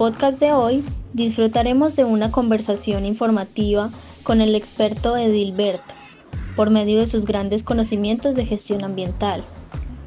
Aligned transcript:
Podcast 0.00 0.40
de 0.40 0.54
hoy 0.54 0.82
disfrutaremos 1.12 1.94
de 1.94 2.04
una 2.04 2.30
conversación 2.30 3.04
informativa 3.04 3.90
con 4.22 4.40
el 4.40 4.54
experto 4.54 5.14
Edilberto, 5.14 5.92
por 6.56 6.70
medio 6.70 7.00
de 7.00 7.06
sus 7.06 7.26
grandes 7.26 7.62
conocimientos 7.62 8.34
de 8.34 8.46
gestión 8.46 8.82
ambiental. 8.82 9.44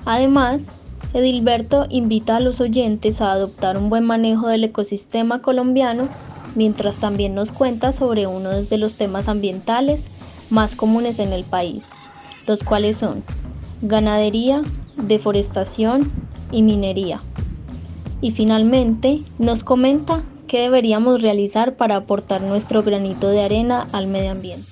Además, 0.03 0.73
Edilberto 1.13 1.85
invita 1.91 2.37
a 2.37 2.39
los 2.39 2.59
oyentes 2.59 3.21
a 3.21 3.33
adoptar 3.33 3.77
un 3.77 3.91
buen 3.91 4.03
manejo 4.03 4.47
del 4.47 4.63
ecosistema 4.63 5.43
colombiano, 5.43 6.09
mientras 6.55 6.97
también 6.97 7.35
nos 7.35 7.51
cuenta 7.51 7.91
sobre 7.91 8.25
uno 8.25 8.49
de 8.49 8.77
los 8.79 8.95
temas 8.95 9.27
ambientales 9.27 10.07
más 10.49 10.75
comunes 10.75 11.19
en 11.19 11.33
el 11.33 11.43
país, 11.43 11.91
los 12.47 12.63
cuales 12.63 12.97
son 12.97 13.23
ganadería, 13.83 14.63
deforestación 14.97 16.11
y 16.51 16.63
minería. 16.63 17.21
Y 18.23 18.31
finalmente 18.31 19.21
nos 19.37 19.65
comenta 19.65 20.23
qué 20.47 20.61
deberíamos 20.61 21.21
realizar 21.21 21.75
para 21.75 21.97
aportar 21.97 22.41
nuestro 22.41 22.81
granito 22.81 23.27
de 23.27 23.41
arena 23.41 23.85
al 23.91 24.07
medio 24.07 24.31
ambiente. 24.31 24.65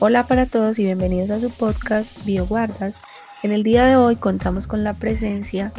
Hola 0.00 0.26
para 0.26 0.44
todos 0.44 0.78
y 0.78 0.84
bienvenidos 0.84 1.30
a 1.30 1.40
su 1.40 1.50
podcast 1.50 2.14
BioGuardas. 2.26 3.00
En 3.42 3.52
el 3.52 3.62
día 3.62 3.86
de 3.86 3.96
hoy 3.96 4.16
contamos 4.16 4.66
con 4.66 4.84
la 4.84 4.92
presencia 4.92 5.72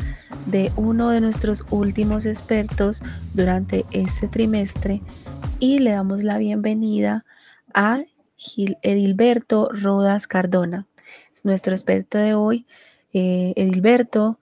de 0.48 0.72
uno 0.78 1.12
de 1.12 1.22
nuestros 1.22 1.64
últimos 1.70 2.26
expertos 2.26 3.04
durante 3.36 3.86
este 3.92 4.28
trimestre 4.28 5.04
y 5.60 5.78
le 5.78 5.92
damos 5.92 6.24
la 6.24 6.40
bienvenida 6.40 7.24
a 7.72 8.02
Edilberto 8.82 9.70
Rodas 9.72 10.26
Cardona. 10.26 10.88
Es 11.36 11.46
nuestro 11.46 11.76
experto 11.76 12.18
de 12.18 12.34
hoy. 12.34 12.66
Eh, 13.14 13.54
Edilberto 13.58 14.40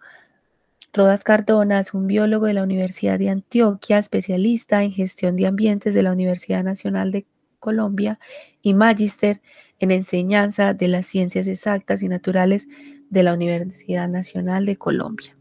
Rodas 0.92 1.24
Cardona 1.24 1.80
es 1.80 1.94
un 1.94 2.08
biólogo 2.08 2.48
de 2.48 2.54
la 2.54 2.64
Universidad 2.64 3.20
de 3.20 3.30
Antioquia, 3.30 4.00
especialista 4.00 4.84
en 4.84 4.92
gestión 4.92 5.36
de 5.36 5.46
ambientes 5.46 5.94
de 5.94 6.02
la 6.02 6.12
Universidad 6.12 6.64
Nacional 6.64 7.12
de 7.12 7.26
Colombia 7.60 8.20
y 8.62 8.74
magíster 8.74 9.40
en 9.80 9.92
enseñanza 9.92 10.74
de 10.74 10.88
las 10.88 11.06
ciencias 11.06 11.48
exactas 11.48 12.02
y 12.02 12.10
naturales 12.10 12.68
de 13.10 13.22
la 13.24 13.34
Universidad 13.34 14.10
Nacional 14.10 14.66
de 14.66 14.78
Colombia. 14.78 15.36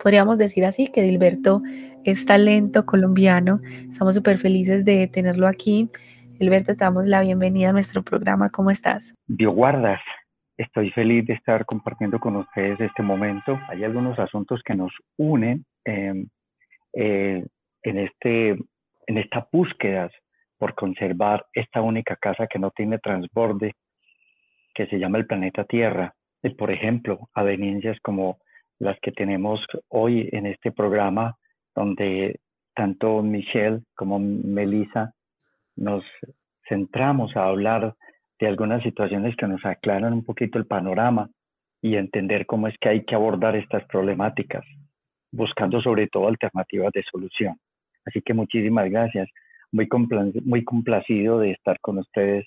Podríamos 0.00 0.38
decir 0.38 0.64
así 0.64 0.86
que 0.86 1.00
Edilberto 1.00 1.62
es 2.04 2.24
talento 2.24 2.86
colombiano. 2.86 3.60
Estamos 3.90 4.14
súper 4.14 4.38
felices 4.38 4.84
de 4.84 5.08
tenerlo 5.08 5.48
aquí. 5.48 5.90
Edilberto, 6.38 6.74
te 6.74 6.84
damos 6.84 7.06
la 7.06 7.22
bienvenida 7.22 7.70
a 7.70 7.72
nuestro 7.72 8.02
programa. 8.02 8.50
¿Cómo 8.50 8.70
estás? 8.70 9.14
Bioguardas, 9.26 10.00
Estoy 10.60 10.90
feliz 10.90 11.24
de 11.24 11.32
estar 11.32 11.64
compartiendo 11.64 12.18
con 12.20 12.36
ustedes 12.36 12.78
este 12.80 13.02
momento. 13.02 13.58
Hay 13.68 13.82
algunos 13.82 14.18
asuntos 14.18 14.60
que 14.62 14.74
nos 14.74 14.92
unen 15.16 15.64
em, 15.86 16.28
eh, 16.92 17.46
en, 17.82 17.98
este, 17.98 18.50
en 19.06 19.16
esta 19.16 19.48
búsqueda 19.50 20.10
por 20.58 20.74
conservar 20.74 21.46
esta 21.54 21.80
única 21.80 22.14
casa 22.16 22.46
que 22.46 22.58
no 22.58 22.72
tiene 22.72 22.98
transborde, 22.98 23.72
que 24.74 24.86
se 24.88 24.98
llama 24.98 25.16
el 25.16 25.26
planeta 25.26 25.64
Tierra. 25.64 26.14
Y, 26.42 26.50
por 26.50 26.70
ejemplo, 26.70 27.30
avenencias 27.32 27.98
como 28.02 28.36
las 28.78 29.00
que 29.00 29.12
tenemos 29.12 29.64
hoy 29.88 30.28
en 30.30 30.44
este 30.44 30.72
programa, 30.72 31.38
donde 31.74 32.38
tanto 32.74 33.22
Michelle 33.22 33.80
como 33.94 34.18
Melissa 34.18 35.14
nos 35.76 36.04
centramos 36.68 37.34
a 37.34 37.44
hablar 37.44 37.94
de 38.40 38.46
algunas 38.46 38.82
situaciones 38.82 39.36
que 39.36 39.46
nos 39.46 39.64
aclaran 39.64 40.12
un 40.12 40.24
poquito 40.24 40.58
el 40.58 40.66
panorama 40.66 41.28
y 41.82 41.96
entender 41.96 42.46
cómo 42.46 42.68
es 42.68 42.74
que 42.80 42.88
hay 42.88 43.04
que 43.04 43.14
abordar 43.14 43.54
estas 43.56 43.84
problemáticas, 43.84 44.64
buscando 45.30 45.80
sobre 45.80 46.08
todo 46.08 46.28
alternativas 46.28 46.92
de 46.92 47.04
solución. 47.10 47.56
Así 48.04 48.22
que 48.22 48.34
muchísimas 48.34 48.90
gracias. 48.90 49.28
Muy, 49.72 49.88
muy 50.44 50.64
complacido 50.64 51.38
de 51.38 51.52
estar 51.52 51.78
con 51.80 51.98
ustedes. 51.98 52.46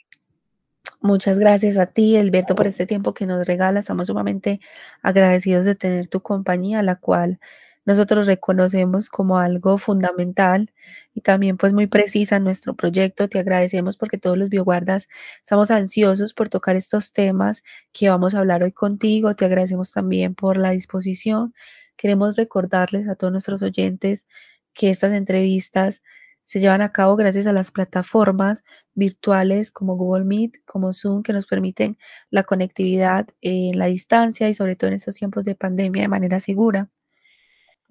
Muchas 1.01 1.39
gracias 1.39 1.77
a 1.77 1.85
ti, 1.85 2.17
Alberto, 2.17 2.55
por 2.55 2.67
este 2.67 2.85
tiempo 2.85 3.13
que 3.13 3.25
nos 3.25 3.47
regalas. 3.47 3.85
Estamos 3.85 4.07
sumamente 4.07 4.59
agradecidos 5.01 5.65
de 5.65 5.75
tener 5.75 6.07
tu 6.07 6.21
compañía, 6.21 6.81
la 6.81 6.95
cual 6.95 7.39
nosotros 7.85 8.27
reconocemos 8.27 9.09
como 9.09 9.37
algo 9.39 9.77
fundamental 9.77 10.71
y 11.13 11.21
también 11.21 11.57
pues 11.57 11.73
muy 11.73 11.87
precisa 11.87 12.37
en 12.37 12.43
nuestro 12.45 12.75
proyecto. 12.75 13.27
Te 13.29 13.39
agradecemos 13.39 13.97
porque 13.97 14.17
todos 14.17 14.37
los 14.37 14.49
bioguardas 14.49 15.09
estamos 15.41 15.71
ansiosos 15.71 16.33
por 16.33 16.49
tocar 16.49 16.75
estos 16.75 17.13
temas 17.13 17.63
que 17.91 18.09
vamos 18.09 18.35
a 18.35 18.39
hablar 18.39 18.63
hoy 18.63 18.71
contigo. 18.71 19.35
Te 19.35 19.45
agradecemos 19.45 19.91
también 19.91 20.35
por 20.35 20.57
la 20.57 20.71
disposición. 20.71 21.53
Queremos 21.97 22.37
recordarles 22.37 23.07
a 23.09 23.15
todos 23.15 23.31
nuestros 23.31 23.61
oyentes 23.63 24.27
que 24.73 24.89
estas 24.89 25.13
entrevistas 25.13 26.01
se 26.43 26.59
llevan 26.59 26.81
a 26.81 26.91
cabo 26.91 27.15
gracias 27.15 27.47
a 27.47 27.53
las 27.53 27.71
plataformas 27.71 28.63
virtuales 28.95 29.71
como 29.71 29.95
Google 29.95 30.25
Meet, 30.25 30.63
como 30.65 30.91
Zoom, 30.93 31.23
que 31.23 31.33
nos 31.33 31.47
permiten 31.47 31.97
la 32.29 32.43
conectividad 32.43 33.27
en 33.41 33.77
la 33.79 33.85
distancia 33.87 34.49
y 34.49 34.53
sobre 34.53 34.75
todo 34.75 34.89
en 34.89 34.95
estos 34.95 35.15
tiempos 35.15 35.45
de 35.45 35.55
pandemia 35.55 36.01
de 36.03 36.07
manera 36.09 36.39
segura. 36.39 36.89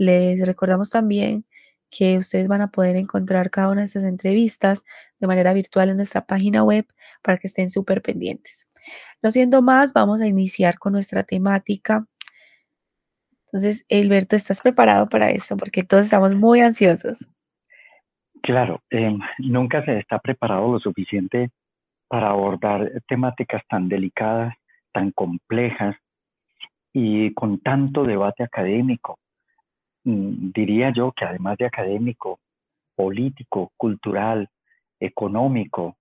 Les 0.02 0.44
recordamos 0.44 0.90
también 0.90 1.44
que 1.88 2.18
ustedes 2.18 2.48
van 2.48 2.60
a 2.60 2.72
poder 2.72 2.96
encontrar 2.96 3.50
cada 3.50 3.68
una 3.68 3.82
de 3.82 3.84
estas 3.84 4.02
entrevistas 4.02 4.82
de 5.20 5.28
manera 5.28 5.54
virtual 5.54 5.90
en 5.90 5.96
nuestra 5.96 6.26
página 6.26 6.64
web 6.64 6.86
para 7.22 7.38
que 7.38 7.46
estén 7.46 7.68
súper 7.68 8.02
pendientes. 8.02 8.66
No 9.22 9.30
siendo 9.30 9.62
más, 9.62 9.92
vamos 9.92 10.20
a 10.20 10.26
iniciar 10.26 10.80
con 10.80 10.94
nuestra 10.94 11.22
temática. 11.22 12.04
Entonces, 13.46 13.86
Alberto, 13.88 14.34
¿estás 14.34 14.60
preparado 14.60 15.08
para 15.08 15.30
esto? 15.30 15.56
Porque 15.56 15.84
todos 15.84 16.06
estamos 16.06 16.34
muy 16.34 16.62
ansiosos. 16.62 17.28
Claro, 18.42 18.82
em, 18.90 19.20
nunca 19.38 19.84
se 19.84 20.00
está 20.00 20.18
preparado 20.18 20.72
lo 20.72 20.80
suficiente 20.80 21.50
para 22.08 22.30
abordar 22.30 22.90
temáticas 23.06 23.62
tan 23.68 23.88
delicadas, 23.88 24.52
tan 24.92 25.12
complejas 25.12 25.94
y 26.92 27.32
con 27.34 27.60
tanto 27.60 28.02
debate 28.02 28.42
académico. 28.42 29.20
Mm, 30.04 30.50
diría 30.52 30.92
yo 30.94 31.12
que 31.12 31.24
además 31.24 31.58
de 31.58 31.66
académico, 31.66 32.40
político, 32.94 33.72
cultural, 33.76 34.48
económico 35.00 35.96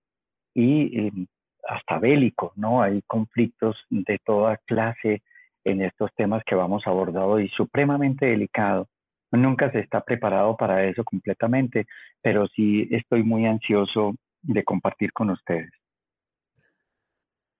y 0.54 1.06
em, 1.06 1.26
hasta 1.68 1.98
bélico, 1.98 2.52
¿no? 2.56 2.82
Hay 2.82 3.02
conflictos 3.06 3.76
de 3.90 4.18
toda 4.24 4.56
clase 4.66 5.22
en 5.64 5.82
estos 5.82 6.10
temas 6.16 6.42
que 6.44 6.54
vamos 6.54 6.86
a 6.86 6.90
abordar 6.90 7.24
hoy, 7.24 7.48
supremamente 7.50 8.26
delicado. 8.26 8.88
Nunca 9.30 9.70
se 9.70 9.78
está 9.80 10.02
preparado 10.02 10.56
para 10.56 10.84
eso 10.84 11.04
completamente, 11.04 11.86
pero 12.20 12.46
sí 12.48 12.88
estoy 12.90 13.22
muy 13.22 13.46
ansioso 13.46 14.14
de 14.42 14.64
compartir 14.64 15.12
con 15.12 15.30
ustedes. 15.30 15.70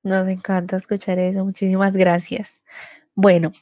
Nos 0.03 0.27
encanta 0.29 0.77
escuchar 0.77 1.19
eso. 1.19 1.45
Muchísimas 1.45 1.97
gracias. 1.97 2.61
Bueno, 3.15 3.53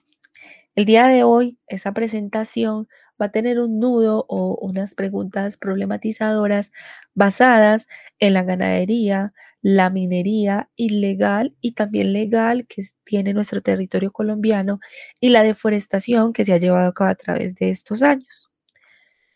el 0.74 0.84
día 0.84 1.06
de 1.08 1.24
hoy, 1.24 1.58
esa 1.66 1.92
presentación 1.92 2.88
va 3.20 3.26
a 3.26 3.30
tener 3.32 3.60
un 3.60 3.78
nudo 3.78 4.24
o 4.28 4.56
unas 4.62 4.94
preguntas 4.94 5.56
problematizadoras 5.56 6.72
basadas 7.14 7.86
en 8.18 8.34
la 8.34 8.44
ganadería, 8.44 9.32
la 9.62 9.90
minería 9.90 10.70
ilegal 10.76 11.54
y 11.60 11.72
también 11.72 12.12
legal 12.12 12.66
que 12.66 12.84
tiene 13.04 13.34
nuestro 13.34 13.60
territorio 13.62 14.10
colombiano 14.12 14.80
y 15.20 15.28
la 15.30 15.42
deforestación 15.42 16.32
que 16.32 16.44
se 16.46 16.52
ha 16.54 16.58
llevado 16.58 16.88
a 16.88 16.94
cabo 16.94 17.10
a 17.10 17.14
través 17.16 17.54
de 17.56 17.70
estos 17.70 18.02
años. 18.02 18.50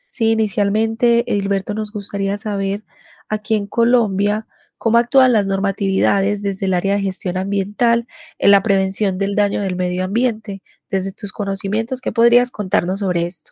Sí, 0.09 0.31
inicialmente, 0.33 1.25
Edilberto, 1.31 1.75
nos 1.75 1.91
gustaría 1.93 2.37
saber 2.39 2.85
aquí 3.29 3.55
en 3.57 3.67
Colombia 3.67 4.47
cómo 4.79 4.99
actúan 4.99 5.33
las 5.33 5.47
normatividades 5.47 6.43
desde 6.43 6.67
el 6.67 6.75
área 6.75 6.95
de 6.95 7.03
gestión 7.03 7.37
ambiental 7.37 8.07
en 8.39 8.51
la 8.53 8.63
prevención 8.63 9.19
del 9.19 9.35
daño 9.35 9.61
del 9.63 9.77
medio 9.77 10.05
ambiente. 10.05 10.63
Desde 10.95 11.11
tus 11.11 11.33
conocimientos, 11.33 12.01
¿qué 12.01 12.13
podrías 12.13 12.53
contarnos 12.53 13.01
sobre 13.01 13.27
esto? 13.27 13.51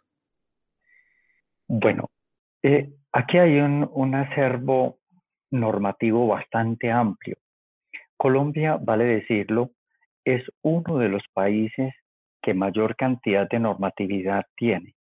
Bueno, 1.67 2.09
eh, 2.63 2.93
aquí 3.13 3.39
hay 3.39 3.59
un, 3.59 3.91
un 3.93 4.15
acervo 4.15 5.01
normativo 5.51 6.29
bastante 6.29 6.93
amplio. 6.93 7.37
Colombia, 8.17 8.79
vale 8.81 9.07
decirlo, 9.07 9.73
es 10.25 10.45
uno 10.63 10.99
de 10.99 11.09
los 11.09 11.25
países 11.33 11.93
que 12.41 12.55
mayor 12.55 12.95
cantidad 12.95 13.49
de 13.49 13.59
normatividad 13.59 14.47
tiene. 14.55 14.95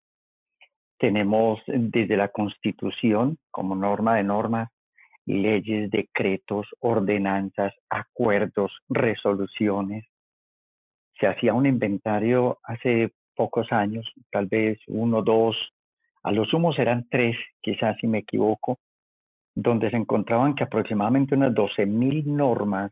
Tenemos 0.97 1.59
desde 1.67 2.15
la 2.15 2.29
Constitución 2.29 3.37
como 3.51 3.75
norma 3.75 4.15
de 4.15 4.23
normas 4.23 4.69
leyes, 5.25 5.91
decretos, 5.91 6.67
ordenanzas, 6.79 7.73
acuerdos, 7.89 8.71
resoluciones. 8.87 10.05
Se 11.19 11.27
hacía 11.27 11.53
un 11.53 11.65
inventario 11.65 12.59
hace 12.63 13.11
pocos 13.35 13.71
años, 13.71 14.09
tal 14.31 14.47
vez 14.47 14.79
uno, 14.87 15.21
dos, 15.21 15.55
a 16.23 16.31
lo 16.31 16.45
sumo 16.45 16.73
eran 16.73 17.07
tres, 17.09 17.37
quizás 17.61 17.97
si 17.99 18.07
me 18.07 18.19
equivoco, 18.19 18.79
donde 19.55 19.89
se 19.89 19.97
encontraban 19.97 20.55
que 20.55 20.63
aproximadamente 20.63 21.35
unas 21.35 21.53
12.000 21.53 22.25
normas 22.25 22.91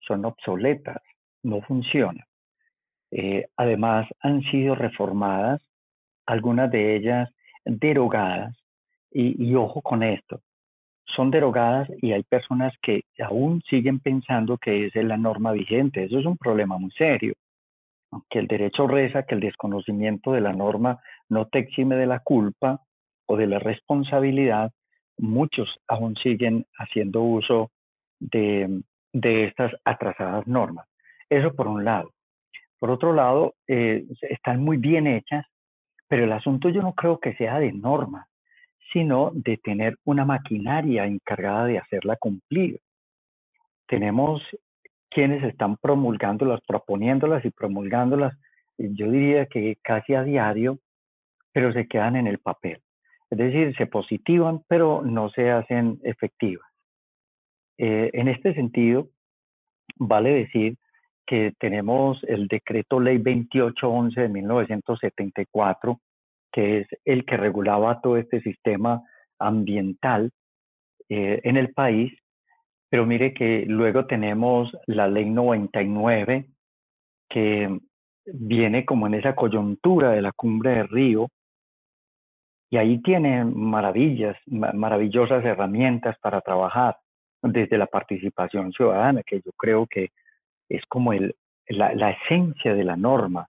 son 0.00 0.24
obsoletas, 0.24 1.00
no 1.42 1.60
funcionan. 1.62 2.24
Eh, 3.10 3.46
además, 3.56 4.08
han 4.20 4.42
sido 4.42 4.74
reformadas, 4.74 5.62
algunas 6.26 6.70
de 6.70 6.96
ellas 6.96 7.30
derogadas 7.64 8.56
y, 9.12 9.54
ojo 9.54 9.80
con 9.82 10.02
esto, 10.02 10.40
son 11.04 11.30
derogadas 11.30 11.88
y 12.02 12.12
hay 12.12 12.24
personas 12.24 12.74
que 12.82 13.02
aún 13.20 13.62
siguen 13.70 14.00
pensando 14.00 14.58
que 14.58 14.86
esa 14.86 14.98
es 14.98 15.06
la 15.06 15.16
norma 15.16 15.52
vigente. 15.52 16.04
Eso 16.04 16.18
es 16.18 16.26
un 16.26 16.36
problema 16.36 16.76
muy 16.78 16.90
serio. 16.90 17.34
Que 18.30 18.38
el 18.38 18.46
derecho 18.46 18.86
reza 18.86 19.24
que 19.24 19.34
el 19.34 19.40
desconocimiento 19.40 20.32
de 20.32 20.40
la 20.40 20.52
norma 20.52 21.00
no 21.28 21.46
te 21.46 21.58
exime 21.58 21.96
de 21.96 22.06
la 22.06 22.20
culpa 22.20 22.80
o 23.26 23.36
de 23.36 23.46
la 23.46 23.58
responsabilidad, 23.58 24.72
muchos 25.18 25.68
aún 25.88 26.16
siguen 26.16 26.66
haciendo 26.78 27.22
uso 27.22 27.70
de, 28.20 28.82
estas 29.12 29.72
atrasadas 29.84 30.46
normas. 30.46 30.86
Eso 31.28 31.54
por 31.54 31.68
un 31.68 31.84
lado. 31.84 32.12
Por 32.78 32.90
otro 32.90 33.12
lado, 33.12 33.54
eh, 33.66 34.04
están 34.22 34.62
muy 34.62 34.76
bien 34.76 35.06
hechas, 35.06 35.46
pero 36.08 36.24
el 36.24 36.32
asunto 36.32 36.68
yo 36.68 36.82
no 36.82 36.92
creo 36.92 37.18
que 37.18 37.34
sea 37.34 37.58
de 37.58 37.72
norma, 37.72 38.26
sino 38.92 39.30
de 39.32 39.56
tener 39.56 39.96
una 40.04 40.24
maquinaria 40.24 41.06
encargada 41.06 41.66
de 41.66 41.78
hacerla 41.78 42.16
cumplir. 42.16 42.80
Tenemos 43.86 44.42
quienes 45.14 45.44
están 45.44 45.76
promulgándolas, 45.76 46.60
proponiéndolas 46.66 47.44
y 47.44 47.50
promulgándolas, 47.50 48.36
yo 48.76 49.08
diría 49.10 49.46
que 49.46 49.78
casi 49.80 50.14
a 50.14 50.24
diario, 50.24 50.80
pero 51.52 51.72
se 51.72 51.86
quedan 51.86 52.16
en 52.16 52.26
el 52.26 52.38
papel. 52.38 52.80
Es 53.30 53.38
decir, 53.38 53.74
se 53.76 53.86
positivan, 53.86 54.62
pero 54.68 55.02
no 55.02 55.30
se 55.30 55.52
hacen 55.52 56.00
efectivas. 56.02 56.66
Eh, 57.78 58.10
en 58.12 58.26
este 58.26 58.54
sentido, 58.54 59.08
vale 59.96 60.30
decir 60.34 60.76
que 61.26 61.52
tenemos 61.60 62.22
el 62.24 62.48
decreto 62.48 62.98
ley 62.98 63.18
2811 63.18 64.20
de 64.20 64.28
1974, 64.28 66.00
que 66.52 66.80
es 66.80 66.88
el 67.04 67.24
que 67.24 67.36
regulaba 67.36 68.00
todo 68.00 68.16
este 68.16 68.40
sistema 68.42 69.02
ambiental 69.38 70.32
eh, 71.08 71.40
en 71.44 71.56
el 71.56 71.72
país, 71.72 72.12
pero 72.94 73.06
mire 73.06 73.34
que 73.34 73.64
luego 73.66 74.06
tenemos 74.06 74.70
la 74.86 75.08
ley 75.08 75.28
99, 75.28 76.46
que 77.28 77.80
viene 78.24 78.84
como 78.84 79.08
en 79.08 79.14
esa 79.14 79.34
coyuntura 79.34 80.12
de 80.12 80.22
la 80.22 80.30
cumbre 80.30 80.76
de 80.76 80.82
Río, 80.84 81.28
y 82.70 82.76
ahí 82.76 83.02
tiene 83.02 83.44
maravillas, 83.46 84.36
maravillosas 84.46 85.44
herramientas 85.44 86.16
para 86.20 86.40
trabajar 86.40 86.96
desde 87.42 87.78
la 87.78 87.86
participación 87.86 88.70
ciudadana, 88.70 89.24
que 89.24 89.40
yo 89.44 89.50
creo 89.56 89.88
que 89.88 90.10
es 90.68 90.86
como 90.86 91.12
el, 91.12 91.34
la, 91.66 92.10
esencia 92.10 92.74
de 92.74 92.84
la 92.84 92.94
norma, 92.94 93.48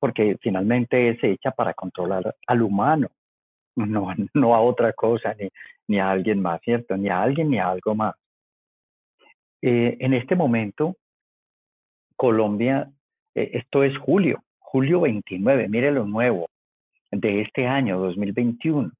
porque 0.00 0.36
finalmente 0.42 1.10
es 1.10 1.22
hecha 1.22 1.52
para 1.52 1.74
controlar 1.74 2.34
al 2.44 2.62
humano, 2.62 3.06
no, 3.76 4.08
no 4.34 4.52
a 4.56 4.60
otra 4.60 4.92
cosa, 4.94 5.32
ni, 5.38 5.48
ni 5.86 6.00
a 6.00 6.10
alguien 6.10 6.42
más, 6.42 6.60
¿cierto? 6.62 6.96
Ni 6.96 7.08
a 7.08 7.22
alguien 7.22 7.50
ni 7.50 7.60
a 7.60 7.68
algo 7.68 7.94
más. 7.94 8.16
Eh, 9.62 9.96
en 10.00 10.14
este 10.14 10.36
momento, 10.36 10.96
Colombia, 12.16 12.90
eh, 13.34 13.50
esto 13.54 13.82
es 13.82 13.96
julio, 13.98 14.42
julio 14.58 15.00
29, 15.00 15.68
mire 15.68 15.90
lo 15.90 16.06
nuevo, 16.06 16.48
de 17.10 17.42
este 17.42 17.66
año 17.66 17.98
2021, 17.98 18.92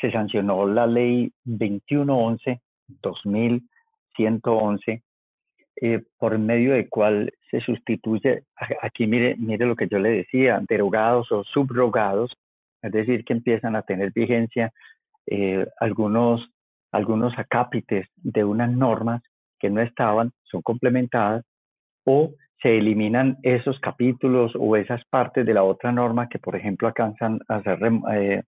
se 0.00 0.12
sancionó 0.12 0.66
la 0.66 0.86
ley 0.86 1.32
2111, 1.44 2.60
2111, 3.02 5.02
eh, 5.80 6.02
por 6.18 6.38
medio 6.38 6.74
de 6.74 6.88
cual 6.88 7.32
se 7.50 7.60
sustituye, 7.60 8.44
aquí 8.82 9.06
mire, 9.06 9.36
mire 9.36 9.66
lo 9.66 9.76
que 9.76 9.88
yo 9.88 9.98
le 9.98 10.10
decía, 10.10 10.62
derogados 10.68 11.30
o 11.32 11.44
subrogados, 11.44 12.36
es 12.82 12.92
decir, 12.92 13.24
que 13.24 13.32
empiezan 13.32 13.76
a 13.76 13.82
tener 13.82 14.12
vigencia 14.12 14.72
eh, 15.26 15.66
algunos, 15.80 16.50
algunos 16.92 17.36
acápites 17.38 18.08
de 18.16 18.44
unas 18.44 18.70
normas 18.70 19.22
que 19.64 19.70
no 19.70 19.80
estaban, 19.80 20.30
son 20.42 20.60
complementadas, 20.60 21.42
o 22.04 22.34
se 22.60 22.76
eliminan 22.76 23.38
esos 23.42 23.80
capítulos 23.80 24.52
o 24.58 24.76
esas 24.76 25.02
partes 25.06 25.46
de 25.46 25.54
la 25.54 25.62
otra 25.62 25.90
norma 25.90 26.28
que, 26.28 26.38
por 26.38 26.54
ejemplo, 26.54 26.86
alcanzan 26.86 27.40
a 27.48 27.62
ser 27.62 27.78
eh, 28.12 28.42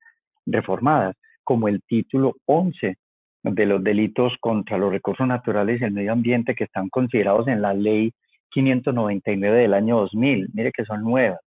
reformadas, 0.45 1.17
como 1.43 1.69
el 1.69 1.81
título 1.89 2.35
11 2.45 2.99
de 3.45 3.67
los 3.67 3.83
delitos 3.83 4.35
contra 4.41 4.77
los 4.77 4.93
recursos 4.93 5.27
naturales 5.27 5.81
y 5.81 5.85
el 5.85 5.93
medio 5.93 6.13
ambiente 6.13 6.55
que 6.55 6.65
están 6.65 6.91
considerados 6.91 7.49
en 7.49 7.63
la 7.63 7.73
ley 7.73 8.13
599 8.51 9.59
del 9.59 9.73
año 9.73 10.01
2000. 10.01 10.49
Mire 10.53 10.71
que 10.71 10.85
son 10.85 11.03
nuevas. 11.03 11.41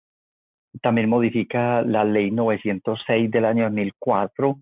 También 0.82 1.10
modifica 1.10 1.84
la 1.84 2.04
ley 2.04 2.32
906 2.32 3.30
del 3.30 3.46
año 3.46 3.66
2004 3.66 4.56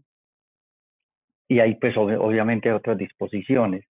y 1.47 1.59
hay 1.59 1.75
pues 1.75 1.95
obviamente 1.95 2.73
otras 2.73 2.97
disposiciones. 2.97 3.85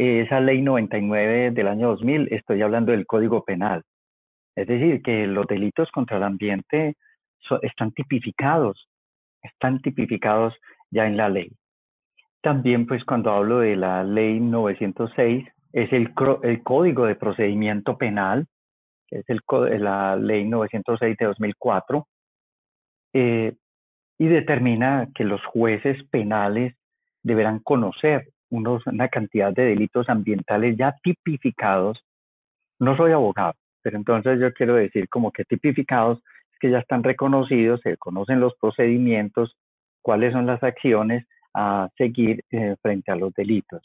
Esa 0.00 0.38
ley 0.38 0.62
99 0.62 1.50
del 1.50 1.66
año 1.66 1.88
2000, 1.88 2.28
estoy 2.30 2.62
hablando 2.62 2.92
del 2.92 3.04
Código 3.04 3.42
Penal. 3.42 3.82
Es 4.54 4.68
decir, 4.68 5.02
que 5.02 5.26
los 5.26 5.44
delitos 5.48 5.90
contra 5.90 6.18
el 6.18 6.22
ambiente 6.22 6.94
están 7.62 7.90
tipificados, 7.90 8.88
están 9.42 9.80
tipificados 9.80 10.54
ya 10.92 11.08
en 11.08 11.16
la 11.16 11.28
ley. 11.28 11.50
También, 12.40 12.86
pues 12.86 13.04
cuando 13.04 13.32
hablo 13.32 13.58
de 13.58 13.74
la 13.74 14.04
ley 14.04 14.38
906, 14.38 15.48
es 15.72 15.92
el, 15.92 16.12
el 16.44 16.62
Código 16.62 17.04
de 17.06 17.16
Procedimiento 17.16 17.98
Penal, 17.98 18.46
que 19.08 19.18
es 19.18 19.24
el, 19.28 19.40
la 19.82 20.14
ley 20.14 20.44
906 20.44 21.16
de 21.18 21.26
2004, 21.26 22.06
eh, 23.14 23.56
y 24.16 24.26
determina 24.28 25.08
que 25.12 25.24
los 25.24 25.44
jueces 25.46 26.00
penales 26.04 26.76
deberán 27.24 27.58
conocer 27.58 28.28
unos, 28.50 28.86
una 28.86 29.08
cantidad 29.08 29.52
de 29.52 29.64
delitos 29.64 30.08
ambientales 30.08 30.76
ya 30.76 30.96
tipificados. 31.02 31.98
No 32.78 32.96
soy 32.96 33.12
abogado, 33.12 33.54
pero 33.82 33.96
entonces 33.96 34.40
yo 34.40 34.52
quiero 34.52 34.74
decir 34.74 35.08
como 35.08 35.32
que 35.32 35.44
tipificados 35.44 36.18
es 36.52 36.58
que 36.60 36.70
ya 36.70 36.78
están 36.78 37.02
reconocidos, 37.02 37.80
se 37.82 37.96
conocen 37.96 38.40
los 38.40 38.54
procedimientos, 38.60 39.56
cuáles 40.02 40.32
son 40.32 40.46
las 40.46 40.62
acciones 40.62 41.26
a 41.54 41.88
seguir 41.96 42.44
eh, 42.50 42.76
frente 42.82 43.10
a 43.10 43.16
los 43.16 43.32
delitos. 43.34 43.82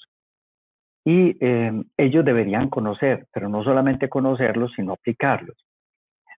Y 1.05 1.35
em, 1.45 1.83
ellos 1.97 2.23
deberían 2.23 2.69
conocer, 2.69 3.27
pero 3.33 3.49
no 3.49 3.63
solamente 3.63 4.09
conocerlos, 4.09 4.71
sino 4.75 4.93
aplicarlos. 4.93 5.57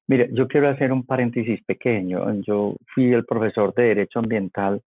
Mire, 0.07 0.29
yo 0.31 0.47
quiero 0.47 0.69
hacer 0.69 0.91
un 0.91 1.05
paréntesis 1.05 1.63
pequeño. 1.65 2.31
Yo 2.41 2.75
fui 2.93 3.11
el 3.13 3.25
profesor 3.25 3.73
de 3.73 3.83
Derecho 3.83 4.19
Ambiental 4.19 4.81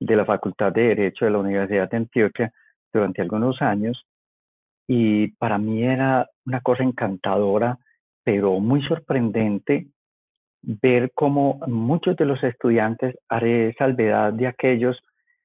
de 0.00 0.16
la 0.16 0.24
Facultad 0.24 0.72
de 0.72 0.88
Derecho 0.94 1.24
de 1.24 1.30
la 1.30 1.38
Universidad 1.38 1.90
de 1.90 1.96
Antioquia 1.96 2.52
durante 2.92 3.22
algunos 3.22 3.60
años 3.62 4.04
y 4.88 5.28
para 5.32 5.58
mí 5.58 5.84
era 5.84 6.28
una 6.46 6.62
cosa 6.62 6.82
encantadora, 6.82 7.78
pero 8.24 8.58
muy 8.58 8.82
sorprendente 8.82 9.88
ver 10.62 11.12
cómo 11.14 11.60
muchos 11.66 12.16
de 12.16 12.24
los 12.24 12.42
estudiantes, 12.42 13.16
haré 13.28 13.74
salvedad 13.74 14.32
de 14.32 14.46
aquellos 14.46 14.98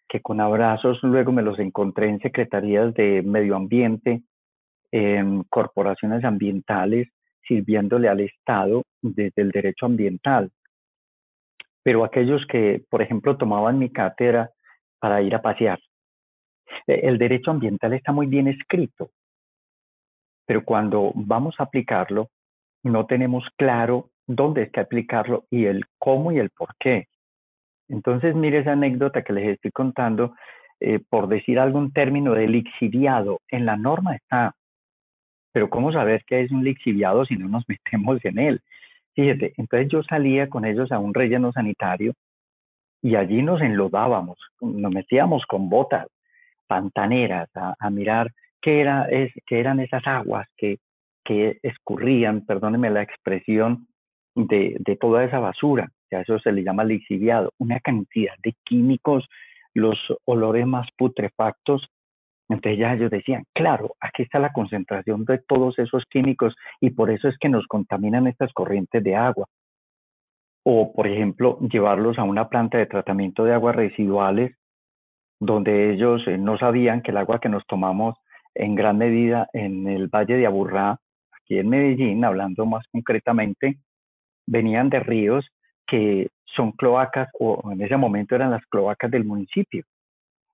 que 0.07 0.21
con 0.21 0.39
abrazos 0.39 0.99
luego 1.03 1.31
me 1.31 1.41
los 1.41 1.59
encontré 1.59 2.07
en 2.07 2.19
secretarías 2.19 2.93
de 2.93 3.21
medio 3.21 3.55
ambiente, 3.55 4.23
en 4.91 5.43
corporaciones 5.43 6.23
ambientales, 6.23 7.09
sirviéndole 7.45 8.07
al 8.07 8.21
Estado 8.21 8.83
desde 9.01 9.41
el 9.41 9.51
derecho 9.51 9.85
ambiental. 9.85 10.51
Pero 11.83 12.05
aquellos 12.05 12.45
que, 12.47 12.83
por 12.89 13.01
ejemplo, 13.01 13.35
tomaban 13.35 13.77
mi 13.77 13.89
cátedra 13.89 14.51
para 14.99 15.21
ir 15.21 15.35
a 15.35 15.41
pasear. 15.41 15.79
E, 16.87 17.07
el 17.07 17.17
derecho 17.17 17.51
ambiental 17.51 17.93
está 17.93 18.11
muy 18.11 18.27
bien 18.27 18.47
escrito, 18.47 19.11
pero 20.45 20.63
cuando 20.63 21.11
vamos 21.15 21.55
a 21.59 21.63
aplicarlo, 21.63 22.29
no 22.83 23.05
tenemos 23.05 23.45
claro 23.57 24.09
dónde 24.27 24.63
está 24.63 24.81
aplicarlo 24.81 25.45
y 25.49 25.65
el 25.65 25.83
cómo 25.97 26.31
y 26.31 26.39
el 26.39 26.49
por 26.49 26.75
qué. 26.79 27.07
Entonces, 27.89 28.35
mire 28.35 28.59
esa 28.59 28.73
anécdota 28.73 29.23
que 29.23 29.33
les 29.33 29.49
estoy 29.49 29.71
contando, 29.71 30.35
eh, 30.79 30.99
por 31.09 31.27
decir 31.27 31.59
algún 31.59 31.91
término 31.91 32.33
de 32.33 32.47
lixiviado, 32.47 33.39
en 33.49 33.65
la 33.65 33.77
norma 33.77 34.15
está, 34.15 34.55
pero 35.53 35.69
¿cómo 35.69 35.91
saber 35.91 36.23
qué 36.25 36.41
es 36.41 36.51
un 36.51 36.63
lixiviado 36.63 37.25
si 37.25 37.35
no 37.37 37.47
nos 37.47 37.63
metemos 37.69 38.23
en 38.25 38.39
él? 38.39 38.61
Fíjate, 39.15 39.53
entonces 39.57 39.89
yo 39.89 40.03
salía 40.03 40.49
con 40.49 40.65
ellos 40.65 40.91
a 40.91 40.99
un 40.99 41.13
relleno 41.13 41.51
sanitario 41.51 42.13
y 43.01 43.15
allí 43.15 43.43
nos 43.43 43.61
enlodábamos, 43.61 44.37
nos 44.61 44.91
metíamos 44.91 45.45
con 45.45 45.69
botas 45.69 46.07
pantaneras 46.73 47.49
a, 47.55 47.89
mirar 47.89 48.31
qué, 48.61 48.81
era, 48.81 49.05
es, 49.09 49.31
qué 49.45 49.59
eran 49.59 49.79
esas 49.79 50.05
aguas 50.07 50.47
que, 50.57 50.77
que 51.23 51.59
escurrían, 51.61 52.45
perdónenme 52.45 52.89
la 52.89 53.03
expresión, 53.03 53.87
de, 54.35 54.77
de 54.79 54.95
toda 54.95 55.23
esa 55.23 55.37
basura 55.37 55.91
a 56.15 56.21
eso 56.21 56.39
se 56.39 56.51
le 56.51 56.63
llama 56.63 56.83
lixiviado, 56.83 57.51
una 57.57 57.79
cantidad 57.79 58.33
de 58.43 58.53
químicos, 58.63 59.27
los 59.73 59.97
olores 60.25 60.65
más 60.67 60.87
putrefactos. 60.97 61.87
Entonces 62.49 62.79
ya 62.79 62.93
ellos 62.93 63.09
decían, 63.09 63.45
claro, 63.53 63.95
aquí 63.99 64.23
está 64.23 64.39
la 64.39 64.53
concentración 64.53 65.25
de 65.25 65.39
todos 65.39 65.79
esos 65.79 66.03
químicos 66.09 66.55
y 66.79 66.91
por 66.91 67.09
eso 67.09 67.27
es 67.27 67.37
que 67.39 67.49
nos 67.49 67.65
contaminan 67.67 68.27
estas 68.27 68.51
corrientes 68.53 69.03
de 69.03 69.15
agua. 69.15 69.47
O, 70.65 70.93
por 70.93 71.07
ejemplo, 71.07 71.59
llevarlos 71.59 72.17
a 72.19 72.23
una 72.23 72.49
planta 72.49 72.77
de 72.77 72.85
tratamiento 72.85 73.43
de 73.43 73.53
aguas 73.53 73.75
residuales 73.75 74.55
donde 75.45 75.93
ellos 75.93 76.21
eh, 76.27 76.37
no 76.37 76.57
sabían 76.57 77.01
que 77.01 77.11
el 77.11 77.17
agua 77.17 77.39
que 77.39 77.49
nos 77.49 77.65
tomamos 77.67 78.15
en 78.55 78.75
gran 78.75 78.97
medida 78.97 79.47
en 79.53 79.87
el 79.87 80.07
Valle 80.07 80.37
de 80.37 80.45
Aburrá, 80.45 80.99
aquí 81.31 81.57
en 81.57 81.69
Medellín, 81.69 82.23
hablando 82.23 82.65
más 82.65 82.85
concretamente, 82.91 83.77
venían 84.47 84.89
de 84.89 84.99
ríos 84.99 85.45
que 85.87 86.29
son 86.45 86.71
cloacas 86.71 87.29
o 87.39 87.71
en 87.71 87.81
ese 87.81 87.97
momento 87.97 88.35
eran 88.35 88.51
las 88.51 88.65
cloacas 88.67 89.11
del 89.11 89.25
municipio. 89.25 89.83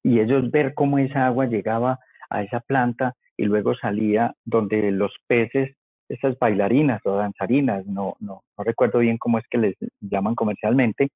Y 0.03 0.19
ellos 0.19 0.49
ver 0.49 0.73
cómo 0.73 0.97
esa 0.97 1.27
agua 1.27 1.45
llegaba 1.45 1.99
a 2.29 2.43
esa 2.43 2.61
planta 2.61 3.15
y 3.37 3.45
luego 3.45 3.75
salía 3.75 4.33
donde 4.45 4.91
los 4.91 5.13
peces, 5.27 5.75
esas 6.07 6.37
bailarinas 6.39 7.01
o 7.05 7.15
danzarinas, 7.15 7.85
no, 7.85 8.15
no, 8.19 8.41
no 8.57 8.63
recuerdo 8.63 8.99
bien 8.99 9.17
cómo 9.17 9.37
es 9.37 9.45
que 9.49 9.57
les 9.57 9.75
llaman 9.99 10.35
comercialmente, 10.35 11.09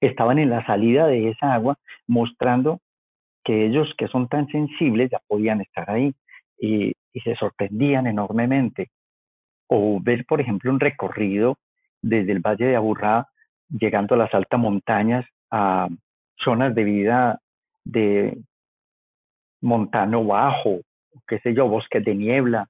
estaban 0.00 0.38
en 0.38 0.50
la 0.50 0.64
salida 0.66 1.06
de 1.06 1.30
esa 1.30 1.54
agua 1.54 1.76
mostrando 2.06 2.80
que 3.44 3.66
ellos 3.66 3.92
que 3.96 4.08
son 4.08 4.28
tan 4.28 4.46
sensibles 4.48 5.10
ya 5.10 5.20
podían 5.26 5.60
estar 5.60 5.90
ahí 5.90 6.14
y, 6.58 6.92
se 7.24 7.34
sorprendían 7.34 8.06
enormemente. 8.06 8.90
O 9.66 9.98
ver, 10.00 10.24
por 10.26 10.40
ejemplo, 10.40 10.70
un 10.70 10.78
recorrido 10.78 11.56
desde 12.00 12.30
el 12.30 12.38
Valle 12.38 12.66
de 12.66 12.76
Aburrá, 12.76 13.26
llegando 13.68 14.14
a 14.14 14.18
las 14.18 14.32
altas 14.32 14.60
montañas, 14.60 15.26
a 15.50 15.88
zonas 16.36 16.72
de 16.74 16.84
vida 16.84 17.40
de 17.84 18.38
montano 19.60 20.24
bajo, 20.24 20.80
qué 21.26 21.40
sé 21.40 21.52
yo, 21.52 21.68
bosques 21.68 22.04
de 22.04 22.14
niebla, 22.14 22.68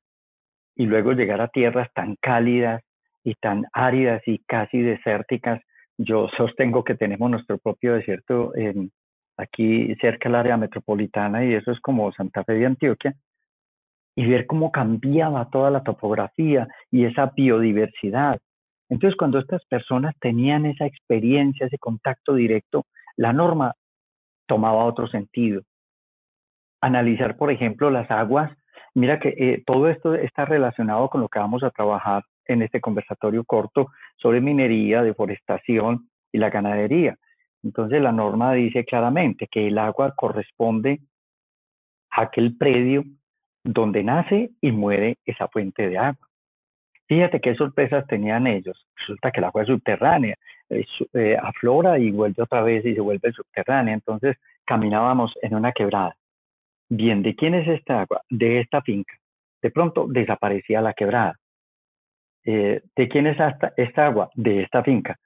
y 0.75 0.87
luego 0.87 1.13
llegar 1.13 1.43
a 1.43 1.49
tierras 1.49 1.93
tan 1.93 2.17
cálidas 2.17 2.83
y 3.23 3.35
tan 3.35 3.67
áridas 3.73 4.23
y 4.27 4.39
casi 4.47 4.81
desérticas. 4.81 5.61
Yo 6.03 6.29
sostengo 6.35 6.83
que 6.83 6.95
tenemos 6.95 7.31
nuestro 7.31 7.59
propio 7.59 7.93
desierto 7.93 8.57
en, 8.57 8.91
aquí 9.37 9.95
cerca 9.97 10.31
del 10.31 10.37
área 10.37 10.57
metropolitana 10.57 11.45
y 11.45 11.53
eso 11.53 11.73
es 11.73 11.81
como 11.81 12.11
Santa 12.13 12.43
Fe 12.43 12.55
de 12.55 12.65
Antioquia, 12.65 13.15
y 14.17 14.27
ver 14.27 14.47
cómo 14.47 14.73
cambiaba 14.73 15.51
toda 15.51 15.71
la 15.71 15.83
topografía 15.83 16.69
y 16.91 17.05
esa 17.05 17.33
biodiversidad. 17.37 18.41
Entonces, 18.89 19.15
cuando 19.17 19.41
estas 19.41 19.63
personas 19.67 20.15
tenían 20.21 20.65
esa 20.65 20.87
experiencia, 20.87 21.67
ese 21.67 21.79
contacto 21.79 22.35
directo, 22.35 22.87
la 23.17 23.35
norma 23.35 23.75
tomaba 24.47 24.87
otro 24.87 25.07
sentido. 25.07 25.61
Analizar, 26.81 27.37
por 27.37 27.53
ejemplo, 27.53 27.91
las 27.91 28.11
aguas. 28.11 28.51
Mira 28.95 29.21
que 29.21 29.35
eh, 29.37 29.63
todo 29.67 29.89
esto 29.91 30.15
está 30.15 30.47
relacionado 30.47 31.11
con 31.11 31.21
lo 31.21 31.29
que 31.29 31.39
vamos 31.39 31.63
a 31.63 31.71
trabajar 31.71 32.25
en 32.53 32.63
este 32.63 32.81
conversatorio 32.81 33.45
corto 33.45 33.89
sobre 34.17 34.41
minería, 34.41 35.03
deforestación 35.03 36.09
y 36.33 36.39
la 36.39 36.51
ganadería. 36.51 37.17
Entonces 37.63 38.01
la 38.01 38.13
norma 38.13 38.53
dice 38.55 38.85
claramente 38.85 39.47
que 39.47 39.69
el 39.69 39.79
agua 39.79 40.15
corresponde 40.17 41.01
a 42.11 42.23
aquel 42.23 42.57
predio 42.57 43.05
donde 43.63 44.03
nace 44.03 44.51
y 44.61 44.73
muere 44.73 45.19
esa 45.25 45.49
fuente 45.49 45.89
de 45.89 45.99
agua. 45.99 46.29
Fíjate 47.07 47.41
qué 47.41 47.55
sorpresas 47.55 48.07
tenían 48.07 48.47
ellos. 48.47 48.87
Resulta 48.97 49.31
que 49.31 49.41
el 49.41 49.45
agua 49.45 49.63
es 49.63 49.69
subterránea, 49.69 50.37
eh, 50.69 51.37
aflora 51.43 51.99
y 51.99 52.13
vuelve 52.13 52.43
otra 52.43 52.63
vez 52.63 52.85
y 52.87 52.95
se 52.95 53.01
vuelve 53.01 53.33
subterránea. 53.33 53.95
Entonces 53.95 54.37
caminábamos 54.65 55.33
en 55.43 55.55
una 55.57 55.73
quebrada. 55.73 56.15
Bien, 56.89 57.23
¿de 57.23 57.35
quién 57.35 57.55
es 57.55 57.67
esta 57.69 58.03
agua? 58.03 58.23
De 58.31 58.61
esta 58.61 58.81
finca. 58.83 59.15
De 59.61 59.71
pronto 59.71 60.07
desaparecía 60.09 60.81
la 60.81 60.95
quebrada. 60.95 61.40
Eh, 62.45 62.83
¿De 62.97 63.09
quién 63.09 63.27
es 63.27 63.37
esta, 63.77 64.07
agua? 64.07 64.31
De 64.35 64.63
esta 64.63 64.83
finca. 64.83 65.19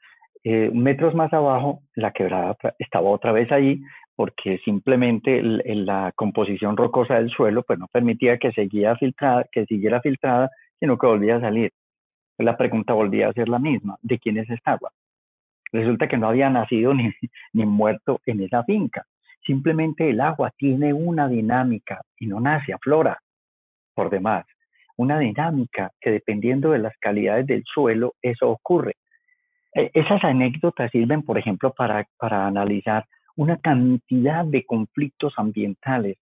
Eh, 0.42 0.71
metros 0.73 1.14
más 1.14 1.33
abajo, 1.33 1.80
la 1.94 2.12
quebrada 2.12 2.56
estaba 2.78 3.09
otra 3.09 3.33
vez 3.33 3.50
ahí 3.50 3.80
porque 4.16 4.59
simplemente 4.59 5.42
la 5.42 6.12
composición 6.14 6.76
rocosa 6.76 7.14
del 7.14 7.30
suelo 7.30 7.62
pues 7.64 7.78
no 7.78 7.88
permitía 7.88 8.38
que, 8.38 8.52
seguía 8.52 8.97
filtrada, 8.97 9.47
que 9.50 9.66
siguiera 9.66 10.00
filtrada 10.00 10.50
sino 10.78 10.99
que 10.99 11.06
volvía 11.06 11.37
a 11.37 11.40
salir. 11.40 11.73
La 12.38 12.56
pregunta 12.56 12.92
volvía 12.92 13.28
a 13.28 13.33
ser 13.33 13.49
la 13.49 13.59
misma, 13.59 13.97
¿de 14.02 14.18
quién 14.18 14.38
es 14.38 14.50
esta 14.50 14.73
agua? 14.73 14.92
Resulta 15.73 16.09
que 16.09 16.16
no 16.16 16.28
había 16.28 16.50
nacido 16.50 16.94
ni, 16.94 17.12
ni 17.52 17.64
muerto 17.64 18.21
en 18.26 18.42
esa 18.42 18.64
finca. 18.64 19.06
Simplemente 19.47 20.11
el 20.11 20.21
agua 20.21 20.52
tiene 20.56 20.92
una 20.92 21.28
dinámica 21.28 22.02
y 22.18 22.26
no 22.26 22.40
nace, 22.40 22.73
aflora 22.73 23.18
por 23.94 24.11
demás. 24.11 24.44
Una 24.96 25.18
dinámica 25.18 25.90
que 26.00 26.10
dependiendo 26.10 26.70
de 26.70 26.78
las 26.78 26.96
calidades 26.98 27.46
del 27.46 27.64
suelo, 27.64 28.14
eso 28.22 28.48
ocurre. 28.48 28.94
E, 29.74 29.90
esas 29.94 30.22
anécdotas 30.24 30.90
sirven, 30.90 31.22
por 31.22 31.38
ejemplo, 31.38 31.72
para, 31.72 32.06
para 32.16 32.46
analizar 32.46 33.04
una 33.36 33.56
cantidad 33.56 34.44
de 34.44 34.64
conflictos 34.64 35.34
ambientales. 35.36 36.16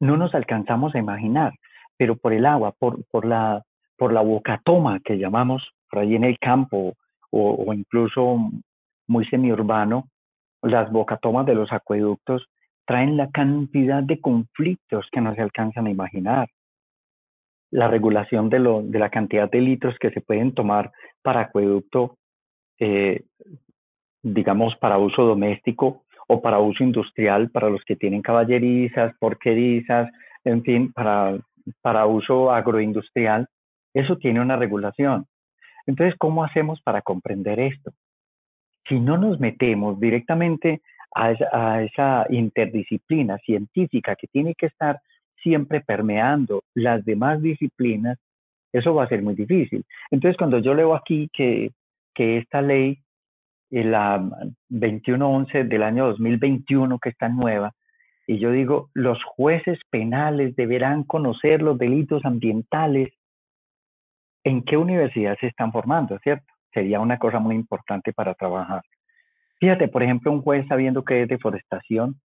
No 0.00 0.16
nos 0.16 0.34
alcanzamos 0.34 0.94
a 0.94 0.98
imaginar 0.98 1.52
pero 1.96 2.16
por 2.16 2.32
el 2.32 2.46
agua, 2.46 2.72
por, 2.72 3.04
por, 3.10 3.24
la, 3.24 3.62
por 3.96 4.12
la 4.12 4.20
bocatoma 4.20 5.00
que 5.00 5.18
llamamos 5.18 5.68
por 5.90 6.00
ahí 6.00 6.14
en 6.14 6.24
el 6.24 6.38
campo 6.38 6.94
o, 7.30 7.72
incluso 7.74 8.50
muy 9.08 9.24
semiurbano, 9.26 10.08
las 10.62 10.90
bocatomas 10.90 11.46
de 11.46 11.54
los 11.54 11.72
acueductos 11.72 12.46
traen 12.86 13.16
la 13.16 13.30
cantidad 13.30 14.02
de 14.02 14.20
conflictos 14.20 15.08
que 15.10 15.20
no 15.20 15.34
se 15.34 15.42
alcanzan 15.42 15.86
a 15.86 15.90
imaginar. 15.90 16.48
La 17.74 17.88
regulación 17.88 18.50
de, 18.50 18.58
lo, 18.58 18.82
de 18.82 18.98
la 18.98 19.10
cantidad 19.10 19.50
de 19.50 19.60
litros 19.60 19.96
que 19.98 20.10
se 20.10 20.20
pueden 20.20 20.54
tomar 20.54 20.92
para 21.22 21.40
acueducto, 21.40 22.16
eh, 22.78 23.24
digamos, 24.22 24.76
para 24.76 24.98
uso 24.98 25.24
doméstico 25.24 26.04
o 26.28 26.40
para 26.40 26.60
uso 26.60 26.84
industrial, 26.84 27.50
para 27.50 27.68
los 27.68 27.82
que 27.84 27.96
tienen 27.96 28.22
caballerizas, 28.22 29.14
porquerizas, 29.18 30.10
en 30.44 30.62
fin, 30.62 30.92
para 30.92 31.38
para 31.80 32.06
uso 32.06 32.50
agroindustrial, 32.50 33.48
eso 33.94 34.16
tiene 34.16 34.40
una 34.40 34.56
regulación. 34.56 35.26
Entonces, 35.86 36.14
¿cómo 36.18 36.44
hacemos 36.44 36.80
para 36.82 37.02
comprender 37.02 37.60
esto? 37.60 37.92
Si 38.88 38.98
no 39.00 39.16
nos 39.16 39.40
metemos 39.40 39.98
directamente 39.98 40.82
a 41.14 41.82
esa, 41.82 42.26
interdisciplina 42.28 43.38
científica 43.38 44.16
que 44.16 44.26
tiene 44.26 44.54
que 44.54 44.66
estar 44.66 45.00
siempre 45.44 45.80
permeando 45.80 46.64
las 46.74 47.04
demás 47.04 47.40
disciplinas, 47.40 48.18
eso 48.72 48.92
va 48.94 49.04
a 49.04 49.08
ser 49.08 49.22
muy 49.22 49.34
difícil. 49.34 49.84
Entonces, 50.10 50.36
cuando 50.36 50.58
yo 50.58 50.74
leo 50.74 50.96
aquí 50.96 51.30
que, 51.32 51.70
que 52.12 52.38
esta 52.38 52.60
ley, 52.60 52.98
eh, 53.70 53.84
la 53.84 54.28
2111 54.68 55.64
del 55.64 55.82
año 55.84 56.06
2021, 56.06 56.98
que 56.98 57.10
está 57.10 57.28
nueva, 57.28 57.72
y 58.26 58.38
yo 58.38 58.50
digo, 58.50 58.88
los 58.94 59.22
jueces 59.22 59.78
penales 59.90 60.56
deberán 60.56 61.04
conocer 61.04 61.62
los 61.62 61.78
delitos 61.78 62.24
ambientales. 62.24 63.12
¿En 64.44 64.62
qué 64.64 64.76
universidad 64.76 65.36
se 65.38 65.46
están 65.46 65.70
formando, 65.70 66.18
cierto? 66.20 66.46
Sería 66.72 67.00
una 67.00 67.18
cosa 67.18 67.38
muy 67.38 67.54
importante 67.54 68.12
para 68.12 68.34
trabajar. 68.34 68.82
Fíjate, 69.60 69.88
por 69.88 70.02
ejemplo, 70.02 70.32
un 70.32 70.42
juez 70.42 70.66
sabiendo 70.68 71.04
qué 71.04 71.22
es 71.22 71.28
deforestación, 71.28 72.16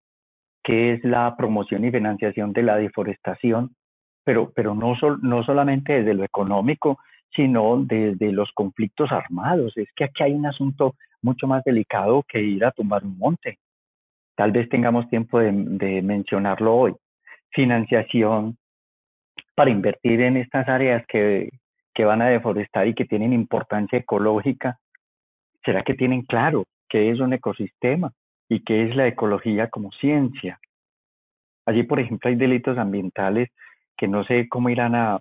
qué 0.63 0.93
es 0.93 1.03
la 1.03 1.35
promoción 1.37 1.85
y 1.85 1.91
financiación 1.91 2.53
de 2.53 2.63
la 2.63 2.77
deforestación, 2.77 3.75
pero, 4.23 4.51
pero 4.55 4.75
no, 4.75 4.95
no 5.21 5.43
solamente 5.43 5.93
desde 5.93 6.13
lo 6.13 6.23
económico, 6.23 6.99
sino 7.35 7.83
desde 7.83 8.31
los 8.31 8.51
conflictos 8.53 9.11
armados. 9.11 9.75
Es 9.77 9.89
que 9.95 10.05
aquí 10.05 10.23
hay 10.23 10.33
un 10.33 10.45
asunto 10.45 10.95
mucho 11.21 11.47
más 11.47 11.63
delicado 11.63 12.23
que 12.27 12.41
ir 12.41 12.65
a 12.65 12.71
tumbar 12.71 13.03
un 13.03 13.17
monte 13.17 13.59
tal 14.39 14.53
vez 14.53 14.69
tengamos 14.69 15.09
tiempo 15.09 15.37
de, 15.37 15.51
mencionarlo 16.01 16.73
hoy. 16.73 16.95
Financiación 17.49 18.57
para 19.53 19.69
invertir 19.69 20.21
en 20.21 20.37
estas 20.37 20.69
áreas 20.69 21.05
que, 21.07 21.49
que 21.93 22.05
van 22.05 22.21
a 22.21 22.29
deforestar 22.29 22.87
y 22.87 22.93
que 22.93 23.03
tienen 23.03 23.33
importancia 23.33 23.99
ecológica. 23.99 24.79
¿Será 25.65 25.83
que 25.83 25.93
tienen 25.93 26.21
claro 26.21 26.63
qué 26.87 27.09
es 27.09 27.19
un 27.19 27.33
ecosistema 27.33 28.13
y 28.49 28.63
qué 28.63 28.83
es 28.83 28.95
la 28.95 29.07
ecología 29.07 29.69
como 29.69 29.91
ciencia? 29.93 30.59
Allí, 31.65 31.83
por 31.83 31.99
ejemplo, 31.99 32.29
hay 32.29 32.35
delitos 32.35 32.77
ambientales 32.77 33.49
que 33.95 34.07
no 34.07 34.23
sé 34.25 34.49
cómo 34.49 34.69
irán 34.69 34.95
a, 34.95 35.19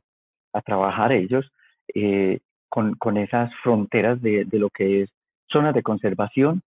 a 0.53 0.63
trabajar 0.63 1.13
ellos 1.13 1.53
eh, 1.95 2.41
con, 2.69 2.95
con, 2.95 3.17
esas 3.17 3.55
fronteras 3.63 4.21
de, 4.23 4.45
de, 4.45 4.59
lo 4.59 4.71
que 4.71 5.03
es 5.03 5.11
zonas 5.51 5.75
de 5.75 5.83
conservación, 5.83 6.63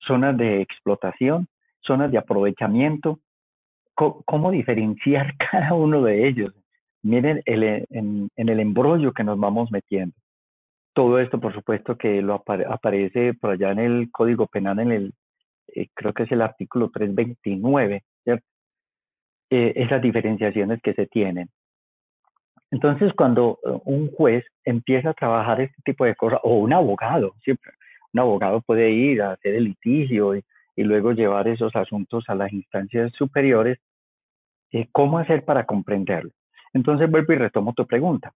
zonas 0.00 0.36
de 0.36 0.60
explotación 0.60 1.48
zonas 1.84 2.10
de 2.10 2.18
aprovechamiento, 2.18 3.20
¿cómo, 3.94 4.50
diferenciar 4.50 5.36
cada 5.50 5.74
uno 5.74 6.02
de 6.02 6.28
ellos? 6.28 6.54
Miren 7.02 7.42
el, 7.44 7.86
en, 7.90 8.30
el 8.36 8.60
embrollo 8.60 9.12
que 9.12 9.24
nos 9.24 9.38
vamos 9.38 9.70
metiendo. 9.70 10.14
Todo 10.94 11.18
esto, 11.18 11.40
por 11.40 11.54
supuesto, 11.54 11.96
que 11.96 12.20
lo 12.22 12.34
aparece 12.34 13.34
por 13.34 13.50
allá 13.50 13.72
en 13.72 13.78
el 13.78 14.10
Código 14.10 14.46
Penal, 14.46 14.78
en 14.78 14.92
el, 14.92 15.14
eh, 15.68 15.88
creo 15.94 16.12
que 16.12 16.24
es 16.24 16.32
el 16.32 16.42
artículo 16.42 16.90
329, 16.90 18.02
¿cierto? 18.24 18.46
Eh, 19.50 19.72
esas 19.76 20.00
diferenciaciones 20.02 20.80
que 20.82 20.94
se 20.94 21.06
tienen. 21.06 21.48
Entonces, 22.70 23.12
cuando 23.14 23.58
eh, 23.64 23.78
un 23.84 24.10
juez 24.10 24.44
empieza 24.64 25.10
a 25.10 25.14
trabajar 25.14 25.60
este 25.60 25.82
tipo 25.84 26.04
de 26.04 26.14
cosas, 26.14 26.40
o 26.42 26.56
un 26.58 26.72
abogado, 26.72 27.34
siempre, 27.44 27.72
un 28.14 28.20
abogado 28.20 28.62
puede 28.62 28.90
ir 28.90 29.22
a 29.22 29.32
hacer 29.32 29.54
el 29.54 29.64
litigio 29.64 30.36
y, 30.36 30.42
y 30.76 30.84
luego 30.84 31.12
llevar 31.12 31.48
esos 31.48 31.74
asuntos 31.76 32.24
a 32.28 32.34
las 32.34 32.52
instancias 32.52 33.12
superiores, 33.12 33.78
eh, 34.72 34.88
¿cómo 34.90 35.18
hacer 35.18 35.44
para 35.44 35.66
comprenderlo? 35.66 36.30
Entonces 36.72 37.10
vuelvo 37.10 37.32
y 37.34 37.36
retomo 37.36 37.74
tu 37.74 37.86
pregunta. 37.86 38.32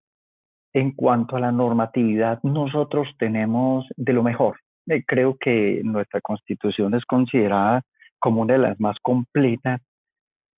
En 0.73 0.93
cuanto 0.93 1.37
a 1.37 1.41
la 1.41 1.53
normatividad, 1.53 2.43
nosotros 2.43 3.09
tenemos 3.19 3.87
de 3.97 4.13
lo 4.13 4.23
mejor. 4.23 4.59
Eh, 4.89 5.03
creo 5.07 5.37
que 5.39 5.81
nuestra 5.85 6.21
constitución 6.21 6.95
es 6.95 7.05
considerada 7.05 7.83
como 8.19 8.43
una 8.43 8.55
de 8.55 8.61
las 8.61 8.81
más 8.81 8.97
completas 9.03 9.81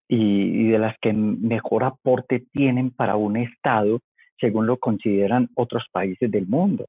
y, 0.08 0.68
de 0.68 0.78
las 0.78 0.96
que 1.00 1.12
mejor 1.12 1.84
aporte 1.84 2.44
tienen 2.52 2.90
para 2.90 3.16
un 3.16 3.36
Estado, 3.36 4.00
según 4.40 4.66
lo 4.66 4.78
consideran 4.78 5.48
otros 5.54 5.86
países 5.92 6.30
del 6.30 6.46
mundo. 6.46 6.86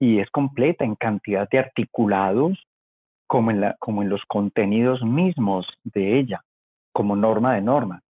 Y 0.00 0.18
es 0.18 0.30
completa 0.30 0.84
en 0.84 0.94
cantidad 0.94 1.48
de 1.48 1.58
articulados 1.58 2.58
como 3.26 3.50
en, 3.50 3.60
la, 3.60 3.76
como 3.78 4.02
en 4.02 4.08
los 4.08 4.22
contenidos 4.26 5.02
mismos 5.02 5.66
de 5.84 6.18
ella, 6.18 6.42
como 6.92 7.16
norma 7.16 7.54
de 7.54 7.62
norma. 7.62 8.02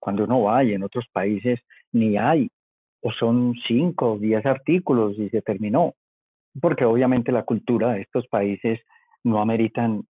Cuando 0.00 0.24
uno 0.24 0.42
va 0.42 0.64
y 0.64 0.72
en 0.72 0.82
otros 0.82 1.06
países 1.12 1.60
ni 1.92 2.16
hay, 2.16 2.50
o 3.00 3.12
son 3.12 3.54
cinco 3.66 4.14
o 4.14 4.18
diez 4.18 4.44
artículos 4.44 5.18
y 5.18 5.28
se 5.30 5.42
terminó, 5.42 5.94
porque 6.60 6.84
obviamente 6.84 7.32
la 7.32 7.44
cultura 7.44 7.92
de 7.92 8.02
estos 8.02 8.26
países 8.28 8.80
no 9.24 9.40
ameritan 9.40 10.02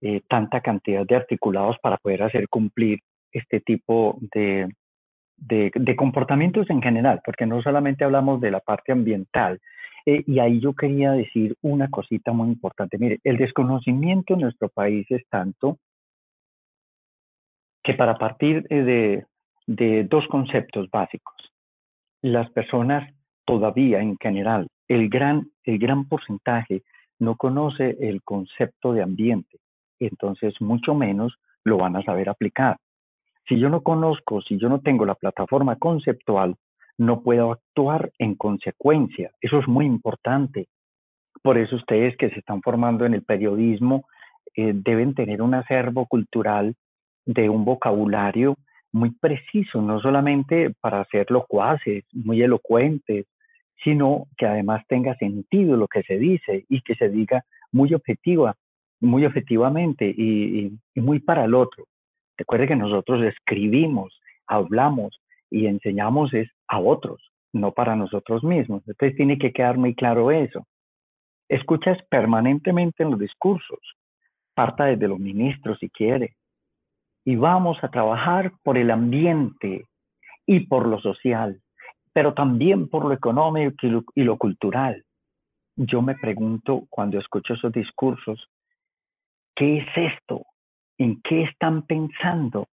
eh, 0.00 0.22
tanta 0.28 0.60
cantidad 0.60 1.06
de 1.06 1.16
articulados 1.16 1.76
para 1.80 1.96
poder 1.96 2.22
hacer 2.22 2.48
cumplir 2.48 3.00
este 3.32 3.60
tipo 3.60 4.18
de, 4.34 4.68
de, 5.36 5.96
comportamientos 5.96 6.68
en 6.70 6.82
general, 6.82 7.20
porque 7.24 7.46
no 7.46 7.62
solamente 7.62 8.04
hablamos 8.04 8.40
de 8.40 8.50
la 8.50 8.60
parte 8.60 8.92
ambiental. 8.92 9.60
Eh, 10.04 10.22
y 10.26 10.38
ahí 10.38 10.60
yo 10.60 10.74
quería 10.74 11.12
decir 11.12 11.56
una 11.62 11.88
cosita 11.88 12.32
muy 12.32 12.48
importante. 12.48 12.98
Mire, 12.98 13.18
el 13.24 13.36
desconocimiento 13.36 14.34
en 14.34 14.40
nuestro 14.40 14.68
país 14.68 15.06
es 15.10 15.26
tanto 15.28 15.78
que 17.82 17.94
para 17.94 18.16
partir 18.16 18.62
de, 18.64 19.24
de 19.66 20.04
dos 20.04 20.26
conceptos 20.28 20.88
básicos, 20.90 21.34
las 22.22 22.50
personas 22.50 23.12
todavía 23.44 24.00
en 24.00 24.16
general, 24.18 24.66
el 24.88 25.08
gran, 25.08 25.50
el 25.64 25.78
gran 25.78 26.08
porcentaje 26.08 26.82
no 27.18 27.36
conoce 27.36 27.96
el 28.00 28.22
concepto 28.22 28.92
de 28.92 29.02
ambiente, 29.02 29.58
entonces 29.98 30.54
mucho 30.60 30.94
menos 30.94 31.36
lo 31.64 31.78
van 31.78 31.96
a 31.96 32.02
saber 32.02 32.28
aplicar. 32.28 32.76
Si 33.48 33.58
yo 33.58 33.68
no 33.68 33.82
conozco, 33.82 34.42
si 34.42 34.58
yo 34.58 34.68
no 34.68 34.80
tengo 34.80 35.04
la 35.04 35.14
plataforma 35.14 35.76
conceptual, 35.76 36.56
no 36.98 37.22
puedo 37.22 37.52
actuar 37.52 38.10
en 38.18 38.34
consecuencia. 38.34 39.30
Eso 39.40 39.58
es 39.58 39.68
muy 39.68 39.86
importante. 39.86 40.68
Por 41.42 41.58
eso 41.58 41.76
ustedes 41.76 42.16
que 42.16 42.30
se 42.30 42.40
están 42.40 42.62
formando 42.62 43.04
en 43.04 43.14
el 43.14 43.22
periodismo 43.22 44.06
eh, 44.56 44.72
deben 44.74 45.14
tener 45.14 45.42
un 45.42 45.54
acervo 45.54 46.06
cultural 46.06 46.74
de 47.24 47.48
un 47.48 47.64
vocabulario 47.64 48.56
muy 48.92 49.10
preciso, 49.10 49.82
no 49.82 50.00
solamente 50.00 50.72
para 50.80 51.04
ser 51.06 51.30
locuaces, 51.30 52.04
muy 52.12 52.42
elocuentes, 52.42 53.26
sino 53.82 54.26
que 54.36 54.46
además 54.46 54.82
tenga 54.88 55.14
sentido 55.16 55.76
lo 55.76 55.88
que 55.88 56.02
se 56.02 56.18
dice 56.18 56.64
y 56.68 56.80
que 56.82 56.94
se 56.94 57.08
diga 57.08 57.44
muy 57.72 57.94
objetiva, 57.94 58.54
muy 59.00 59.24
objetivamente 59.24 60.08
y 60.08 60.72
muy 60.94 61.20
para 61.20 61.44
el 61.44 61.54
otro. 61.54 61.84
Recuerde 62.36 62.68
que 62.68 62.76
nosotros 62.76 63.22
escribimos, 63.22 64.20
hablamos 64.46 65.20
y 65.50 65.66
enseñamos 65.66 66.34
es 66.34 66.48
a 66.68 66.78
otros, 66.78 67.30
no 67.52 67.72
para 67.72 67.96
nosotros 67.96 68.44
mismos. 68.44 68.82
Entonces 68.86 69.16
tiene 69.16 69.38
que 69.38 69.52
quedar 69.52 69.78
muy 69.78 69.94
claro 69.94 70.30
eso. 70.30 70.66
Escuchas 71.48 71.98
permanentemente 72.10 73.02
en 73.02 73.12
los 73.12 73.20
discursos, 73.20 73.78
parta 74.54 74.86
desde 74.86 75.08
los 75.08 75.18
ministros 75.18 75.78
si 75.78 75.88
quiere. 75.88 76.34
Y 77.24 77.36
vamos 77.36 77.78
a 77.82 77.88
trabajar 77.88 78.52
por 78.62 78.76
el 78.78 78.90
ambiente 78.90 79.86
y 80.46 80.60
por 80.66 80.86
lo 80.86 81.00
social, 81.00 81.60
pero 82.16 82.32
también 82.32 82.88
por 82.88 83.04
lo 83.04 83.12
económico 83.12 83.86
y 84.14 84.24
lo, 84.24 84.38
cultural. 84.38 85.04
Yo 85.76 86.00
me 86.00 86.14
pregunto 86.14 86.86
cuando 86.88 87.18
escucho 87.18 87.52
esos 87.52 87.70
discursos, 87.70 88.48
¿qué 89.54 89.80
es 89.80 89.86
esto? 90.14 90.46
en 90.96 91.20
qué 91.20 91.42
están 91.42 91.82
pensando. 91.82 92.68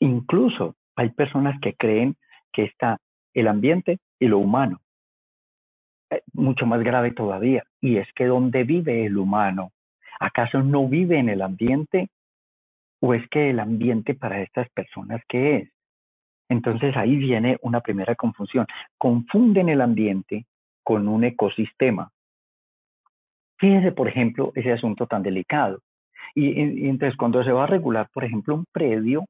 Incluso 0.00 0.76
hay 0.96 1.10
personas 1.10 1.60
que 1.60 1.74
creen 1.74 2.16
que 2.54 2.64
está 2.64 2.96
el 3.34 3.48
ambiente 3.48 3.98
y 4.18 4.28
lo 4.28 4.38
humano. 4.38 4.80
Eh, 6.08 6.22
mucho 6.32 6.64
más 6.64 6.82
grave 6.82 7.10
todavía, 7.10 7.64
y 7.82 7.98
es 7.98 8.10
que 8.14 8.24
¿dónde 8.24 8.64
vive 8.64 9.04
el 9.04 9.18
humano? 9.18 9.72
¿Acaso 10.20 10.62
no 10.62 10.88
vive 10.88 11.18
en 11.18 11.28
el 11.28 11.42
ambiente? 11.42 12.08
¿O 13.00 13.12
es 13.12 13.28
que 13.28 13.50
el 13.50 13.60
ambiente 13.60 14.14
para 14.14 14.40
estas 14.40 14.70
personas 14.70 15.20
qué 15.28 15.56
es? 15.56 15.74
Entonces 16.54 16.96
ahí 16.96 17.16
viene 17.16 17.58
una 17.62 17.80
primera 17.80 18.14
confusión. 18.14 18.66
Confunden 18.96 19.68
el 19.68 19.80
ambiente 19.80 20.46
con 20.84 21.08
un 21.08 21.24
ecosistema. 21.24 22.10
Fíjense, 23.58 23.90
por 23.92 24.08
ejemplo, 24.08 24.52
ese 24.54 24.72
asunto 24.72 25.06
tan 25.06 25.22
delicado. 25.22 25.80
Y, 26.34 26.88
entonces 26.88 27.16
cuando 27.16 27.42
se 27.42 27.52
va 27.52 27.64
a 27.64 27.66
regular, 27.66 28.08
por 28.12 28.24
ejemplo, 28.24 28.54
un 28.54 28.66
predio, 28.72 29.24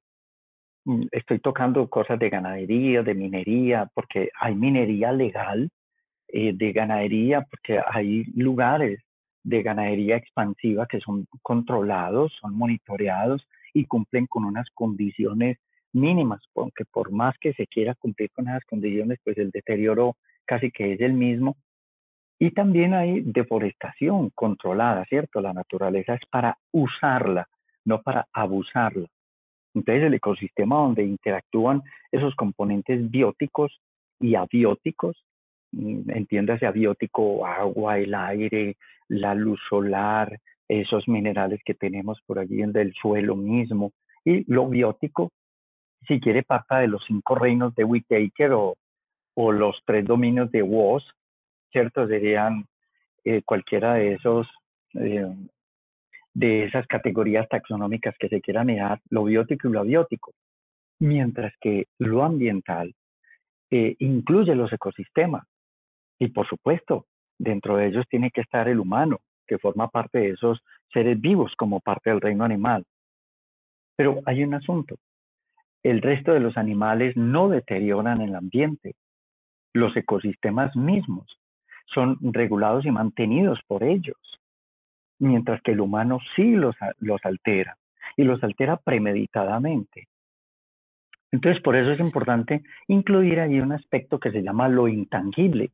mm, 0.84 1.04
estoy 1.12 1.38
tocando 1.38 1.88
cosas 1.88 2.18
de 2.18 2.28
ganadería, 2.28 3.02
de 3.02 3.14
minería, 3.14 3.88
porque 3.94 4.30
hay 4.38 4.54
minería 4.54 5.12
legal, 5.12 5.70
eh, 6.28 6.52
de 6.54 6.72
ganadería, 6.72 7.46
porque 7.50 7.80
hay 7.86 8.24
lugares 8.34 9.00
de 9.44 9.62
ganadería 9.62 10.16
expansiva 10.16 10.86
que 10.86 11.00
son 11.00 11.26
controlados, 11.42 12.32
son 12.40 12.54
monitoreados 12.54 13.46
y 13.72 13.86
cumplen 13.86 14.26
con 14.26 14.44
unas 14.44 14.68
condiciones 14.74 15.58
mínimas, 15.94 16.42
porque 16.52 16.84
por 16.84 17.10
más 17.12 17.36
que 17.38 17.52
se 17.54 17.66
quiera 17.66 17.94
cumplir 17.94 18.30
con 18.32 18.48
esas 18.48 18.64
condiciones, 18.64 19.18
pues 19.24 19.38
el 19.38 19.50
deterioro 19.50 20.16
casi 20.44 20.70
que 20.70 20.92
es 20.92 21.00
el 21.00 21.14
mismo 21.14 21.56
y 22.38 22.50
también 22.50 22.94
hay 22.94 23.20
deforestación 23.20 24.30
controlada, 24.30 25.04
¿cierto? 25.06 25.40
La 25.40 25.52
naturaleza 25.52 26.14
es 26.14 26.20
para 26.30 26.58
usarla, 26.72 27.48
no 27.84 28.02
para 28.02 28.26
abusarla. 28.32 29.06
Entonces 29.74 30.04
el 30.04 30.14
ecosistema 30.14 30.76
donde 30.76 31.04
interactúan 31.04 31.82
esos 32.12 32.34
componentes 32.34 33.10
bióticos 33.10 33.80
y 34.20 34.34
abióticos, 34.34 35.24
mm, 35.72 36.10
entiéndase 36.10 36.66
abiótico, 36.66 37.46
agua, 37.46 37.98
el 37.98 38.14
aire, 38.14 38.76
la 39.08 39.34
luz 39.34 39.60
solar, 39.68 40.38
esos 40.68 41.08
minerales 41.08 41.60
que 41.64 41.74
tenemos 41.74 42.20
por 42.26 42.38
allí 42.38 42.62
en 42.62 42.76
el 42.76 42.94
suelo 42.94 43.36
mismo, 43.36 43.92
y 44.24 44.50
lo 44.52 44.68
biótico, 44.68 45.30
si 46.06 46.20
quiere, 46.20 46.42
parte 46.42 46.76
de 46.76 46.88
los 46.88 47.04
cinco 47.06 47.34
reinos 47.34 47.74
de 47.74 47.84
Whitaker 47.84 48.52
o, 48.52 48.76
o 49.34 49.52
los 49.52 49.80
tres 49.84 50.04
dominios 50.04 50.50
de 50.50 50.62
Woz, 50.62 51.04
¿cierto? 51.70 52.06
Serían 52.06 52.66
eh, 53.24 53.42
cualquiera 53.44 53.94
de 53.94 54.14
esos, 54.14 54.46
eh, 54.94 55.26
de 56.34 56.64
esas 56.64 56.86
categorías 56.86 57.48
taxonómicas 57.48 58.14
que 58.18 58.28
se 58.28 58.40
quieran 58.40 58.66
mirar, 58.66 59.00
lo 59.10 59.24
biótico 59.24 59.68
y 59.68 59.72
lo 59.72 59.80
abiótico. 59.80 60.32
Mientras 61.00 61.52
que 61.60 61.86
lo 61.98 62.22
ambiental 62.22 62.94
eh, 63.70 63.96
incluye 63.98 64.54
los 64.54 64.72
ecosistemas. 64.72 65.44
Y 66.18 66.28
por 66.28 66.46
supuesto, 66.46 67.06
dentro 67.38 67.76
de 67.76 67.88
ellos 67.88 68.06
tiene 68.08 68.30
que 68.30 68.42
estar 68.42 68.68
el 68.68 68.78
humano, 68.78 69.18
que 69.46 69.58
forma 69.58 69.88
parte 69.88 70.18
de 70.18 70.30
esos 70.30 70.60
seres 70.92 71.20
vivos 71.20 71.52
como 71.56 71.80
parte 71.80 72.10
del 72.10 72.20
reino 72.20 72.44
animal. 72.44 72.84
Pero 73.96 74.20
hay 74.26 74.44
un 74.44 74.54
asunto. 74.54 74.96
El 75.84 76.02
resto 76.02 76.32
de 76.32 76.40
los 76.40 76.56
animales 76.56 77.16
no 77.16 77.48
deterioran 77.48 78.20
el 78.20 78.34
ambiente. 78.34 78.96
Los 79.72 79.96
ecosistemas 79.96 80.74
mismos 80.74 81.38
son 81.86 82.18
regulados 82.20 82.84
y 82.86 82.90
mantenidos 82.90 83.60
por 83.68 83.84
ellos, 83.84 84.16
mientras 85.20 85.62
que 85.62 85.72
el 85.72 85.80
humano 85.80 86.18
sí 86.34 86.52
los, 86.52 86.74
los 86.98 87.24
altera 87.24 87.76
y 88.16 88.24
los 88.24 88.42
altera 88.42 88.78
premeditadamente. 88.78 90.08
Entonces, 91.30 91.62
por 91.62 91.76
eso 91.76 91.90
es 91.90 92.00
importante 92.00 92.62
incluir 92.86 93.40
allí 93.40 93.60
un 93.60 93.72
aspecto 93.72 94.18
que 94.18 94.30
se 94.30 94.42
llama 94.42 94.68
lo 94.68 94.88
intangible. 94.88 95.70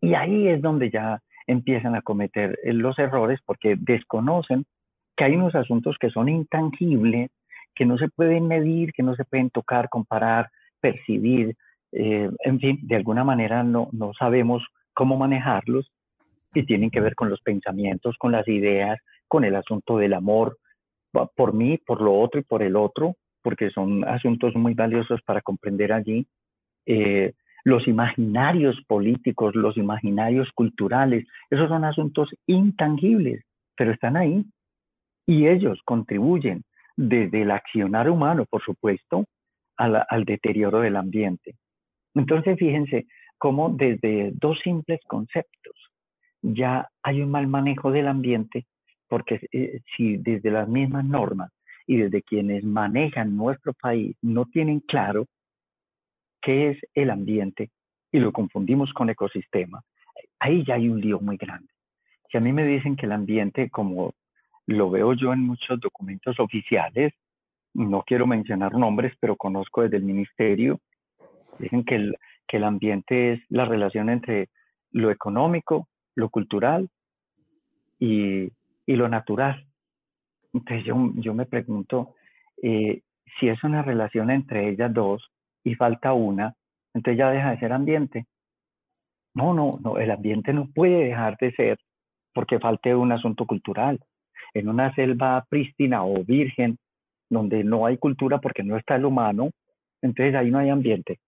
Y 0.00 0.14
ahí 0.14 0.48
es 0.48 0.62
donde 0.62 0.90
ya 0.90 1.20
empiezan 1.46 1.96
a 1.96 2.02
cometer 2.02 2.58
eh, 2.62 2.72
los 2.72 2.98
errores 2.98 3.40
porque 3.44 3.76
desconocen 3.76 4.64
que 5.16 5.24
hay 5.24 5.34
unos 5.34 5.54
asuntos 5.54 5.96
que 5.98 6.10
son 6.10 6.28
intangibles, 6.28 7.30
que 7.80 7.86
no 7.86 7.96
se 7.96 8.10
pueden 8.10 8.46
medir, 8.46 8.92
que 8.92 9.02
no 9.02 9.14
se 9.14 9.24
pueden 9.24 9.48
tocar, 9.48 9.88
comparar, 9.88 10.50
percibir. 10.82 11.56
Eh, 11.92 12.28
en 12.40 12.60
fin, 12.60 12.78
de 12.82 12.96
alguna 12.96 13.24
manera 13.24 13.62
no, 13.62 13.88
no 13.92 14.12
sabemos 14.12 14.62
cómo 14.92 15.16
manejarlos 15.16 15.90
y 16.52 16.66
tienen 16.66 16.90
que 16.90 17.00
ver 17.00 17.14
con 17.14 17.30
los 17.30 17.40
pensamientos, 17.40 18.16
con 18.18 18.32
las 18.32 18.46
ideas, 18.48 18.98
con 19.28 19.44
el 19.44 19.56
asunto 19.56 19.96
del 19.96 20.12
amor 20.12 20.58
por 21.34 21.54
mí, 21.54 21.78
por 21.78 22.02
lo 22.02 22.20
otro 22.20 22.40
y 22.40 22.44
por 22.44 22.62
el 22.62 22.76
otro, 22.76 23.14
porque 23.40 23.70
son 23.70 24.06
asuntos 24.06 24.54
muy 24.54 24.74
valiosos 24.74 25.22
para 25.22 25.40
comprender 25.40 25.94
allí. 25.94 26.26
Eh, 26.84 27.32
los 27.64 27.88
imaginarios 27.88 28.78
políticos, 28.86 29.54
los 29.54 29.78
imaginarios 29.78 30.50
culturales, 30.54 31.26
esos 31.48 31.70
son 31.70 31.86
asuntos 31.86 32.28
intangibles, 32.46 33.42
pero 33.74 33.90
están 33.90 34.18
ahí. 34.18 34.44
y 35.26 35.46
ellos 35.46 35.80
contribuyen 35.84 36.62
desde 37.00 37.42
el 37.42 37.50
accionar 37.50 38.10
humano, 38.10 38.44
por 38.44 38.62
supuesto, 38.62 39.24
al 39.78 40.24
deterioro 40.26 40.80
del 40.80 40.96
ambiente. 40.96 41.54
Entonces, 42.14 42.58
fíjense 42.58 43.06
cómo 43.38 43.70
desde 43.70 44.32
dos 44.34 44.58
simples 44.62 45.00
conceptos 45.06 45.74
ya 46.42 46.86
hay 47.02 47.22
un 47.22 47.30
mal 47.30 47.46
manejo 47.46 47.90
del 47.90 48.06
ambiente, 48.06 48.66
porque 49.08 49.40
eh, 49.50 49.80
si 49.96 50.18
desde 50.18 50.50
las 50.50 50.68
mismas 50.68 51.06
normas 51.06 51.50
y 51.86 51.96
desde 51.96 52.22
quienes 52.22 52.64
manejan 52.64 53.34
nuestro 53.34 53.72
país 53.72 54.14
no 54.20 54.44
tienen 54.44 54.80
claro 54.80 55.24
qué 56.42 56.68
es 56.70 56.78
el 56.94 57.08
ambiente 57.08 57.70
y 58.12 58.18
lo 58.18 58.30
confundimos 58.30 58.92
con 58.92 59.08
ecosistema, 59.08 59.80
ahí 60.38 60.64
ya 60.66 60.74
hay 60.74 60.90
un 60.90 61.00
lío 61.00 61.18
muy 61.18 61.38
grande. 61.38 61.72
Si 62.30 62.36
a 62.36 62.40
mí 62.40 62.52
me 62.52 62.66
dicen 62.66 62.94
que 62.94 63.06
el 63.06 63.12
ambiente, 63.12 63.70
como 63.70 64.12
lo 64.70 64.88
veo 64.88 65.14
yo 65.14 65.32
en 65.32 65.40
muchos 65.40 65.80
documentos 65.80 66.38
oficiales, 66.38 67.12
no 67.74 68.02
quiero 68.02 68.26
mencionar 68.26 68.74
nombres, 68.74 69.12
pero 69.20 69.36
conozco 69.36 69.82
desde 69.82 69.96
el 69.96 70.04
ministerio, 70.04 70.80
dicen 71.58 71.84
que 71.84 71.96
el, 71.96 72.16
que 72.46 72.58
el 72.58 72.64
ambiente 72.64 73.32
es 73.32 73.40
la 73.48 73.64
relación 73.64 74.10
entre 74.10 74.48
lo 74.92 75.10
económico, 75.10 75.88
lo 76.14 76.30
cultural 76.30 76.88
y, 77.98 78.52
lo 78.86 79.08
natural. 79.08 79.66
Entonces 80.52 80.84
yo, 80.84 80.96
yo 81.14 81.32
me 81.32 81.46
pregunto 81.46 82.16
eh, 82.60 83.02
si 83.38 83.48
es 83.48 83.62
una 83.62 83.82
relación 83.82 84.30
entre 84.30 84.68
ellas 84.68 84.92
dos 84.92 85.30
y 85.62 85.76
falta 85.76 86.12
una, 86.12 86.54
entonces 86.92 87.18
ya 87.18 87.30
deja 87.30 87.52
de 87.52 87.60
ser 87.60 87.72
ambiente. 87.72 88.26
No, 89.32 89.54
no, 89.54 89.78
no, 89.80 89.98
el 89.98 90.10
ambiente 90.10 90.52
no 90.52 90.68
puede 90.74 91.04
dejar 91.04 91.36
de 91.38 91.52
ser 91.52 91.78
porque 92.34 92.58
falte 92.58 92.96
un 92.96 93.12
asunto 93.12 93.46
cultural. 93.46 94.00
En 94.54 94.68
una 94.68 94.94
selva 94.94 95.44
prístina 95.48 96.04
o 96.04 96.24
virgen, 96.24 96.78
donde 97.28 97.64
no 97.64 97.86
hay 97.86 97.96
cultura 97.96 98.38
porque 98.38 98.62
no 98.62 98.76
está 98.76 98.96
el 98.96 99.04
humano, 99.04 99.50
entonces 100.02 100.34
ahí 100.34 100.50
no 100.50 100.58
hay 100.58 100.70
ambiente, 100.70 101.18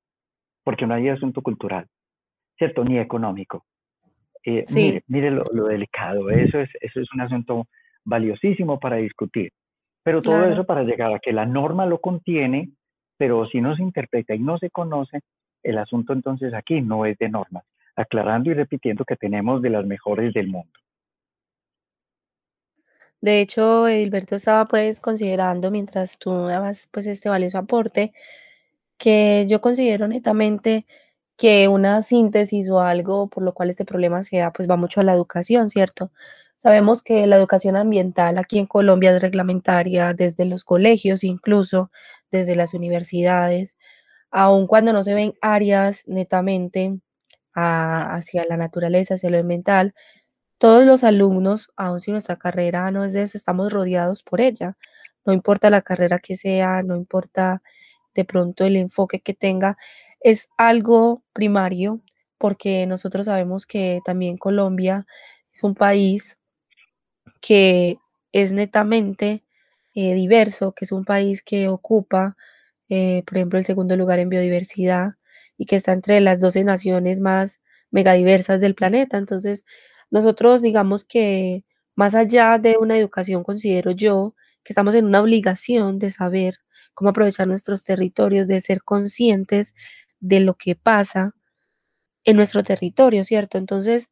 porque 0.64 0.86
no 0.86 0.94
hay 0.94 1.08
asunto 1.08 1.42
cultural, 1.42 1.86
¿cierto? 2.58 2.84
Ni 2.84 2.98
económico. 2.98 3.64
Eh, 4.44 4.64
mire, 5.06 5.30
lo, 5.30 5.44
delicado, 5.68 6.28
eso 6.30 6.58
es, 6.58 6.70
eso 6.80 7.00
es 7.00 7.12
un 7.14 7.20
asunto 7.20 7.66
valiosísimo 8.04 8.80
para 8.80 8.96
discutir. 8.96 9.52
Pero 10.02 10.20
todo 10.20 10.44
eso 10.46 10.64
para 10.64 10.82
llegar 10.82 11.14
a 11.14 11.20
que 11.20 11.32
la 11.32 11.46
norma 11.46 11.86
lo 11.86 11.98
contiene, 11.98 12.70
pero 13.16 13.46
si 13.46 13.60
no 13.60 13.76
se 13.76 13.82
interpreta 13.82 14.34
y 14.34 14.40
no 14.40 14.58
se 14.58 14.68
conoce, 14.68 15.20
el 15.62 15.78
asunto 15.78 16.12
entonces 16.12 16.52
aquí 16.54 16.80
no 16.80 17.06
es 17.06 17.16
de 17.18 17.28
normas, 17.28 17.64
aclarando 17.94 18.50
y 18.50 18.54
repitiendo 18.54 19.04
que 19.04 19.14
tenemos 19.14 19.62
de 19.62 19.70
las 19.70 19.86
mejores 19.86 20.34
del 20.34 20.48
mundo. 20.48 20.72
De 23.22 23.40
hecho, 23.40 23.86
Edilberto 23.88 24.34
estaba 24.36 24.66
pues 24.66 25.00
considerando 25.00 25.70
mientras 25.70 26.18
tú 26.18 26.32
dabas 26.48 26.88
pues 26.90 27.06
este 27.06 27.28
valioso 27.28 27.56
aporte, 27.58 28.12
que 28.98 29.46
yo 29.48 29.60
considero 29.60 30.08
netamente 30.08 30.86
que 31.36 31.68
una 31.68 32.02
síntesis 32.02 32.70
o 32.70 32.80
algo 32.80 33.28
por 33.28 33.44
lo 33.44 33.54
cual 33.54 33.70
este 33.70 33.84
problema 33.84 34.22
se 34.24 34.38
da, 34.38 34.52
pues 34.52 34.68
va 34.70 34.76
mucho 34.76 35.00
a 35.00 35.04
la 35.04 35.14
educación, 35.14 35.70
¿cierto? 35.70 36.10
Sabemos 36.56 37.02
que 37.02 37.26
la 37.28 37.36
educación 37.36 37.76
ambiental 37.76 38.38
aquí 38.38 38.58
en 38.58 38.66
Colombia 38.66 39.14
es 39.16 39.22
reglamentaria 39.22 40.14
desde 40.14 40.44
los 40.44 40.64
colegios, 40.64 41.24
incluso 41.24 41.90
desde 42.32 42.56
las 42.56 42.74
universidades, 42.74 43.78
aun 44.32 44.66
cuando 44.66 44.92
no 44.92 45.04
se 45.04 45.14
ven 45.14 45.34
áreas 45.42 46.04
netamente 46.08 46.98
hacia 47.54 48.44
la 48.48 48.56
naturaleza, 48.56 49.14
hacia 49.14 49.30
lo 49.30 49.38
ambiental, 49.38 49.94
todos 50.62 50.86
los 50.86 51.02
alumnos, 51.02 51.72
aun 51.74 51.98
si 51.98 52.12
nuestra 52.12 52.36
carrera 52.36 52.88
no 52.92 53.04
es 53.04 53.12
de 53.14 53.22
eso, 53.22 53.36
estamos 53.36 53.72
rodeados 53.72 54.22
por 54.22 54.40
ella. 54.40 54.76
No 55.26 55.32
importa 55.32 55.70
la 55.70 55.82
carrera 55.82 56.20
que 56.20 56.36
sea, 56.36 56.84
no 56.84 56.94
importa 56.94 57.62
de 58.14 58.24
pronto 58.24 58.64
el 58.64 58.76
enfoque 58.76 59.18
que 59.20 59.34
tenga, 59.34 59.76
es 60.20 60.50
algo 60.56 61.24
primario 61.32 62.00
porque 62.38 62.86
nosotros 62.86 63.26
sabemos 63.26 63.66
que 63.66 64.02
también 64.04 64.36
Colombia 64.36 65.04
es 65.52 65.64
un 65.64 65.74
país 65.74 66.38
que 67.40 67.98
es 68.30 68.52
netamente 68.52 69.42
eh, 69.96 70.14
diverso, 70.14 70.74
que 70.74 70.84
es 70.84 70.92
un 70.92 71.04
país 71.04 71.42
que 71.42 71.66
ocupa, 71.70 72.36
eh, 72.88 73.24
por 73.26 73.36
ejemplo, 73.36 73.58
el 73.58 73.64
segundo 73.64 73.96
lugar 73.96 74.20
en 74.20 74.28
biodiversidad 74.28 75.14
y 75.58 75.66
que 75.66 75.74
está 75.74 75.90
entre 75.92 76.20
las 76.20 76.38
12 76.38 76.62
naciones 76.62 77.18
más 77.18 77.60
megadiversas 77.90 78.60
del 78.60 78.76
planeta. 78.76 79.18
Entonces, 79.18 79.64
nosotros 80.12 80.62
digamos 80.62 81.04
que 81.04 81.64
más 81.96 82.14
allá 82.14 82.58
de 82.58 82.76
una 82.78 82.96
educación, 82.98 83.42
considero 83.44 83.90
yo 83.92 84.34
que 84.62 84.72
estamos 84.72 84.94
en 84.94 85.06
una 85.06 85.22
obligación 85.22 85.98
de 85.98 86.10
saber 86.10 86.58
cómo 86.94 87.10
aprovechar 87.10 87.48
nuestros 87.48 87.84
territorios, 87.84 88.46
de 88.46 88.60
ser 88.60 88.82
conscientes 88.84 89.74
de 90.20 90.40
lo 90.40 90.54
que 90.54 90.76
pasa 90.76 91.34
en 92.24 92.36
nuestro 92.36 92.62
territorio, 92.62 93.24
¿cierto? 93.24 93.58
Entonces, 93.58 94.10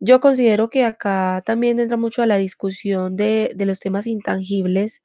yo 0.00 0.20
considero 0.20 0.70
que 0.70 0.84
acá 0.84 1.42
también 1.46 1.80
entra 1.80 1.96
mucho 1.96 2.22
a 2.22 2.26
la 2.26 2.36
discusión 2.36 3.16
de, 3.16 3.52
de 3.56 3.66
los 3.66 3.80
temas 3.80 4.06
intangibles, 4.06 5.02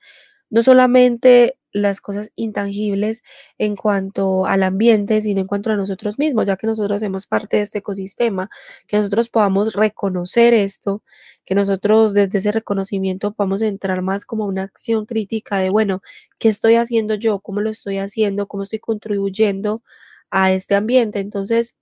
no 0.49 0.61
solamente 0.63 1.57
las 1.77 2.01
cosas 2.01 2.31
intangibles 2.35 3.23
en 3.57 3.75
cuanto 3.75 4.45
al 4.45 4.63
ambiente, 4.63 5.21
sino 5.21 5.41
en 5.41 5.47
cuanto 5.47 5.71
a 5.71 5.75
nosotros 5.75 6.19
mismos, 6.19 6.45
ya 6.45 6.57
que 6.57 6.67
nosotros 6.67 6.97
hacemos 6.97 7.27
parte 7.27 7.57
de 7.57 7.63
este 7.63 7.79
ecosistema, 7.79 8.49
que 8.87 8.97
nosotros 8.97 9.29
podamos 9.29 9.73
reconocer 9.73 10.53
esto, 10.53 11.03
que 11.45 11.55
nosotros 11.55 12.13
desde 12.13 12.39
ese 12.39 12.51
reconocimiento 12.51 13.33
podamos 13.33 13.61
entrar 13.61 14.01
más 14.01 14.25
como 14.25 14.45
una 14.45 14.63
acción 14.63 15.05
crítica 15.05 15.59
de, 15.59 15.69
bueno, 15.69 16.01
¿qué 16.39 16.49
estoy 16.49 16.75
haciendo 16.75 17.15
yo? 17.15 17.39
¿Cómo 17.39 17.61
lo 17.61 17.69
estoy 17.69 17.97
haciendo? 17.99 18.47
¿Cómo 18.47 18.63
estoy 18.63 18.79
contribuyendo 18.79 19.81
a 20.29 20.51
este 20.53 20.75
ambiente? 20.75 21.19
Entonces, 21.19 21.77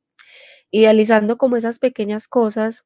idealizando 0.71 1.37
como 1.37 1.57
esas 1.57 1.79
pequeñas 1.79 2.27
cosas, 2.27 2.85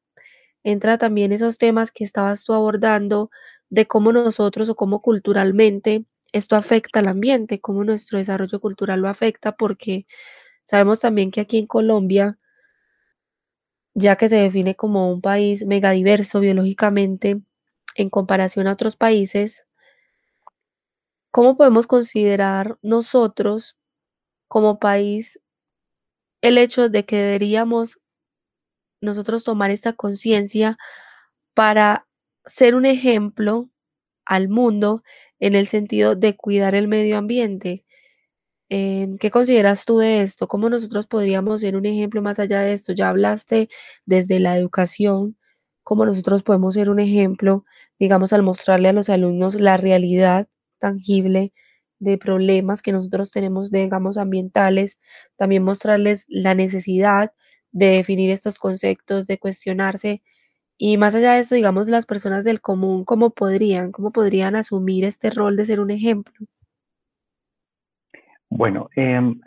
entra 0.64 0.98
también 0.98 1.32
esos 1.34 1.58
temas 1.58 1.92
que 1.92 2.04
estabas 2.04 2.44
tú 2.46 2.54
abordando 2.54 3.32
de 3.70 3.88
cómo 3.88 4.12
nosotros 4.12 4.70
o 4.70 4.76
cómo 4.76 5.02
culturalmente 5.02 6.06
esto 6.34 6.56
afecta 6.56 7.00
al 7.00 7.08
ambiente, 7.08 7.60
cómo 7.62 7.84
nuestro 7.84 8.18
desarrollo 8.18 8.60
cultural 8.60 9.02
lo 9.02 9.10
afecta, 9.10 9.54
porque 9.54 10.06
sabemos 10.66 11.00
también 11.02 11.32
que 11.32 11.42
aquí 11.42 11.58
en 11.58 11.68
Colombia, 11.68 12.38
ya 13.94 14.16
que 14.16 14.30
se 14.30 14.38
define 14.38 14.76
como 14.76 15.12
un 15.12 15.22
país 15.22 15.66
megadiverso 15.66 16.40
biológicamente 16.40 17.42
en 17.96 18.10
comparación 18.10 18.68
a 18.68 18.74
otros 18.74 18.96
países, 18.96 19.66
¿cómo 21.32 21.58
podemos 21.58 21.88
considerar 21.88 22.78
nosotros 22.82 23.78
como 24.48 24.80
país 24.80 25.40
el 26.42 26.58
hecho 26.58 26.90
de 26.90 27.06
que 27.06 27.18
deberíamos 27.18 28.00
nosotros 29.02 29.44
tomar 29.44 29.72
esta 29.72 29.94
conciencia 29.94 30.78
para 31.54 32.08
ser 32.46 32.76
un 32.76 32.86
ejemplo 32.86 33.70
al 34.26 34.50
mundo 34.50 35.04
en 35.40 35.56
el 35.56 35.68
sentido 35.68 36.16
de 36.16 36.36
cuidar 36.38 36.76
el 36.76 36.88
medio 36.88 37.18
ambiente. 37.18 37.86
Em, 38.70 39.18
¿Qué 39.18 39.32
consideras 39.32 39.86
tú 39.86 39.98
de 40.00 40.22
esto? 40.22 40.48
¿Cómo 40.48 40.70
nosotros 40.70 41.08
podríamos 41.08 41.62
ser 41.62 41.76
un 41.76 41.86
ejemplo 41.88 42.22
más 42.22 42.40
allá 42.40 42.62
de 42.62 42.74
esto? 42.74 42.94
Ya 42.94 43.10
hablaste 43.10 43.70
desde 44.06 44.40
la 44.40 44.56
educación, 44.58 45.38
cómo 45.84 46.06
nosotros 46.06 46.44
podemos 46.44 46.76
ser 46.76 46.90
un 46.92 47.00
ejemplo, 47.00 47.66
digamos, 48.00 48.32
al 48.34 48.44
mostrarle 48.44 48.90
a 48.90 48.94
los 48.94 49.10
alumnos 49.10 49.56
la 49.56 49.78
realidad 49.78 50.48
tangible 50.80 51.52
de 52.00 52.18
problemas 52.20 52.82
que 52.84 52.92
nosotros 52.92 53.32
tenemos, 53.32 53.72
digamos, 53.72 54.18
ambientales, 54.18 55.00
también 55.36 55.64
mostrarles 55.64 56.26
la 56.28 56.54
necesidad 56.56 57.32
de 57.72 57.88
definir 57.88 58.30
estos 58.32 58.60
conceptos, 58.60 59.26
de 59.28 59.40
cuestionarse 59.40 60.22
y 60.82 60.98
más 60.98 61.14
allá 61.14 61.34
de 61.34 61.42
eso, 61.42 61.56
digamos, 61.56 61.90
las 61.90 62.06
personas 62.06 62.46
del 62.46 62.62
común, 62.62 63.04
¿cómo 63.04 63.32
podrían, 63.32 63.92
cómo 63.92 64.12
podrían 64.12 64.56
asumir 64.56 65.04
este 65.04 65.30
rol 65.30 65.58
de 65.58 65.66
ser 65.66 65.82
un 65.82 65.92
ejemplo? 65.92 66.34
Bueno, 68.50 68.90
em, 68.96 69.42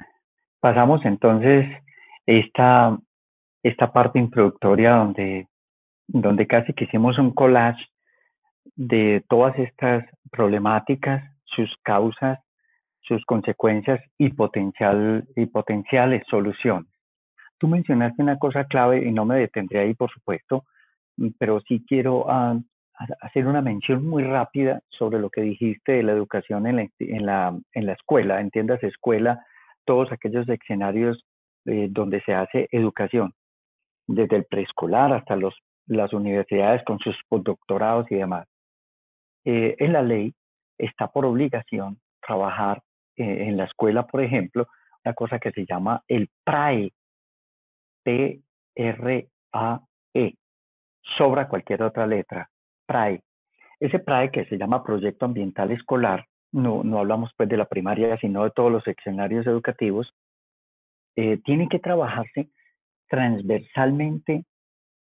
pasamos 0.60 1.02
entonces 1.06 1.66
esta, 2.26 2.98
esta 3.62 3.92
parte 3.94 4.18
introductoria 4.18 4.96
donde, 4.96 5.48
donde 6.06 6.46
casi 6.46 6.74
que 6.74 6.84
hicimos 6.84 7.18
un 7.18 7.32
collage 7.32 7.82
de 8.76 9.24
todas 9.26 9.58
estas 9.58 10.04
problemáticas, 10.30 11.24
sus 11.46 11.74
causas, 11.82 12.40
sus 13.00 13.24
consecuencias 13.24 14.02
y, 14.18 14.28
potencial, 14.28 15.26
y 15.34 15.46
potenciales 15.46 16.24
soluciones. 16.28 16.92
Tú 17.56 17.68
mencionaste 17.68 18.22
una 18.22 18.38
cosa 18.38 18.64
clave 18.64 19.08
y 19.08 19.12
no 19.12 19.24
me 19.24 19.38
detendré 19.38 19.80
ahí, 19.80 19.94
por 19.94 20.10
supuesto, 20.10 20.66
pero 21.38 21.60
sí 21.62 21.84
quiero 21.86 22.30
ah, 22.30 22.58
hacer 23.20 23.46
una 23.46 23.62
mención 23.62 24.06
muy 24.06 24.24
rápida 24.24 24.82
sobre 24.90 25.18
lo 25.18 25.30
que 25.30 25.42
dijiste 25.42 25.92
de 25.92 26.02
la 26.02 26.12
educación 26.12 26.66
en 26.66 26.76
la, 26.76 26.88
en 26.98 27.26
la, 27.26 27.58
en 27.72 27.86
la 27.86 27.92
escuela, 27.92 28.40
entiendas 28.40 28.82
escuela, 28.82 29.44
todos 29.84 30.12
aquellos 30.12 30.48
escenarios 30.48 31.24
eh, 31.66 31.88
donde 31.90 32.20
se 32.22 32.34
hace 32.34 32.68
educación, 32.70 33.34
desde 34.06 34.36
el 34.36 34.44
preescolar 34.44 35.12
hasta 35.12 35.36
los, 35.36 35.54
las 35.86 36.12
universidades 36.12 36.82
con 36.84 36.98
sus 36.98 37.16
postdoctorados 37.28 38.10
y 38.10 38.16
demás. 38.16 38.46
eh, 39.44 39.76
en 39.78 39.92
la 39.92 40.02
ley 40.02 40.34
está 40.78 41.08
por 41.08 41.24
obligación 41.24 41.98
trabajar 42.20 42.82
eh, 43.16 43.44
en 43.48 43.56
la 43.56 43.64
escuela, 43.64 44.06
por 44.06 44.22
ejemplo, 44.22 44.68
una 45.04 45.14
cosa 45.14 45.38
que 45.38 45.50
se 45.52 45.66
llama 45.66 46.02
el 46.08 46.28
PRAE, 46.44 46.92
P-R-A-E, 48.04 48.42
sobra 51.16 51.48
cualquier 51.48 51.82
otra 51.82 52.06
letra, 52.06 52.48
PRAE. 52.86 53.22
Ese 53.80 53.98
PRAE 53.98 54.30
que 54.30 54.44
se 54.46 54.58
llama 54.58 54.84
Proyecto 54.84 55.24
Ambiental 55.24 55.70
Escolar, 55.72 56.26
no, 56.52 56.84
no 56.84 56.98
hablamos 56.98 57.32
pues 57.36 57.48
de 57.48 57.56
la 57.56 57.64
primaria, 57.64 58.16
sino 58.18 58.44
de 58.44 58.50
todos 58.50 58.70
los 58.70 58.84
seccionarios 58.84 59.46
educativos, 59.46 60.14
eh, 61.16 61.38
tiene 61.44 61.68
que 61.68 61.78
trabajarse 61.78 62.48
transversalmente 63.08 64.44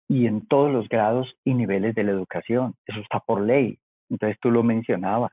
y 0.08 0.28
en 0.28 0.46
todos 0.48 0.72
los 0.72 0.90
grados 0.90 1.34
y 1.46 1.54
niveles 1.54 1.96
de 1.96 2.04
la 2.04 2.12
educación. 2.12 2.76
Eso 2.86 3.00
está 3.00 3.20
por 3.20 3.42
ley. 3.42 3.80
Entonces 4.10 4.38
tú 4.42 4.52
lo 4.52 4.64
mencionabas. 4.64 5.32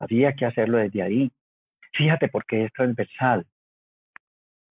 Había 0.00 0.34
que 0.34 0.46
hacerlo 0.46 0.78
desde 0.78 1.02
ahí. 1.02 1.30
Fíjate 1.92 2.28
por 2.28 2.44
qué 2.44 2.64
es 2.64 2.72
transversal. 2.72 3.46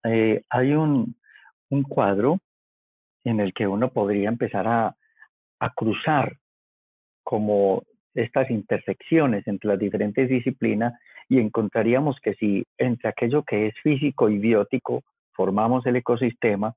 Eh, 0.05 0.43
hay 0.51 0.73
un, 0.73 1.17
un, 1.71 1.83
cuadro 1.83 2.39
en 3.25 3.41
el 3.41 3.53
que 3.53 3.67
uno 3.67 3.93
podría 3.93 4.29
empezar 4.29 4.67
a, 4.67 4.97
a 5.61 5.71
cruzar 5.71 6.37
como 7.23 7.83
estas 8.15 8.51
intersecciones 8.51 9.47
entre 9.47 9.69
las 9.69 9.79
diferentes 9.79 10.29
disciplinas 10.29 10.95
y 11.29 11.39
encontraríamos 11.39 12.19
que 12.21 12.35
si 12.35 12.65
entre 12.79 13.09
aquello 13.09 13.43
que 13.43 13.67
es 13.67 13.75
físico 13.83 14.29
y 14.29 14.39
biótico 14.39 15.03
formamos 15.33 15.87
el 15.87 15.97
ecosistema, 15.97 16.75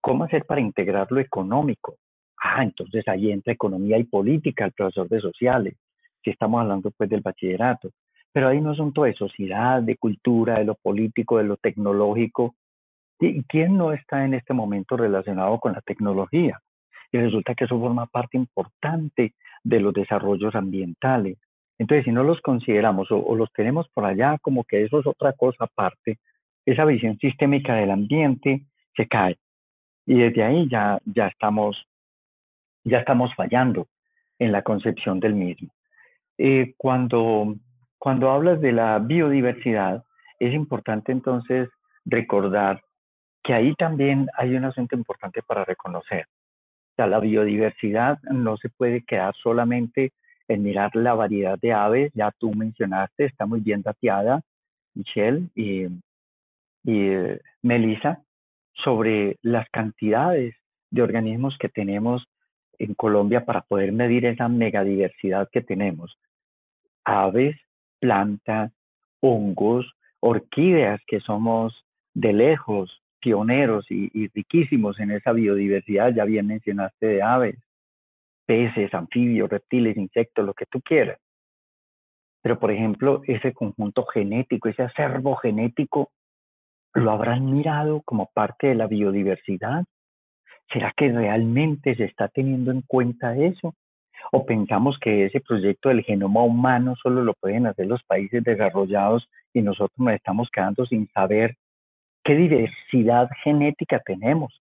¿cómo 0.00 0.24
hacer 0.24 0.44
para 0.44 0.60
integrar 0.60 1.06
lo 1.10 1.20
económico? 1.20 1.96
Ah, 2.38 2.62
entonces 2.62 3.06
ahí 3.08 3.30
entra 3.30 3.52
economía 3.52 3.98
y 3.98 4.04
política, 4.04 4.64
el 4.64 4.72
profesor 4.72 5.08
de 5.08 5.20
sociales, 5.20 5.74
si 6.22 6.30
estamos 6.30 6.60
hablando 6.60 6.90
pues 6.90 7.08
del 7.08 7.20
bachillerato. 7.20 7.90
Pero 8.32 8.48
ahí 8.48 8.60
no 8.60 8.72
es 8.72 8.78
todo 8.92 9.04
de 9.04 9.14
sociedad, 9.14 9.82
de 9.82 9.96
cultura, 9.96 10.58
de 10.58 10.64
lo 10.64 10.74
político, 10.74 11.38
de 11.38 11.44
lo 11.44 11.56
tecnológico. 11.56 12.54
¿Y 13.18 13.42
quién 13.44 13.76
no 13.76 13.92
está 13.92 14.24
en 14.24 14.34
este 14.34 14.52
momento 14.52 14.96
relacionado 14.96 15.58
con 15.58 15.72
la 15.72 15.80
tecnología? 15.80 16.60
Y 17.12 17.18
resulta 17.18 17.54
que 17.54 17.64
eso 17.64 17.78
forma 17.78 18.06
parte 18.06 18.36
importante 18.36 19.34
de 19.62 19.80
los 19.80 19.92
desarrollos 19.92 20.54
ambientales. 20.54 21.38
Entonces, 21.78 22.04
si 22.04 22.12
no 22.12 22.22
los 22.22 22.40
consideramos 22.40 23.08
o, 23.10 23.34
los 23.34 23.52
tenemos 23.52 23.88
por 23.90 24.04
allá 24.04 24.38
como 24.40 24.64
que 24.64 24.84
eso 24.84 25.00
es 25.00 25.06
otra 25.06 25.32
cosa 25.32 25.64
aparte, 25.64 26.18
esa 26.64 26.84
visión 26.84 27.18
sistémica 27.18 27.74
del 27.74 27.90
ambiente 27.90 28.62
se 28.96 29.06
cae. 29.06 29.36
Y 30.06 30.18
desde 30.18 30.42
ahí 30.42 30.68
ya, 30.68 30.98
ya, 31.04 31.28
estamos, 31.28 31.76
ya 32.84 32.98
estamos 32.98 33.34
fallando 33.34 33.88
en 34.38 34.52
la 34.52 34.62
concepción 34.62 35.20
del 35.20 35.34
mismo. 35.34 35.68
Eh, 36.38 36.74
cuando, 36.76 37.56
cuando 37.98 38.30
hablas 38.30 38.60
de 38.60 38.72
la 38.72 38.98
biodiversidad, 38.98 40.04
es 40.38 40.54
importante 40.54 41.12
entonces 41.12 41.68
recordar 42.04 42.80
que 43.42 43.54
ahí 43.54 43.74
también 43.74 44.28
hay 44.36 44.54
un 44.54 44.64
asunto 44.64 44.96
importante 44.96 45.42
para 45.42 45.64
reconocer 45.64 46.26
sea, 46.96 47.06
la 47.06 47.20
biodiversidad 47.20 48.18
no 48.22 48.56
se 48.56 48.68
puede 48.68 49.02
quedar 49.02 49.34
solamente 49.34 50.12
en 50.48 50.62
mirar 50.62 50.94
la 50.94 51.14
variedad 51.14 51.58
de 51.58 51.72
aves, 51.72 52.12
ya 52.14 52.32
tú 52.38 52.52
mencionaste, 52.54 53.24
está 53.24 53.46
muy 53.46 53.60
bien 53.60 53.82
dateada, 53.82 54.42
Michelle 54.94 55.48
y, 55.54 55.86
y 56.84 57.10
Melissa, 57.62 58.22
sobre 58.72 59.36
las 59.42 59.68
cantidades 59.70 60.54
de 60.90 61.02
organismos 61.02 61.56
que 61.58 61.68
tenemos 61.68 62.26
en 62.78 62.94
Colombia 62.94 63.44
para 63.44 63.62
poder 63.62 63.92
medir 63.92 64.26
esa 64.26 64.48
megadiversidad 64.48 65.48
que 65.50 65.62
tenemos. 65.62 66.18
Aves, 67.04 67.56
plantas, 68.00 68.72
hongos, 69.20 69.86
orquídeas 70.20 71.00
que 71.06 71.20
somos 71.20 71.84
de 72.14 72.32
lejos 72.32 73.02
pioneros 73.20 73.86
y, 73.90 74.28
riquísimos 74.28 74.98
en 75.00 75.10
esa 75.10 75.32
biodiversidad, 75.32 76.14
ya 76.14 76.24
bien 76.24 76.46
mencionaste 76.46 77.06
de 77.06 77.22
aves, 77.22 77.56
peces, 78.46 78.92
anfibios, 78.94 79.50
reptiles, 79.50 79.96
insectos, 79.96 80.44
lo 80.44 80.54
que 80.54 80.66
tú 80.66 80.80
quieras. 80.80 81.18
Pero, 82.42 82.58
por 82.58 82.70
ejemplo, 82.70 83.22
ese 83.26 83.52
conjunto 83.52 84.06
genético, 84.06 84.68
ese 84.68 84.84
acervo 84.84 85.34
genético, 85.36 86.10
¿lo 86.94 87.10
habrán 87.10 87.52
mirado 87.52 88.02
como 88.04 88.30
parte 88.32 88.68
de 88.68 88.76
la 88.76 88.86
biodiversidad? 88.86 89.84
¿Será 90.72 90.92
que 90.96 91.10
realmente 91.10 91.94
se 91.96 92.04
está 92.04 92.28
teniendo 92.28 92.70
en 92.70 92.82
cuenta 92.82 93.36
eso? 93.36 93.74
¿O 94.32 94.46
pensamos 94.46 94.98
que 95.00 95.26
ese 95.26 95.40
proyecto 95.40 95.88
del 95.88 96.02
genoma 96.02 96.42
humano 96.42 96.94
solo 97.02 97.22
lo 97.22 97.34
pueden 97.34 97.66
hacer 97.66 97.86
los 97.86 98.02
países 98.04 98.42
desarrollados 98.42 99.28
y 99.52 99.62
nosotros 99.62 99.98
nos 99.98 100.14
estamos 100.14 100.48
quedando 100.50 100.86
sin 100.86 101.08
saber 101.08 101.56
qué 102.26 102.34
diversidad 102.34 103.30
genética 103.44 104.02
tenemos. 104.04 104.60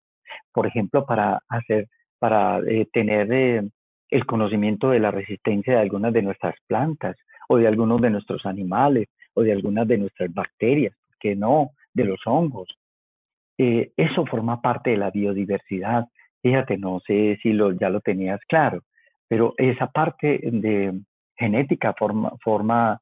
Por 0.52 0.68
ejemplo, 0.68 1.06
para 1.06 1.42
hacer, 1.48 1.88
para 2.20 2.60
eh, 2.60 2.88
tener 2.92 3.32
eh, 3.32 3.64
el 4.10 4.26
conocimiento 4.26 4.90
de 4.90 5.00
la 5.00 5.12
resistencia 5.12 5.74
de 5.74 5.80
algunas 5.80 6.12
de 6.12 6.22
nuestras 6.22 6.56
plantas 6.68 7.16
o 7.48 7.58
de 7.58 7.68
algunos 7.68 8.02
de 8.02 8.10
nuestros 8.10 8.46
animales 8.46 9.08
o 9.34 9.44
de 9.44 9.54
algunas 9.54 9.88
de 9.88 9.98
nuestras 9.98 10.32
bacterias, 10.34 10.94
que 11.20 11.36
no, 11.36 11.72
de 11.94 12.04
los 12.04 12.20
hongos. 12.26 12.68
Eh, 13.58 13.92
eso 13.96 14.26
forma 14.26 14.62
parte 14.62 14.92
de 14.92 14.98
la 14.98 15.10
biodiversidad. 15.10 16.08
Fíjate, 16.42 16.78
no 16.78 17.00
sé 17.08 17.40
si 17.42 17.58
ya 17.80 17.90
lo 17.90 18.02
tenías 18.02 18.42
claro, 18.48 18.82
pero 19.30 19.54
esa 19.58 19.88
parte 19.88 20.40
de 20.44 21.00
genética 21.38 21.94
forma 21.94 23.00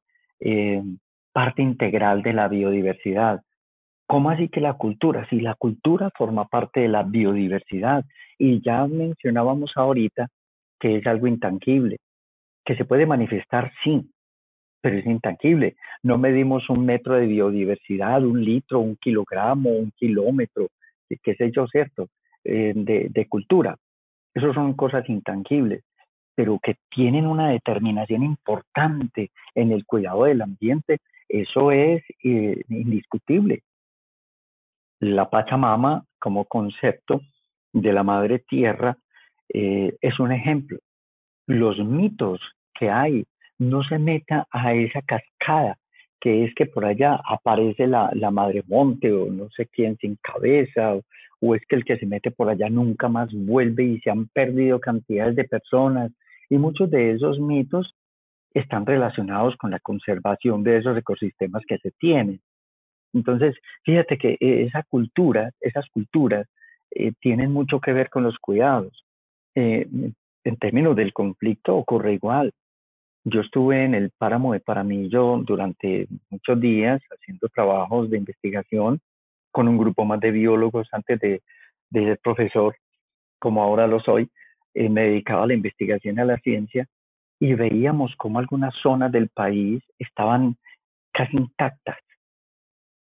parte 1.32 1.62
integral 1.62 2.22
de 2.22 2.32
la 2.32 2.46
biodiversidad. 2.46 3.42
¿Cómo 4.12 4.28
así 4.28 4.50
que 4.50 4.60
la 4.60 4.74
cultura? 4.74 5.26
Si 5.30 5.40
la 5.40 5.54
cultura 5.54 6.10
forma 6.14 6.46
parte 6.46 6.80
de 6.80 6.88
la 6.88 7.02
biodiversidad 7.02 8.04
y 8.36 8.60
ya 8.60 8.86
mencionábamos 8.86 9.72
ahorita 9.74 10.28
que 10.78 10.96
es 10.96 11.06
algo 11.06 11.28
intangible, 11.28 11.96
que 12.62 12.76
se 12.76 12.84
puede 12.84 13.06
manifestar, 13.06 13.72
sí, 13.82 14.10
pero 14.82 14.98
es 14.98 15.06
intangible. 15.06 15.76
No 16.02 16.18
medimos 16.18 16.68
un 16.68 16.84
metro 16.84 17.14
de 17.14 17.24
biodiversidad, 17.24 18.22
un 18.22 18.44
litro, 18.44 18.80
un 18.80 18.96
kilogramo, 18.96 19.70
un 19.70 19.92
kilómetro, 19.92 20.68
qué 21.22 21.34
sé 21.34 21.50
yo, 21.50 21.66
¿cierto? 21.68 22.10
Eh, 22.44 22.74
de, 22.76 23.26
cultura. 23.30 23.78
Esas 24.34 24.52
son 24.52 24.74
cosas 24.74 25.08
intangibles, 25.08 25.84
pero 26.34 26.58
que 26.62 26.76
tienen 26.90 27.26
una 27.26 27.48
determinación 27.48 28.24
importante 28.24 29.30
en 29.54 29.72
el 29.72 29.86
cuidado 29.86 30.24
del 30.24 30.42
ambiente, 30.42 30.98
eso 31.30 31.72
es 31.72 32.02
eh, 32.22 32.62
indiscutible 32.68 33.62
la 35.02 35.28
Pachamama 35.28 36.04
como 36.20 36.44
concepto 36.44 37.22
de 37.72 37.92
la 37.92 38.04
madre 38.04 38.38
tierra 38.38 38.96
eh, 39.52 39.96
es 40.00 40.20
un 40.20 40.30
ejemplo. 40.30 40.78
Los 41.48 41.76
mitos 41.80 42.40
que 42.72 42.88
hay, 42.88 43.24
no 43.58 43.82
se 43.82 43.98
meta 43.98 44.46
a 44.50 44.74
esa 44.74 45.02
cascada, 45.02 45.76
que 46.20 46.44
es 46.44 46.54
que 46.54 46.66
por 46.66 46.84
allá 46.84 47.20
aparece 47.28 47.88
la, 47.88 48.12
madre 48.30 48.62
monte 48.68 49.12
o 49.12 49.26
no 49.26 49.48
sé 49.50 49.66
quién 49.66 49.96
sin 49.96 50.16
cabeza, 50.22 50.94
o, 50.94 51.02
o 51.40 51.56
es 51.56 51.62
que 51.68 51.74
el 51.74 51.84
que 51.84 51.98
se 51.98 52.06
mete 52.06 52.30
por 52.30 52.48
allá 52.48 52.70
nunca 52.70 53.08
más 53.08 53.28
vuelve 53.32 53.82
y 53.82 54.00
se 54.00 54.10
han 54.10 54.28
perdido 54.28 54.78
cantidades 54.78 55.34
de 55.34 55.44
personas. 55.44 56.12
Y 56.48 56.58
muchos 56.58 56.88
de 56.92 57.10
esos 57.10 57.40
mitos 57.40 57.92
están 58.54 58.86
relacionados 58.86 59.56
con 59.56 59.72
la 59.72 59.80
conservación 59.80 60.62
de 60.62 60.76
esos 60.76 60.96
ecosistemas 60.96 61.64
que 61.66 61.78
se 61.78 61.90
tienen. 61.98 62.40
Entonces, 63.12 63.56
fíjate 63.84 64.18
que 64.18 64.32
eh, 64.40 64.64
esa 64.66 64.82
cultura, 64.84 65.50
esas 65.60 65.88
culturas 65.90 66.46
eh, 66.90 67.12
tienen 67.20 67.52
mucho 67.52 67.80
que 67.80 67.92
ver 67.92 68.10
con 68.10 68.22
los 68.22 68.38
cuidados. 68.38 69.04
Eh, 69.54 69.86
en 70.44 70.56
términos 70.56 70.96
del 70.96 71.12
conflicto 71.12 71.76
ocurre 71.76 72.14
igual. 72.14 72.52
Yo 73.24 73.42
estuve 73.42 73.84
en 73.84 73.94
el 73.94 74.10
páramo 74.10 74.52
de 74.52 74.60
Paramillo 74.60 75.38
durante 75.44 76.08
muchos 76.30 76.60
días 76.60 77.00
haciendo 77.10 77.48
trabajos 77.48 78.10
de 78.10 78.18
investigación 78.18 79.00
con 79.52 79.68
un 79.68 79.78
grupo 79.78 80.04
más 80.04 80.18
de 80.20 80.32
biólogos 80.32 80.88
antes 80.92 81.20
de, 81.20 81.42
de 81.90 82.04
ser 82.04 82.18
profesor, 82.18 82.74
como 83.38 83.62
ahora 83.62 83.86
lo 83.86 84.00
soy. 84.00 84.28
me 84.74 85.02
dedicaba 85.02 85.44
a 85.44 85.46
la 85.46 85.54
investigación 85.54 86.16
y 86.16 86.20
a 86.20 86.24
la 86.24 86.38
ciencia 86.38 86.86
y 87.38 87.54
veíamos 87.54 88.16
cómo 88.16 88.38
algunas 88.38 88.74
zonas 88.82 89.12
del 89.12 89.28
país 89.28 89.82
estaban 89.98 90.56
casi 91.12 91.36
intactas 91.36 91.98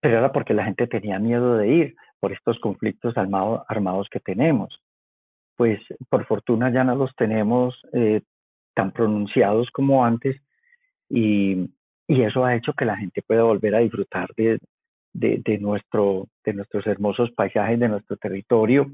pero 0.00 0.18
era 0.18 0.32
porque 0.32 0.54
la 0.54 0.64
gente 0.64 0.87
tenía 0.87 1.18
miedo 1.18 1.56
de 1.56 1.68
ir 1.68 1.96
por 2.20 2.32
estos 2.32 2.58
conflictos 2.61 3.14
armados 3.16 4.08
que 4.11 4.20
tenemos. 4.20 4.80
Pues 5.56 5.80
por 6.08 6.26
fortuna 6.26 6.72
ya 6.72 6.84
no 6.84 6.94
los 6.94 7.14
tenemos 7.16 7.80
eh, 7.92 8.22
tan 8.74 8.92
pronunciados 8.92 9.70
como 9.70 10.04
antes 10.04 10.40
y, 11.08 11.68
y, 12.06 12.22
eso 12.22 12.44
ha 12.44 12.54
hecho 12.54 12.74
que 12.74 12.84
la 12.84 12.96
gente 12.96 13.22
pueda 13.22 13.42
volver 13.42 13.74
a 13.74 13.80
disfrutar 13.80 14.28
de, 14.37 14.61
de, 15.12 15.40
de, 15.44 15.58
nuestro, 15.58 16.28
de 16.44 16.52
nuestros 16.52 16.87
hermosos 16.87 17.30
paisajes, 17.32 17.80
de 17.80 17.88
nuestro 17.88 18.16
territorio. 18.18 18.90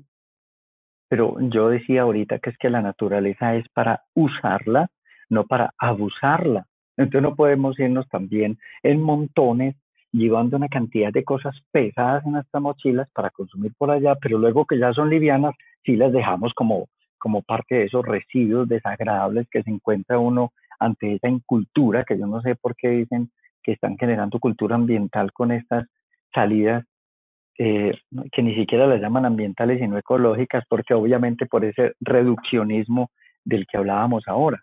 Pero 1.08 1.36
yo 1.40 1.68
decía 1.68 2.02
ahorita 2.02 2.38
que 2.38 2.50
es 2.50 2.56
que 2.56 2.70
la 2.70 2.80
naturaleza 2.80 3.56
es 3.56 3.68
para 3.70 4.02
usarla, 4.14 4.88
no 5.28 5.44
para 5.46 5.74
abusarla. 5.76 6.66
Entonces 6.96 7.22
no 7.22 7.34
podemos 7.34 7.78
irnos 7.78 8.08
también 8.08 8.58
en 8.82 9.02
montones 9.02 9.76
llevando 10.14 10.57
una 10.57 10.68
cantidad 10.68 11.12
de 11.12 11.24
cosas 11.24 11.57
pesadas 11.72 12.24
en 12.24 12.33
nuestras 12.33 12.62
mochilas 12.62 13.09
para 13.12 13.31
consumir 13.31 13.72
por 13.77 13.90
allá, 13.90 14.14
pero 14.14 14.38
luego 14.38 14.64
que 14.64 14.79
ya 14.79 14.92
son 14.92 15.11
livianas, 15.11 15.55
sí 15.85 15.96
las 15.96 16.12
dejamos 16.12 16.53
como, 16.55 16.87
como 17.18 17.42
parte 17.42 17.74
de 17.74 17.85
esos 17.87 18.05
residuos 18.07 18.68
desagradables 18.68 19.48
que 19.50 19.62
se 19.62 19.70
encuentra 19.70 20.18
uno 20.18 20.53
ante 20.79 21.14
esa 21.14 21.29
incultura, 21.29 22.05
que 22.05 22.16
yo 22.16 22.27
no 22.27 22.40
sé 22.42 22.55
por 22.55 22.77
qué 22.77 22.90
dicen 22.90 23.31
que 23.62 23.72
están 23.72 23.98
generando 23.98 24.38
cultura 24.38 24.77
ambiental 24.77 25.33
con 25.33 25.50
estas 25.50 25.87
salidas 26.33 26.85
eh, 27.59 27.96
que 28.33 28.42
ni 28.42 28.55
siquiera 28.55 28.87
las 28.87 29.00
llaman 29.00 29.27
ambientales 29.27 29.81
sino 29.81 29.98
ecológicas, 29.98 30.64
porque 30.68 30.94
obviamente 30.94 31.46
por 31.46 31.64
ese 31.64 31.94
reduccionismo 32.00 33.11
del 33.44 33.66
que 33.66 33.79
hablábamos 33.79 34.24
ahora. 34.27 34.61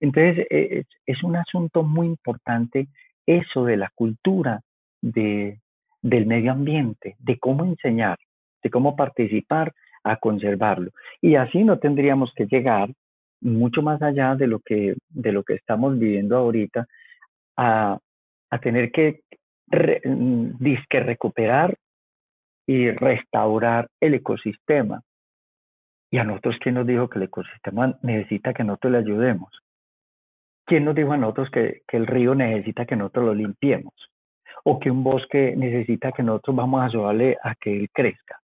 Entonces, 0.00 0.46
e, 0.50 0.84
es, 1.06 1.22
un 1.22 1.36
asunto 1.36 1.82
muy 1.82 2.06
importante 2.06 2.88
eso 3.26 3.64
de 3.64 3.76
la 3.76 3.90
cultura 3.94 4.60
de, 5.04 5.60
del 6.00 6.26
medio 6.26 6.52
ambiente, 6.52 7.16
de 7.18 7.38
cómo 7.38 7.64
enseñar, 7.64 8.18
de 8.62 8.70
cómo 8.70 8.96
participar 8.96 9.72
a 10.02 10.16
conservarlo. 10.16 10.90
Y 11.20 11.36
así 11.36 11.62
no 11.62 11.78
tendríamos 11.78 12.32
que 12.34 12.46
llegar 12.46 12.90
mucho 13.40 13.82
más 13.82 14.00
allá 14.00 14.34
de 14.34 14.46
lo 14.46 14.60
que, 14.60 14.96
de 15.10 15.32
lo 15.32 15.42
que 15.42 15.54
estamos 15.54 15.98
viviendo 15.98 16.36
ahorita, 16.38 16.86
a, 17.56 17.98
a 18.50 18.58
tener 18.58 18.90
que 18.90 19.20
mm, 20.04 20.56
disque 20.58 21.00
recuperar 21.00 21.76
y 22.66 22.90
restaurar 22.90 23.88
el 24.00 24.14
ecosistema. 24.14 25.02
Y 26.10 26.18
a 26.18 26.24
nosotros, 26.24 26.56
¿quién 26.60 26.76
nos 26.76 26.86
dijo 26.86 27.08
que 27.08 27.18
el 27.18 27.24
ecosistema 27.24 27.98
necesita 28.02 28.54
que 28.54 28.64
nosotros 28.64 28.92
le 28.92 28.98
ayudemos? 28.98 29.50
¿Quién 30.64 30.86
nos 30.86 30.94
dijo 30.94 31.12
a 31.12 31.18
nosotros 31.18 31.50
que, 31.50 31.82
que 31.86 31.98
el 31.98 32.06
río 32.06 32.34
necesita 32.34 32.86
que 32.86 32.96
nosotros 32.96 33.26
lo 33.26 33.34
limpiemos? 33.34 33.92
¿O 34.62 34.78
que 34.78 34.90
un 34.90 35.02
bosque 35.02 35.54
necesita 35.56 36.12
que 36.12 36.22
nosotros 36.22 36.56
vamos 36.56 36.80
a 36.80 36.86
ayudarle 36.86 37.36
a 37.42 37.54
que 37.54 37.76
él 37.76 37.88
crezca? 37.92 38.38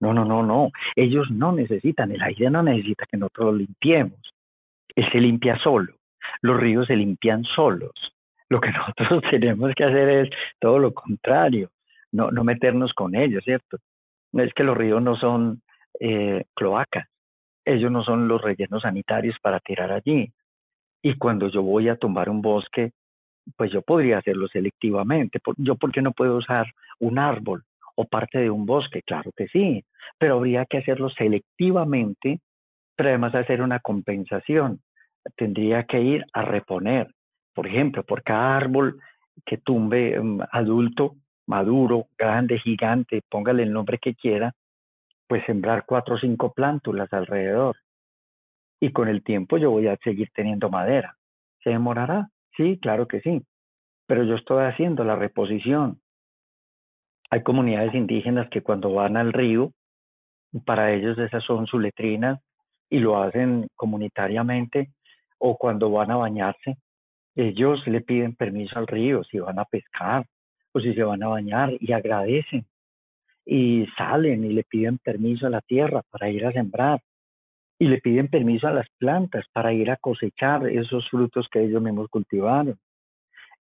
No, 0.00 0.12
no, 0.12 0.24
no, 0.24 0.42
no. 0.42 0.70
Ellos 0.96 1.30
no 1.30 1.52
necesitan, 1.52 2.10
el 2.10 2.22
aire 2.22 2.50
no 2.50 2.62
necesita 2.62 3.06
que 3.06 3.16
nosotros 3.16 3.54
limpiemos. 3.54 4.20
Él 4.94 5.06
se 5.12 5.20
limpia 5.20 5.58
solo. 5.58 5.94
Los 6.42 6.58
ríos 6.58 6.86
se 6.86 6.96
limpian 6.96 7.44
solos. 7.44 7.92
Lo 8.48 8.60
que 8.60 8.70
nosotros 8.72 9.22
tenemos 9.30 9.72
que 9.74 9.84
hacer 9.84 10.08
es 10.08 10.30
todo 10.58 10.78
lo 10.78 10.92
contrario, 10.92 11.70
no, 12.12 12.30
no 12.30 12.44
meternos 12.44 12.92
con 12.92 13.14
ellos, 13.14 13.42
¿cierto? 13.44 13.78
Es 14.32 14.52
que 14.54 14.64
los 14.64 14.76
ríos 14.76 15.02
no 15.02 15.16
son 15.16 15.62
eh, 15.98 16.44
cloacas, 16.54 17.08
ellos 17.64 17.90
no 17.90 18.02
son 18.02 18.28
los 18.28 18.42
rellenos 18.42 18.82
sanitarios 18.82 19.36
para 19.40 19.60
tirar 19.60 19.92
allí. 19.92 20.32
Y 21.02 21.16
cuando 21.16 21.48
yo 21.48 21.62
voy 21.62 21.88
a 21.88 21.96
tumbar 21.96 22.28
un 22.28 22.42
bosque, 22.42 22.92
pues 23.56 23.72
yo 23.72 23.82
podría 23.82 24.18
hacerlo 24.18 24.48
selectivamente. 24.48 25.40
¿Yo 25.56 25.76
por 25.76 25.92
qué 25.92 26.02
no 26.02 26.12
puedo 26.12 26.36
usar 26.36 26.66
un 26.98 27.18
árbol 27.18 27.64
o 27.96 28.04
parte 28.04 28.38
de 28.38 28.50
un 28.50 28.66
bosque? 28.66 29.02
Claro 29.02 29.32
que 29.36 29.48
sí, 29.48 29.84
pero 30.18 30.36
habría 30.36 30.66
que 30.66 30.78
hacerlo 30.78 31.10
selectivamente, 31.10 32.40
pero 32.96 33.10
además 33.10 33.34
hacer 33.34 33.62
una 33.62 33.80
compensación. 33.80 34.80
Tendría 35.36 35.84
que 35.84 36.00
ir 36.00 36.24
a 36.32 36.42
reponer. 36.42 37.08
Por 37.54 37.66
ejemplo, 37.66 38.02
por 38.04 38.22
cada 38.22 38.56
árbol 38.56 39.00
que 39.44 39.58
tumbe 39.58 40.18
um, 40.18 40.40
adulto, 40.50 41.16
maduro, 41.46 42.06
grande, 42.16 42.58
gigante, 42.58 43.22
póngale 43.28 43.62
el 43.62 43.72
nombre 43.72 43.98
que 43.98 44.14
quiera, 44.14 44.54
pues 45.26 45.44
sembrar 45.46 45.84
cuatro 45.86 46.14
o 46.14 46.18
cinco 46.18 46.52
plántulas 46.52 47.12
alrededor. 47.12 47.76
Y 48.80 48.92
con 48.92 49.08
el 49.08 49.22
tiempo 49.22 49.58
yo 49.58 49.70
voy 49.70 49.88
a 49.88 49.96
seguir 49.96 50.30
teniendo 50.34 50.70
madera. 50.70 51.16
¿Se 51.62 51.70
demorará? 51.70 52.30
Sí, 52.56 52.78
claro 52.80 53.06
que 53.06 53.20
sí. 53.20 53.42
Pero 54.06 54.24
yo 54.24 54.34
estoy 54.34 54.64
haciendo 54.64 55.04
la 55.04 55.16
reposición. 55.16 56.00
Hay 57.30 57.42
comunidades 57.42 57.94
indígenas 57.94 58.48
que 58.50 58.62
cuando 58.62 58.92
van 58.92 59.16
al 59.16 59.32
río, 59.32 59.72
para 60.64 60.92
ellos 60.92 61.16
esas 61.18 61.44
son 61.44 61.66
sus 61.66 61.80
letrinas 61.80 62.40
y 62.88 62.98
lo 62.98 63.22
hacen 63.22 63.68
comunitariamente, 63.76 64.90
o 65.38 65.56
cuando 65.56 65.90
van 65.90 66.10
a 66.10 66.16
bañarse, 66.16 66.76
ellos 67.36 67.86
le 67.86 68.00
piden 68.00 68.34
permiso 68.34 68.78
al 68.78 68.86
río 68.86 69.22
si 69.24 69.38
van 69.38 69.58
a 69.58 69.64
pescar 69.64 70.26
o 70.72 70.80
si 70.80 70.92
se 70.94 71.02
van 71.02 71.22
a 71.22 71.28
bañar 71.28 71.70
y 71.78 71.92
agradecen 71.92 72.66
y 73.46 73.86
salen 73.96 74.44
y 74.44 74.52
le 74.52 74.64
piden 74.64 74.98
permiso 74.98 75.46
a 75.46 75.50
la 75.50 75.60
tierra 75.60 76.02
para 76.10 76.28
ir 76.28 76.44
a 76.44 76.52
sembrar 76.52 77.00
y 77.80 77.88
le 77.88 77.98
piden 77.98 78.28
permiso 78.28 78.68
a 78.68 78.72
las 78.72 78.86
plantas 78.98 79.46
para 79.54 79.72
ir 79.72 79.90
a 79.90 79.96
cosechar 79.96 80.68
esos 80.68 81.08
frutos 81.08 81.48
que 81.50 81.62
ellos 81.62 81.80
mismos 81.80 82.08
cultivaron. 82.10 82.78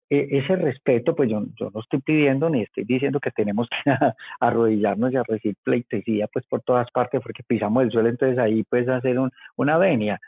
E, 0.09 0.27
ese 0.37 0.57
respeto, 0.57 1.15
pues 1.15 1.29
yo, 1.29 1.41
yo, 1.57 1.71
no 1.73 1.79
estoy 1.79 2.01
pidiendo 2.01 2.49
ni 2.49 2.63
estoy 2.63 2.83
diciendo 2.83 3.21
que 3.21 3.31
tenemos 3.31 3.69
que 3.69 3.91
arrodillarnos 4.41 5.13
y 5.13 5.15
a 5.15 5.23
recibir 5.23 5.55
pleitesía 5.63 6.27
pues 6.27 6.45
por 6.47 6.61
todas 6.63 6.91
partes 6.91 7.21
porque 7.21 7.43
pisamos 7.43 7.83
el 7.83 7.91
suelo, 7.91 8.09
entonces 8.09 8.37
ahí 8.37 8.63
pues 8.63 8.89
hacer 8.89 9.17
una 9.55 9.77
venia. 9.77 10.19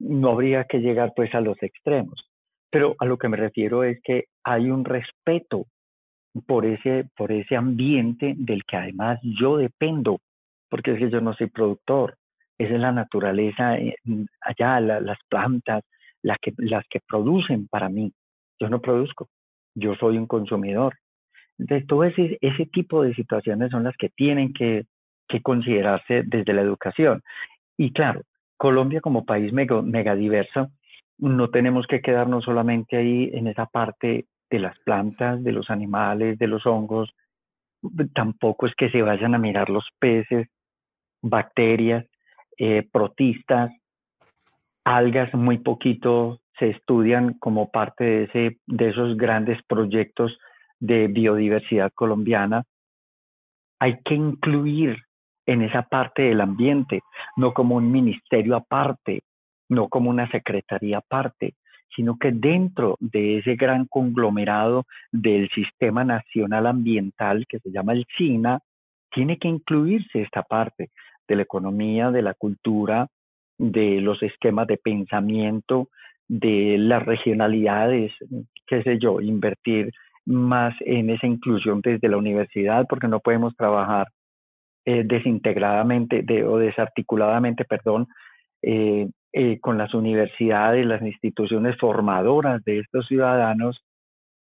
No 0.00 0.30
habría 0.30 0.64
que 0.64 0.80
llegar 0.80 1.12
pues 1.14 1.32
a 1.32 1.40
los 1.40 1.62
extremos. 1.62 2.28
Pero 2.70 2.96
a 2.98 3.04
lo 3.04 3.18
que 3.18 3.28
me 3.28 3.36
refiero 3.36 3.84
es 3.84 4.00
que 4.02 4.24
hay 4.42 4.68
un 4.68 4.84
respeto 4.84 5.66
por 6.44 6.66
ese, 6.66 7.04
por 7.16 7.30
ese 7.30 7.54
ambiente 7.54 8.34
del 8.36 8.64
que 8.64 8.76
además 8.76 9.20
yo 9.22 9.58
dependo, 9.58 10.18
porque 10.68 10.92
es 10.92 10.98
que 10.98 11.10
yo 11.10 11.20
no 11.20 11.34
soy 11.34 11.46
productor, 11.46 12.16
esa 12.58 12.74
es 12.74 12.80
la 12.80 12.92
naturaleza 12.92 13.78
eh, 13.78 13.94
allá, 14.40 14.80
las 14.80 15.18
plantas, 15.28 15.84
las 16.22 16.38
que, 16.38 16.52
las 16.58 16.84
que 16.88 17.00
producen 17.06 17.68
para 17.68 17.88
mí. 17.88 18.12
Yo 18.60 18.68
no 18.68 18.80
produzco, 18.80 19.28
yo 19.74 19.94
soy 19.94 20.18
un 20.18 20.26
consumidor. 20.26 20.94
Entonces, 21.58 21.86
todo 21.86 22.04
ese, 22.04 22.38
ese 22.40 22.66
tipo 22.66 23.02
de 23.02 23.14
situaciones 23.14 23.70
son 23.70 23.84
las 23.84 23.96
que 23.96 24.08
tienen 24.10 24.52
que, 24.52 24.86
que 25.28 25.40
considerarse 25.40 26.22
desde 26.24 26.52
la 26.52 26.62
educación. 26.62 27.22
Y 27.76 27.92
claro, 27.92 28.22
Colombia 28.56 29.00
como 29.00 29.24
país 29.24 29.52
mega, 29.52 29.80
megadiverso, 29.82 30.70
no 31.18 31.50
tenemos 31.50 31.86
que 31.86 32.00
quedarnos 32.00 32.44
solamente 32.44 32.96
ahí 32.96 33.30
en 33.32 33.46
esa 33.46 33.66
parte 33.66 34.26
de 34.50 34.58
las 34.58 34.78
plantas, 34.80 35.42
de 35.42 35.52
los 35.52 35.70
animales, 35.70 36.38
de 36.38 36.46
los 36.46 36.66
hongos. 36.66 37.12
Tampoco 38.14 38.66
es 38.66 38.74
que 38.74 38.90
se 38.90 39.02
vayan 39.02 39.34
a 39.34 39.38
mirar 39.38 39.68
los 39.68 39.86
peces, 39.98 40.48
bacterias, 41.22 42.06
eh, 42.58 42.86
protistas, 42.90 43.70
algas, 44.84 45.32
muy 45.34 45.58
poquito 45.58 46.40
se 46.58 46.70
estudian 46.70 47.34
como 47.34 47.70
parte 47.70 48.04
de, 48.04 48.24
ese, 48.24 48.58
de 48.66 48.88
esos 48.88 49.16
grandes 49.16 49.62
proyectos 49.68 50.36
de 50.80 51.06
biodiversidad 51.06 51.92
colombiana. 51.94 52.64
Hay 53.78 54.00
que 54.04 54.14
incluir 54.14 54.96
en 55.46 55.62
esa 55.62 55.82
parte 55.82 56.22
del 56.22 56.40
ambiente, 56.40 57.00
no 57.36 57.54
como 57.54 57.76
un 57.76 57.90
ministerio 57.90 58.56
aparte, 58.56 59.22
no 59.68 59.88
como 59.88 60.10
una 60.10 60.28
secretaría 60.30 60.98
aparte, 60.98 61.54
sino 61.94 62.18
que 62.18 62.32
dentro 62.32 62.96
de 63.00 63.38
ese 63.38 63.54
gran 63.54 63.86
conglomerado 63.86 64.84
del 65.10 65.48
Sistema 65.50 66.04
Nacional 66.04 66.66
Ambiental 66.66 67.46
que 67.48 67.60
se 67.60 67.70
llama 67.70 67.92
el 67.92 68.04
SINA, 68.16 68.60
tiene 69.10 69.38
que 69.38 69.48
incluirse 69.48 70.22
esta 70.22 70.42
parte 70.42 70.90
de 71.28 71.36
la 71.36 71.42
economía, 71.42 72.10
de 72.10 72.22
la 72.22 72.34
cultura, 72.34 73.08
de 73.58 74.00
los 74.00 74.22
esquemas 74.22 74.66
de 74.66 74.78
pensamiento, 74.78 75.88
de 76.26 76.76
las 76.78 77.04
regionalidades, 77.04 78.12
qué 78.66 78.82
sé 78.82 78.98
yo, 78.98 79.20
invertir 79.20 79.92
más 80.26 80.74
en 80.80 81.10
esa 81.10 81.26
inclusión 81.26 81.80
desde 81.80 82.08
la 82.08 82.18
universidad, 82.18 82.86
porque 82.88 83.08
no 83.08 83.20
podemos 83.20 83.56
trabajar 83.56 84.08
eh, 84.84 85.02
desintegradamente 85.04 86.24
o 86.44 86.58
desarticuladamente, 86.58 87.64
perdón, 87.64 88.06
eh, 88.62 89.08
eh, 89.32 89.60
con 89.60 89.78
las 89.78 89.94
universidades, 89.94 90.86
las 90.86 91.02
instituciones 91.02 91.76
formadoras 91.78 92.64
de 92.64 92.80
estos 92.80 93.06
ciudadanos 93.06 93.80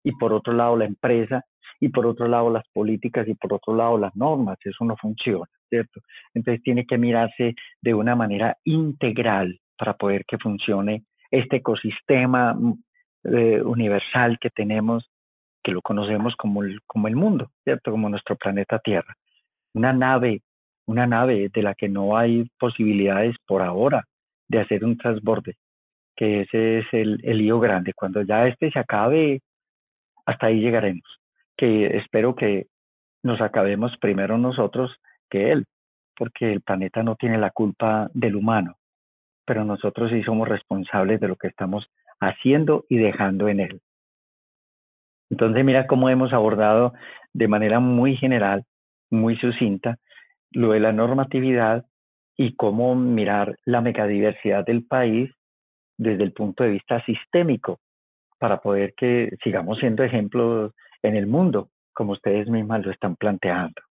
y 0.05 0.12
por 0.12 0.32
otro 0.32 0.53
lado 0.53 0.76
la 0.76 0.84
empresa 0.84 1.42
y 1.80 1.88
por 1.88 2.07
otro 2.07 2.28
lado 2.28 2.50
las 2.50 2.68
políticas 2.72 3.26
y 3.28 3.34
por 3.34 3.55
otro 3.55 3.74
lado 3.74 3.98
las 3.98 4.14
normas. 4.14 4.59
Eso 4.64 4.84
no 4.84 4.96
funciona, 4.96 5.46
¿cierto? 5.68 6.00
Entonces 6.34 6.62
tiene 6.62 6.86
que 6.86 6.98
mirarse 6.98 7.54
de 7.80 7.94
una 7.94 8.14
manera 8.14 8.56
integral 8.64 9.58
para 9.76 9.94
poder 9.94 10.24
que 10.24 10.38
funcione 10.38 11.04
este 11.30 11.56
ecosistema 11.56 12.54
mm, 12.54 12.82
eh, 13.24 13.62
universal 13.62 14.38
que 14.40 14.50
tenemos, 14.50 15.10
que 15.62 15.72
lo 15.72 15.82
conocemos 15.82 16.34
como 16.36 16.62
el, 16.62 16.80
como 16.86 17.08
el 17.08 17.16
mundo, 17.16 17.50
¿cierto? 17.64 17.90
Como 17.90 18.08
nuestro 18.08 18.36
planeta 18.36 18.78
Tierra. 18.78 19.14
Una 19.74 19.92
nave, 19.92 20.42
una 20.86 21.06
nave 21.06 21.50
de 21.52 21.62
la 21.62 21.74
que 21.74 21.88
no 21.88 22.16
hay 22.16 22.48
posibilidades 22.58 23.36
por 23.46 23.62
ahora 23.62 24.04
de 24.48 24.60
hacer 24.60 24.84
un 24.84 24.96
transborde, 24.96 25.56
que 26.14 26.42
ese 26.42 26.78
es 26.78 26.86
el, 26.92 27.20
el 27.24 27.38
lío 27.38 27.58
grande. 27.58 27.92
Cuando 27.94 28.22
ya 28.22 28.46
este 28.46 28.70
se 28.70 28.78
acabe, 28.78 29.40
hasta 30.24 30.46
ahí 30.46 30.60
llegaremos. 30.60 31.04
Que 31.56 31.98
espero 31.98 32.36
que 32.36 32.66
nos 33.22 33.40
acabemos 33.40 33.96
primero 33.98 34.38
nosotros 34.38 34.94
que 35.30 35.52
él, 35.52 35.66
porque 36.16 36.52
el 36.52 36.62
planeta 36.62 37.02
no 37.02 37.16
tiene 37.16 37.38
la 37.38 37.50
culpa 37.50 38.10
del 38.14 38.36
humano. 38.36 38.76
pero 39.46 39.64
nosotros 39.64 40.10
sí 40.10 40.22
somos 40.24 40.48
responsables 40.48 41.20
de 41.20 41.28
lo 41.28 41.36
que 41.36 41.48
estamos 41.48 41.86
haciendo 42.20 42.84
y 42.88 42.96
dejando 42.98 43.48
en 43.48 43.60
él. 43.60 43.80
Entonces, 45.30 45.64
mira 45.64 45.86
cómo 45.86 46.08
hemos 46.10 46.32
abordado 46.32 46.94
de 47.32 47.48
manera 47.48 47.80
muy 47.80 48.16
general, 48.16 48.64
muy 49.10 49.36
sucinta, 49.36 49.98
lo 50.52 50.72
de 50.72 50.80
la 50.80 50.92
normatividad 50.92 51.84
y 52.36 52.54
cómo 52.56 52.94
mirar 52.94 53.56
la 53.64 53.80
megadiversidad 53.80 54.64
del 54.64 54.84
país 54.84 55.30
desde 55.98 56.24
el 56.24 56.32
punto 56.32 56.64
de 56.64 56.70
vista 56.70 57.04
sistémico 57.04 57.78
para 58.38 58.58
poder 58.60 58.94
que 58.94 59.30
sigamos 59.42 59.78
siendo 59.78 60.02
ejemplos 60.02 60.72
en 61.02 61.16
el 61.16 61.26
mundo, 61.26 61.70
como 61.92 62.12
ustedes 62.12 62.48
mismas 62.48 62.84
lo 62.84 62.92
están 62.92 63.16
planteando. 63.16 63.86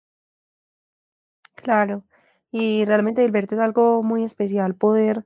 Claro, 1.63 2.03
y 2.51 2.83
realmente, 2.83 3.21
Gilberto, 3.23 3.55
es 3.55 3.61
algo 3.61 4.03
muy 4.03 4.25
especial 4.25 4.75
poder 4.75 5.25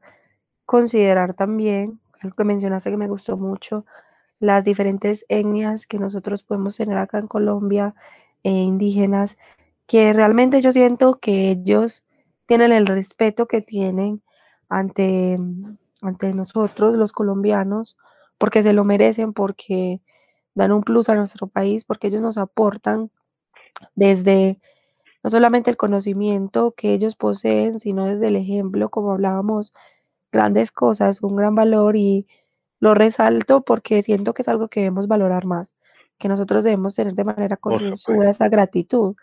considerar 0.65 1.33
también, 1.35 1.99
algo 2.21 2.35
que 2.35 2.43
mencionaste 2.45 2.91
que 2.91 2.97
me 2.97 3.07
gustó 3.09 3.37
mucho, 3.37 3.85
las 4.39 4.65
diferentes 4.65 5.25
etnias 5.29 5.87
que 5.87 5.99
nosotros 5.99 6.43
podemos 6.43 6.77
tener 6.77 6.97
acá 6.99 7.19
en 7.19 7.27
Colombia, 7.27 7.95
e 8.43 8.51
indígenas, 8.51 9.37
que 9.87 10.13
realmente 10.13 10.61
yo 10.61 10.71
siento 10.71 11.19
que 11.19 11.51
ellos 11.51 12.03
tienen 12.47 12.71
el 12.73 12.87
respeto 12.87 13.47
que 13.47 13.61
tienen 13.61 14.21
ante, 14.69 15.39
ante 16.01 16.33
nosotros, 16.33 16.97
los 16.97 17.13
colombianos, 17.13 17.97
porque 18.37 18.63
se 18.63 18.73
lo 18.73 18.83
merecen, 18.85 19.33
porque 19.33 20.01
dan 20.55 20.71
un 20.73 20.83
plus 20.83 21.09
a 21.09 21.15
nuestro 21.15 21.47
país, 21.47 21.85
porque 21.85 22.07
ellos 22.07 22.21
nos 22.21 22.37
aportan 22.37 23.11
desde 23.95 24.59
no 25.27 25.31
solamente 25.31 25.69
el 25.69 25.75
conocimiento 25.75 26.71
que 26.71 26.93
ellos 26.93 27.17
poseen, 27.17 27.81
sino 27.81 28.05
desde 28.05 28.29
el 28.29 28.37
ejemplo, 28.37 28.87
como 28.89 29.11
hablábamos, 29.11 29.73
grandes 30.31 30.71
cosas, 30.71 31.21
un 31.21 31.35
gran 31.35 31.53
valor 31.53 31.97
y 31.97 32.27
lo 32.79 32.93
resalto 32.93 33.61
porque 33.61 34.01
siento 34.03 34.33
que 34.33 34.43
es 34.43 34.47
algo 34.47 34.69
que 34.69 34.79
debemos 34.79 35.09
valorar 35.09 35.45
más, 35.45 35.75
que 36.17 36.29
nosotros 36.29 36.63
debemos 36.63 36.95
tener 36.95 37.13
de 37.13 37.25
manera 37.25 37.57
concienzuda 37.57 38.29
esa 38.29 38.47
gratitud. 38.47 39.17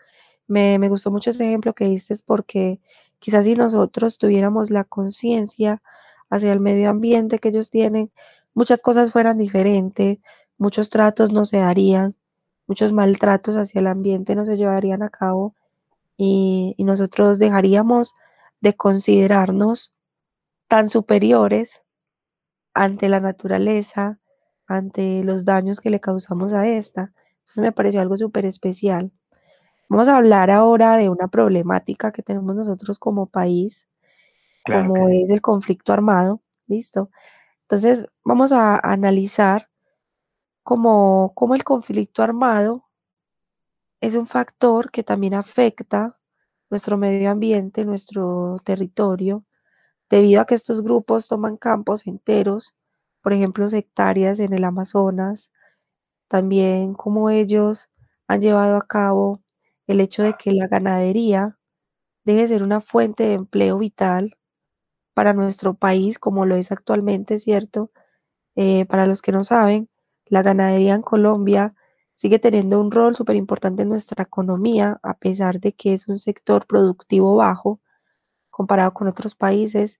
Me, 0.45 0.77
me 0.77 0.89
gustó 0.89 1.09
mucho 1.09 1.31
ese 1.31 1.47
ejemplo 1.47 1.73
que 1.73 1.85
diste 1.85 2.13
porque 2.23 2.79
quizás 3.17 3.45
si 3.45 3.55
nosotros 3.55 4.19
tuviéramos 4.19 4.69
la 4.69 4.83
conciencia 4.83 5.81
hacia 6.29 6.53
el 6.53 6.59
medio 6.59 6.91
ambiente 6.91 7.39
que 7.39 7.49
ellos 7.49 7.71
tienen, 7.71 8.11
muchas 8.53 8.83
cosas 8.83 9.11
fueran 9.11 9.39
diferentes, 9.39 10.19
muchos 10.59 10.89
tratos 10.89 11.31
no 11.31 11.45
se 11.45 11.57
darían, 11.57 12.15
muchos 12.67 12.93
maltratos 12.93 13.55
hacia 13.55 13.79
el 13.79 13.87
ambiente 13.87 14.35
no 14.35 14.45
se 14.45 14.55
llevarían 14.55 15.01
a 15.01 15.09
cabo 15.09 15.55
y, 16.17 16.75
y 16.77 16.83
nosotros 16.83 17.39
dejaríamos 17.39 18.13
de 18.61 18.75
considerarnos 18.75 19.93
tan 20.67 20.89
superiores 20.89 21.83
ante 22.73 23.09
la 23.09 23.19
naturaleza, 23.19 24.19
ante 24.67 25.23
los 25.23 25.45
daños 25.45 25.79
que 25.79 25.89
le 25.89 25.99
causamos 25.99 26.53
a 26.53 26.67
esta. 26.67 27.13
Entonces 27.39 27.61
me 27.61 27.71
pareció 27.71 28.01
algo 28.01 28.17
súper 28.17 28.45
especial. 28.45 29.11
Vamos 29.87 30.07
a 30.07 30.17
hablar 30.17 30.49
ahora 30.49 30.97
de 30.97 31.09
una 31.09 31.27
problemática 31.27 32.11
que 32.11 32.23
tenemos 32.23 32.55
nosotros 32.55 32.97
como 32.97 33.27
país, 33.27 33.87
como 34.65 35.09
es 35.09 35.29
el 35.29 35.41
conflicto 35.41 35.93
armado. 35.93 36.41
¿Listo? 36.67 37.11
Entonces 37.61 38.07
vamos 38.23 38.51
a 38.51 38.77
analizar 38.77 39.69
cómo, 40.63 41.33
cómo 41.35 41.55
el 41.55 41.63
conflicto 41.63 42.23
armado 42.23 42.84
es 44.01 44.15
un 44.15 44.27
factor 44.27 44.91
que 44.91 45.03
también 45.03 45.33
afecta 45.33 46.17
nuestro 46.69 46.97
medio 46.97 47.31
ambiente, 47.31 47.85
nuestro 47.85 48.57
territorio, 48.63 49.45
debido 50.09 50.41
a 50.41 50.45
que 50.45 50.55
estos 50.55 50.83
grupos 50.83 51.27
toman 51.29 51.57
campos 51.57 52.07
enteros, 52.07 52.75
por 53.21 53.33
ejemplo, 53.33 53.67
hectáreas 53.67 54.39
en 54.39 54.53
el 54.53 54.63
Amazonas, 54.65 55.51
también 56.27 56.93
como 56.95 57.29
ellos 57.29 57.89
han 58.27 58.41
llevado 58.41 58.77
a 58.77 58.87
cabo 58.87 59.41
el 59.87 60.01
hecho 60.01 60.23
de 60.23 60.33
que 60.35 60.51
la 60.53 60.67
ganadería 60.67 61.57
deje 62.25 62.41
de 62.43 62.47
ser 62.49 62.63
una 62.63 62.81
fuente 62.81 63.23
de 63.25 63.33
empleo 63.35 63.79
vital 63.79 64.37
para 65.13 65.33
nuestro 65.33 65.75
país, 65.75 66.19
como 66.19 66.45
lo 66.45 66.55
es 66.55 66.71
actualmente, 66.71 67.39
¿cierto? 67.39 67.91
Eh, 68.55 68.85
para 68.87 69.07
los 69.07 69.21
que 69.21 69.31
no 69.33 69.43
saben, 69.43 69.89
la 70.27 70.43
ganadería 70.43 70.95
en 70.95 71.01
Colombia 71.03 71.75
sigue 72.15 72.39
teniendo 72.39 72.79
un 72.79 72.91
rol 72.91 73.15
súper 73.15 73.35
importante 73.35 73.83
en 73.83 73.89
nuestra 73.89 74.23
economía, 74.23 74.99
a 75.03 75.17
pesar 75.17 75.59
de 75.59 75.73
que 75.73 75.93
es 75.93 76.07
un 76.07 76.19
sector 76.19 76.65
productivo 76.65 77.35
bajo 77.35 77.81
comparado 78.49 78.93
con 78.93 79.07
otros 79.07 79.35
países, 79.35 79.99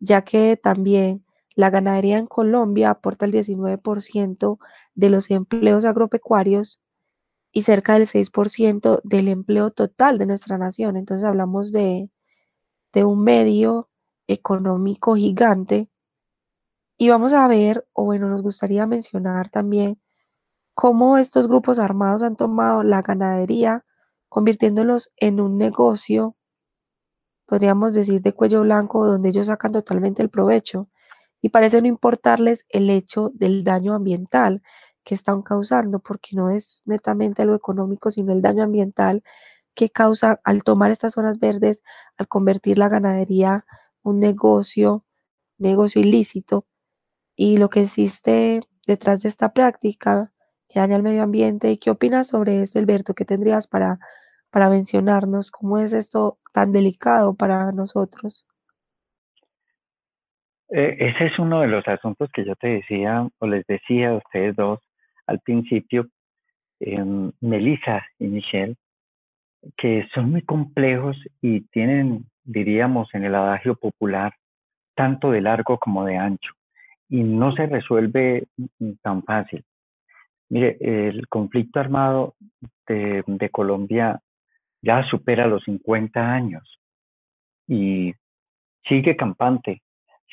ya 0.00 0.22
que 0.22 0.56
también 0.56 1.24
la 1.56 1.70
ganadería 1.70 2.18
en 2.18 2.26
Colombia 2.26 2.90
aporta 2.90 3.26
el 3.26 3.32
19% 3.32 4.58
de 4.94 5.10
los 5.10 5.30
empleos 5.30 5.84
agropecuarios 5.84 6.80
y 7.52 7.62
cerca 7.62 7.94
del 7.94 8.06
6% 8.06 9.00
del 9.02 9.28
empleo 9.28 9.70
total 9.70 10.18
de 10.18 10.26
nuestra 10.26 10.58
nación. 10.58 10.96
Entonces 10.96 11.24
hablamos 11.24 11.72
de, 11.72 12.10
de 12.92 13.04
un 13.04 13.24
medio 13.24 13.88
económico 14.28 15.16
gigante. 15.16 15.88
Y 16.96 17.08
vamos 17.08 17.32
a 17.32 17.46
ver, 17.48 17.86
o 17.92 18.04
bueno, 18.04 18.28
nos 18.28 18.42
gustaría 18.42 18.86
mencionar 18.86 19.50
también 19.50 20.00
cómo 20.78 21.18
estos 21.18 21.48
grupos 21.48 21.80
armados 21.80 22.22
han 22.22 22.36
tomado 22.36 22.84
la 22.84 23.02
ganadería, 23.02 23.84
convirtiéndolos 24.28 25.10
en 25.16 25.40
un 25.40 25.58
negocio, 25.58 26.36
podríamos 27.46 27.94
decir, 27.94 28.22
de 28.22 28.32
cuello 28.32 28.62
blanco, 28.62 29.04
donde 29.04 29.30
ellos 29.30 29.48
sacan 29.48 29.72
totalmente 29.72 30.22
el 30.22 30.30
provecho. 30.30 30.88
Y 31.42 31.48
parece 31.48 31.82
no 31.82 31.88
importarles 31.88 32.64
el 32.68 32.90
hecho 32.90 33.32
del 33.34 33.64
daño 33.64 33.92
ambiental 33.92 34.62
que 35.02 35.16
están 35.16 35.42
causando, 35.42 35.98
porque 35.98 36.36
no 36.36 36.48
es 36.48 36.84
netamente 36.86 37.44
lo 37.44 37.56
económico, 37.56 38.12
sino 38.12 38.32
el 38.32 38.40
daño 38.40 38.62
ambiental 38.62 39.24
que 39.74 39.90
causa 39.90 40.40
al 40.44 40.62
tomar 40.62 40.92
estas 40.92 41.14
zonas 41.14 41.40
verdes, 41.40 41.82
al 42.18 42.28
convertir 42.28 42.78
la 42.78 42.88
ganadería 42.88 43.66
un 44.04 44.20
negocio, 44.20 45.04
negocio 45.58 46.00
ilícito, 46.00 46.66
y 47.34 47.56
lo 47.56 47.68
que 47.68 47.80
existe 47.80 48.62
detrás 48.86 49.22
de 49.22 49.28
esta 49.28 49.52
práctica 49.52 50.32
que 50.68 50.80
daña 50.80 50.96
al 50.96 51.02
medio 51.02 51.22
ambiente. 51.22 51.70
¿Y 51.70 51.78
qué 51.78 51.90
opinas 51.90 52.28
sobre 52.28 52.62
esto, 52.62 52.78
Alberto? 52.78 53.14
¿Qué 53.14 53.24
tendrías 53.24 53.66
para, 53.66 53.98
para 54.50 54.70
mencionarnos? 54.70 55.50
¿Cómo 55.50 55.78
es 55.78 55.92
esto 55.92 56.38
tan 56.52 56.72
delicado 56.72 57.34
para 57.34 57.72
nosotros? 57.72 58.46
Eh, 60.70 60.96
ese 60.98 61.26
es 61.26 61.38
uno 61.38 61.60
de 61.60 61.68
los 61.68 61.86
asuntos 61.88 62.28
que 62.32 62.44
yo 62.44 62.54
te 62.56 62.68
decía 62.68 63.26
o 63.38 63.46
les 63.46 63.66
decía 63.66 64.10
a 64.10 64.16
ustedes 64.16 64.54
dos 64.54 64.80
al 65.26 65.40
principio, 65.40 66.08
eh, 66.80 67.04
Melissa 67.40 68.04
y 68.18 68.26
Michelle, 68.28 68.76
que 69.76 70.06
son 70.14 70.30
muy 70.30 70.42
complejos 70.42 71.16
y 71.42 71.62
tienen 71.68 72.26
diríamos 72.48 73.14
en 73.14 73.24
el 73.24 73.34
adagio 73.34 73.74
popular, 73.76 74.32
tanto 74.94 75.30
de 75.30 75.42
largo 75.42 75.78
como 75.78 76.04
de 76.04 76.16
ancho, 76.16 76.52
y 77.08 77.22
no 77.22 77.52
se 77.52 77.66
resuelve 77.66 78.48
tan 79.02 79.22
fácil. 79.22 79.64
Mire, 80.50 80.76
el 80.80 81.28
conflicto 81.28 81.80
armado 81.80 82.34
de, 82.86 83.50
Colombia 83.50 84.20
ya 84.80 85.04
supera 85.04 85.46
los 85.46 85.64
50 85.64 86.32
años 86.32 86.80
y 87.66 88.14
sigue 88.88 89.16
campante. 89.16 89.82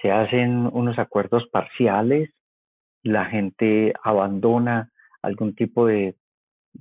Se 0.01 0.11
hacen 0.11 0.69
unos 0.71 0.97
acuerdos 0.99 1.47
parciales, 1.51 2.29
la 3.03 3.25
gente 3.25 3.93
abandona 4.03 4.91
algún 5.21 5.55
tipo 5.55 5.85
de 5.85 6.15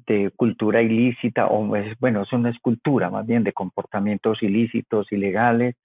de 0.07 0.31
cultura 0.37 0.83
ilícita, 0.83 1.47
o 1.47 1.77
es, 1.77 1.99
bueno, 1.99 2.23
es 2.23 2.33
una 2.33 2.51
escultura 2.51 3.11
más 3.11 3.27
bien 3.27 3.45
de 3.45 3.53
comportamientos 3.53 4.43
ilícitos, 4.43 5.11
ilegales, 5.13 5.77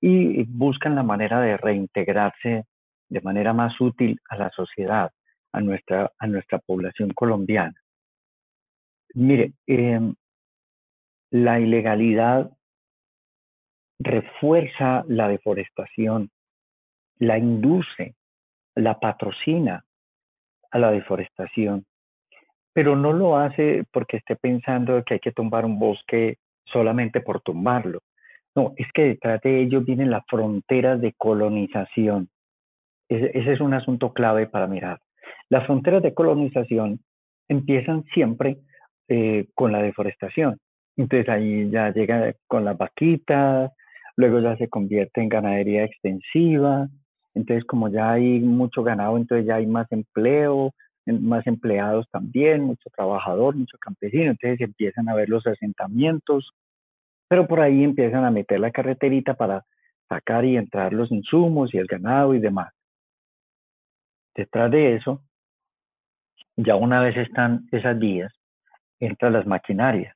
y 0.00 0.44
buscan 0.44 0.94
la 0.94 1.02
manera 1.02 1.40
de 1.40 1.56
reintegrarse 1.56 2.64
de 3.08 3.20
manera 3.20 3.52
más 3.52 3.80
útil 3.80 4.20
a 4.28 4.36
la 4.36 4.50
sociedad, 4.50 5.10
a 5.52 5.60
nuestra, 5.60 6.12
a 6.18 6.26
nuestra 6.26 6.58
población 6.58 7.10
colombiana. 7.10 7.80
Mire, 9.14 9.52
em, 9.66 10.14
la 11.30 11.60
ilegalidad 11.60 12.50
refuerza 13.98 15.04
la 15.08 15.28
deforestación, 15.28 16.30
la 17.18 17.38
induce, 17.38 18.14
la 18.74 18.98
patrocina 19.00 19.84
a 20.70 20.78
la 20.78 20.90
deforestación 20.90 21.84
pero 22.78 22.94
no 22.94 23.12
lo 23.12 23.36
hace 23.36 23.82
porque 23.92 24.18
esté 24.18 24.36
pensando 24.36 25.02
que 25.02 25.14
hay 25.14 25.18
que 25.18 25.32
tumbar 25.32 25.64
un 25.64 25.80
bosque 25.80 26.36
solamente 26.64 27.20
por 27.20 27.40
tumbarlo. 27.40 28.02
No, 28.54 28.72
es 28.76 28.86
que 28.92 29.02
detrás 29.02 29.40
de 29.40 29.62
ello 29.62 29.80
vienen 29.80 30.12
las 30.12 30.24
fronteras 30.28 31.00
de 31.00 31.12
colonización. 31.18 32.28
Ese, 33.08 33.52
es 33.52 33.60
un 33.60 33.74
asunto 33.74 34.12
clave 34.12 34.46
para 34.46 34.68
mirar. 34.68 35.00
Las 35.50 35.66
fronteras 35.66 36.02
de 36.02 36.14
colonización 36.14 37.00
empiezan 37.48 38.04
siempre 38.12 38.58
eh, 39.08 39.48
con 39.54 39.72
la 39.72 39.82
deforestación. 39.82 40.58
Entonces 40.96 41.28
ahí 41.28 41.70
ya 41.70 41.90
llega 41.92 42.34
con 42.46 42.64
las 42.64 42.76
vaquitas 42.76 43.72
luego 44.18 44.40
ya 44.40 44.56
se 44.56 44.68
convierte 44.68 45.20
en 45.22 45.28
ganadería 45.28 45.84
extensiva, 45.84 46.88
entonces 47.34 47.64
como 47.64 47.88
ya 47.88 48.10
hay 48.10 48.40
mucho 48.40 48.82
ganado, 48.82 49.16
entonces 49.16 49.46
ya 49.46 49.54
hay 49.54 49.66
más 49.66 49.86
empleo, 49.92 50.74
más 51.06 51.46
empleados 51.46 52.04
también, 52.10 52.64
mucho 52.64 52.90
trabajador, 52.96 53.54
mucho 53.54 53.78
campesino, 53.78 54.32
entonces 54.32 54.60
empiezan 54.60 55.08
a 55.08 55.14
ver 55.14 55.28
los 55.28 55.46
asentamientos, 55.46 56.50
pero 57.28 57.46
por 57.46 57.60
ahí 57.60 57.84
empiezan 57.84 58.24
a 58.24 58.32
meter 58.32 58.58
la 58.58 58.72
carreterita 58.72 59.34
para 59.34 59.64
sacar 60.08 60.44
y 60.44 60.56
entrar 60.56 60.92
los 60.92 61.12
insumos 61.12 61.72
y 61.72 61.78
el 61.78 61.86
ganado 61.86 62.34
y 62.34 62.40
demás. 62.40 62.72
Detrás 64.34 64.68
de 64.72 64.96
eso, 64.96 65.22
ya 66.58 66.74
una 66.74 67.00
vez 67.00 67.16
están 67.16 67.68
esas 67.70 67.98
vías, 67.98 68.32
entran 68.98 69.32
las 69.32 69.46
maquinarias 69.46 70.14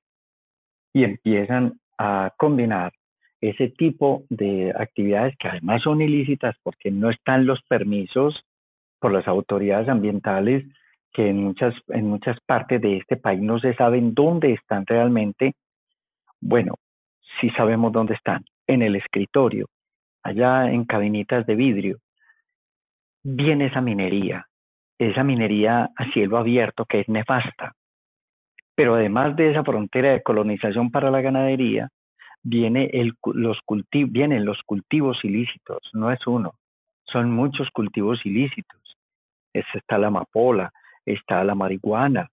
y 0.93 1.05
empiezan 1.05 1.75
a 1.97 2.33
combinar 2.37 2.93
ese 3.41 3.69
tipo 3.69 4.25
de 4.29 4.73
actividades 4.77 5.37
que 5.39 5.49
además 5.49 5.83
son 5.83 6.01
ilícitas 6.01 6.57
porque 6.65 6.91
no 6.91 7.11
están 7.11 7.47
los 7.47 7.63
permisos 7.69 8.45
por 8.99 9.13
las 9.13 9.27
autoridades 9.29 9.89
ambientales 9.89 10.65
que 11.13 11.29
en 11.29 11.45
muchas, 11.45 11.75
en 11.89 12.09
muchas 12.09 12.39
partes 12.45 12.81
de 12.81 12.97
este 12.97 13.17
país 13.17 13.41
no 13.41 13.61
se 13.61 13.75
saben 13.75 14.13
dónde 14.13 14.53
están 14.53 14.85
realmente. 14.85 15.55
Bueno, 16.41 16.75
sí 17.41 17.51
sabemos 17.51 17.93
dónde 17.93 18.15
están, 18.15 18.45
en 18.67 18.83
el 18.83 18.97
escritorio, 18.97 19.69
allá 20.25 20.71
en 20.73 20.85
cabinitas 20.87 21.47
de 21.47 21.55
vidrio. 21.55 21.99
Viene 23.23 23.67
esa 23.67 23.81
minería, 23.81 24.47
esa 24.99 25.25
minería 25.25 25.91
a 25.97 26.11
cielo 26.13 26.39
abierto 26.39 26.85
que 26.85 27.01
es 27.01 27.09
nefasta. 27.09 27.75
Pero 28.75 28.95
además 28.95 29.37
de 29.37 29.51
esa 29.51 29.65
frontera 29.65 30.13
de 30.13 30.23
colonización 30.23 30.91
para 30.91 31.11
la 31.11 31.21
ganadería, 31.21 31.89
viene 32.43 32.91
los 33.35 33.59
vienen 34.09 34.45
los 34.45 34.61
cultivos 34.65 35.19
ilícitos, 35.25 35.79
no 35.93 36.11
es 36.11 36.27
uno, 36.27 36.55
son 37.05 37.31
muchos 37.31 37.69
cultivos 37.71 38.25
ilícitos. 38.25 38.81
está 39.53 39.99
la 39.99 40.07
amapola, 40.07 40.73
está 41.05 41.45
la 41.45 41.55
marihuana. 41.55 42.29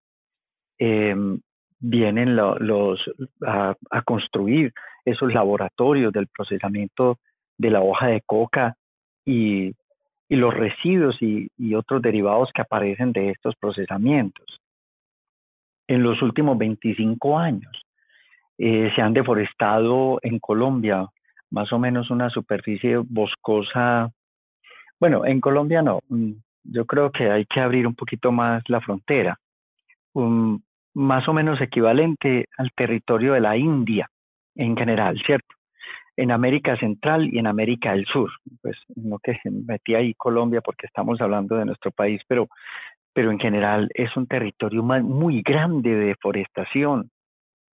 Em, 0.78 1.42
vienen 1.80 2.36
los 2.36 3.00
a, 3.46 3.76
construir 4.06 4.74
esos 5.06 5.34
laboratorios 5.34 6.14
del 6.14 6.28
procesamiento 6.28 7.20
de 7.58 7.70
la 7.70 7.82
hoja 7.82 8.08
de 8.08 8.22
coca 8.22 8.76
y, 9.26 9.74
los 10.36 10.54
residuos 10.54 11.18
y, 11.22 11.50
otros 11.74 12.02
derivados 12.02 12.50
que 12.54 12.62
aparecen 12.62 13.12
de 13.12 13.30
estos 13.30 13.56
procesamientos. 13.56 14.60
En 15.88 16.04
los 16.04 16.22
últimos 16.22 16.58
25 16.58 17.40
años 17.40 17.86
eh, 18.58 18.92
se 18.96 19.02
han 19.02 19.14
deforestado 19.14 20.20
en 20.22 20.40
Colombia 20.40 21.08
más 21.52 21.74
o 21.74 21.80
menos 21.80 22.12
una 22.12 22.30
superficie 22.30 22.98
boscosa, 22.98 24.12
bueno, 25.00 25.26
en 25.26 25.40
Colombia 25.40 25.82
no, 25.82 26.02
mm, 26.10 26.32
yo 26.64 26.86
creo 26.86 27.12
que 27.12 27.32
hay 27.32 27.46
que 27.46 27.62
abrir 27.62 27.88
un 27.88 27.96
poquito 27.96 28.32
más 28.32 28.64
la 28.68 28.82
frontera, 28.82 29.40
más 30.94 31.28
o 31.28 31.34
menos 31.34 31.62
equivalente 31.62 32.46
al 32.58 32.72
territorio 32.76 33.34
de 33.34 33.40
la 33.40 33.56
India 33.56 34.10
en 34.56 34.76
general, 34.76 35.20
¿cierto? 35.26 35.56
En 36.20 36.32
América 36.32 36.76
Central 36.78 37.34
y 37.34 37.40
en 37.40 37.48
América 37.48 37.94
del 37.94 38.06
Sur. 38.06 38.30
Pues 38.62 38.76
no 38.96 39.20
que 39.20 39.40
metí 39.68 39.96
ahí 39.96 40.14
Colombia 40.16 40.60
porque 40.60 40.86
estamos 40.86 41.22
hablando 41.22 41.56
de 41.56 41.66
nuestro 41.66 41.92
país, 41.92 42.22
pero, 42.28 42.50
pero 43.14 43.32
en 43.32 43.40
general 43.40 43.90
es 43.94 44.16
un 44.18 44.28
territorio 44.28 44.84
muy 44.84 45.42
grande 45.42 45.92
de 45.96 46.06
deforestación. 46.08 47.10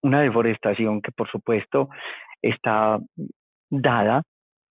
Una 0.03 0.21
deforestación 0.21 1.03
que 1.03 1.11
por 1.11 1.29
supuesto 1.29 1.89
está 2.41 3.01
dada 3.69 4.23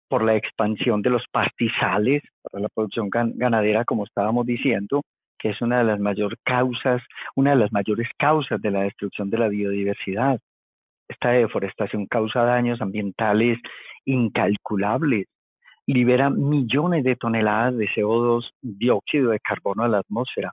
por 0.08 0.24
la 0.24 0.36
expansión 0.36 1.02
de 1.02 1.10
los 1.10 1.26
pastizales, 1.30 2.24
para 2.50 2.62
la 2.62 2.70
producción 2.70 3.10
ganadera, 3.10 3.84
como 3.84 4.06
estábamos 4.06 4.46
diciendo, 4.46 5.02
que 5.38 5.50
es 5.50 5.62
una 5.62 5.80
de 5.80 5.84
las 5.84 6.00
mayores 6.00 6.40
causas, 6.46 7.02
una 7.36 7.50
de 7.50 7.58
las 7.58 7.74
mayores 7.74 8.08
causas 8.18 8.62
de 8.62 8.72
la 8.72 8.84
destrucción 8.84 9.30
de 9.30 9.38
la 9.38 9.50
biodiversidad. 9.50 10.40
Esta 11.08 11.32
deforestación 11.32 12.08
causa 12.08 12.44
daños 12.44 12.82
ambientales 12.82 13.60
incalculables, 14.06 15.28
libera 15.88 16.30
millones 16.30 17.04
de 17.04 17.16
toneladas 17.16 17.78
de 17.78 17.88
CO2, 17.90 18.50
dióxido 18.62 19.32
de 19.32 19.40
carbono 19.40 19.84
a 19.84 19.88
la 19.88 20.00
atmósfera. 20.00 20.52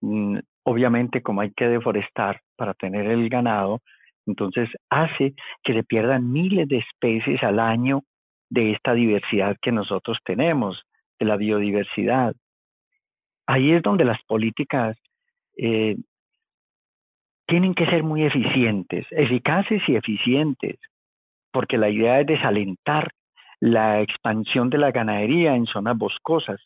Mm, 0.00 0.38
obviamente, 0.64 1.22
como 1.22 1.40
hay 1.40 1.52
que 1.52 1.68
deforestar 1.68 2.40
para 2.56 2.74
tener 2.74 3.06
el 3.06 3.28
ganado, 3.28 3.80
entonces 4.26 4.68
hace 4.90 5.34
que 5.62 5.74
se 5.74 5.82
pierdan 5.84 6.30
miles 6.30 6.68
de 6.68 6.78
especies 6.78 7.42
al 7.42 7.58
año 7.58 8.02
de 8.50 8.72
esta 8.72 8.92
diversidad 8.94 9.56
que 9.60 9.72
nosotros 9.72 10.18
tenemos, 10.24 10.82
de 11.18 11.26
la 11.26 11.36
biodiversidad. 11.36 12.34
Ahí 13.46 13.72
es 13.72 13.82
donde 13.82 14.04
las 14.04 14.22
políticas 14.24 14.96
eh, 15.56 15.96
tienen 17.52 17.74
que 17.74 17.84
ser 17.84 18.02
muy 18.02 18.24
eficientes, 18.24 19.06
eficaces 19.10 19.82
y 19.86 19.96
eficientes, 19.96 20.78
porque 21.52 21.76
la 21.76 21.90
idea 21.90 22.18
es 22.20 22.26
desalentar 22.26 23.10
la 23.60 24.00
expansión 24.00 24.70
de 24.70 24.78
la 24.78 24.90
ganadería 24.90 25.54
en 25.54 25.66
zonas 25.66 25.98
boscosas. 25.98 26.62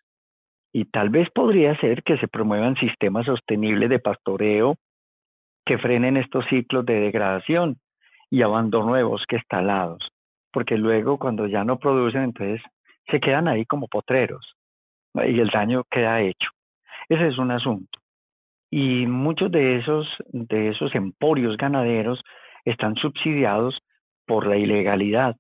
Y 0.73 0.85
tal 0.85 1.11
vez 1.11 1.29
podría 1.31 1.77
ser 1.81 2.05
que 2.05 2.17
se 2.19 2.29
promuevan 2.29 2.77
sistemas 2.77 3.27
sostenibles 3.27 3.91
de 3.91 3.99
pastoreo 3.99 4.77
que 5.65 5.77
frenen 5.77 6.17
estos 6.17 6.47
ciclos 6.47 6.87
de 6.87 7.01
degradación 7.01 7.79
y 8.31 8.43
abandono 8.43 8.95
de 8.95 9.03
bosques 9.03 9.43
talados 9.49 10.13
porque 10.57 10.79
luego 10.79 11.19
cuando 11.19 11.47
ya 11.47 11.65
no 11.65 11.79
producen, 11.79 12.23
entonces 12.23 12.63
se 13.11 13.21
quedan 13.21 13.47
ahí 13.47 13.67
como 13.67 13.89
potreros 13.89 14.55
y 15.15 15.39
el 15.39 15.49
daño 15.49 15.85
queda 15.91 16.23
hecho. 16.23 16.49
Ese 17.11 17.29
es 17.29 17.37
un 17.37 17.51
asunto. 17.51 17.99
Y 18.79 19.07
muchos 19.07 19.51
de 19.51 19.79
esos, 19.79 20.07
de 20.29 20.69
esos 20.69 20.95
emporios 20.95 21.57
ganaderos 21.57 22.21
están 22.63 22.95
subsidiados 22.97 23.79
por 24.27 24.47
la 24.47 24.59
ilegalidad. 24.59 25.35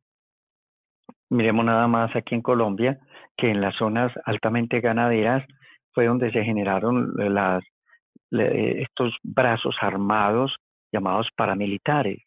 Miremos 1.28 1.66
nada 1.66 1.86
más 1.86 2.16
aquí 2.16 2.34
en 2.34 2.40
Colombia 2.40 2.98
que 3.36 3.50
en 3.50 3.60
las 3.60 3.76
zonas 3.76 4.10
altamente 4.24 4.80
ganaderas 4.80 5.46
fue 5.92 6.06
donde 6.06 6.32
se 6.32 6.44
generaron 6.44 7.12
estos 8.30 9.14
brazos 9.22 9.76
armados 9.82 10.56
llamados 10.90 11.28
paramilitares. 11.36 12.22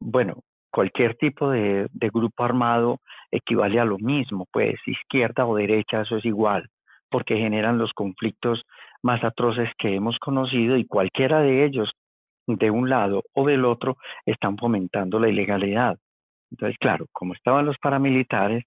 Bueno, 0.00 0.42
cualquier 0.72 1.14
tipo 1.14 1.50
de, 1.50 1.86
grupo 2.12 2.42
armado 2.42 2.98
equivale 3.30 3.78
a 3.78 3.84
lo 3.84 3.98
mismo, 3.98 4.48
pues 4.50 4.74
izquierda 4.86 5.46
o 5.46 5.54
derecha, 5.54 6.00
eso 6.00 6.16
es 6.16 6.24
igual, 6.24 6.68
porque 7.10 7.36
generan 7.36 7.78
los 7.78 7.92
conflictos 7.92 8.64
más 9.06 9.22
atroces 9.22 9.70
que 9.78 9.94
hemos 9.94 10.18
conocido 10.18 10.76
y 10.76 10.84
cualquiera 10.84 11.40
de 11.40 11.64
ellos, 11.64 11.92
de 12.46 12.70
un 12.70 12.90
lado 12.90 13.22
o 13.34 13.46
del 13.46 13.64
otro, 13.64 13.96
están 14.26 14.58
fomentando 14.58 15.20
la 15.20 15.28
ilegalidad. 15.28 15.96
Entonces, 16.50 16.76
claro, 16.78 17.06
como 17.12 17.32
estaban 17.32 17.66
los 17.66 17.78
paramilitares, 17.78 18.64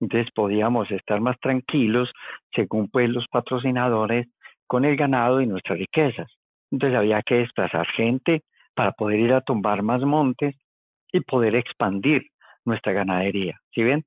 entonces 0.00 0.32
podíamos 0.32 0.90
estar 0.92 1.20
más 1.20 1.38
tranquilos 1.40 2.10
según 2.54 2.88
pues 2.88 3.10
los 3.10 3.26
patrocinadores 3.28 4.28
con 4.66 4.84
el 4.84 4.96
ganado 4.96 5.40
y 5.40 5.46
nuestras 5.46 5.78
riquezas. 5.78 6.28
Entonces 6.70 6.96
había 6.96 7.20
que 7.22 7.36
desplazar 7.36 7.86
gente 7.88 8.42
para 8.74 8.92
poder 8.92 9.18
ir 9.18 9.32
a 9.32 9.40
tumbar 9.40 9.82
más 9.82 10.02
montes 10.02 10.54
y 11.12 11.20
poder 11.20 11.56
expandir 11.56 12.28
nuestra 12.64 12.92
ganadería. 12.92 13.58
¿Sí 13.74 13.82
ven? 13.82 14.04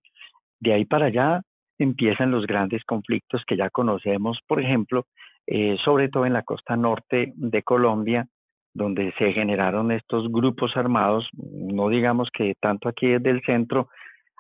De 0.62 0.74
ahí 0.74 0.86
para 0.86 1.08
allá 1.08 1.42
empiezan 1.78 2.32
los 2.32 2.48
grandes 2.48 2.84
conflictos 2.86 3.44
que 3.46 3.58
ya 3.58 3.70
conocemos, 3.70 4.40
por 4.48 4.62
ejemplo, 4.62 5.06
eh, 5.48 5.78
sobre 5.84 6.10
todo 6.10 6.26
en 6.26 6.34
la 6.34 6.44
costa 6.44 6.76
norte 6.76 7.34
de 7.36 7.64
Colombia, 7.64 8.28
donde 8.74 9.14
se 9.18 9.34
generaron 9.34 9.92
estos 9.92 10.32
grupos 10.32 10.76
armados, 10.76 11.28
no 11.34 11.90
digamos 11.90 12.30
que 12.34 12.54
tanto 12.60 12.90
aquí 12.90 13.08
desde 13.08 13.30
el 13.30 13.42
centro 13.44 13.90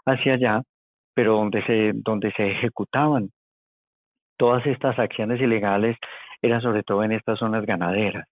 hacia 0.05 0.33
allá, 0.33 0.61
pero 1.13 1.33
donde 1.33 1.63
se, 1.65 1.91
donde 1.93 2.31
se 2.31 2.51
ejecutaban 2.51 3.29
todas 4.37 4.65
estas 4.65 4.97
acciones 4.97 5.39
ilegales, 5.39 5.97
eran 6.41 6.61
sobre 6.61 6.83
todo 6.83 7.03
en 7.03 7.11
estas 7.11 7.39
zonas 7.39 7.65
ganaderas. 7.65 8.27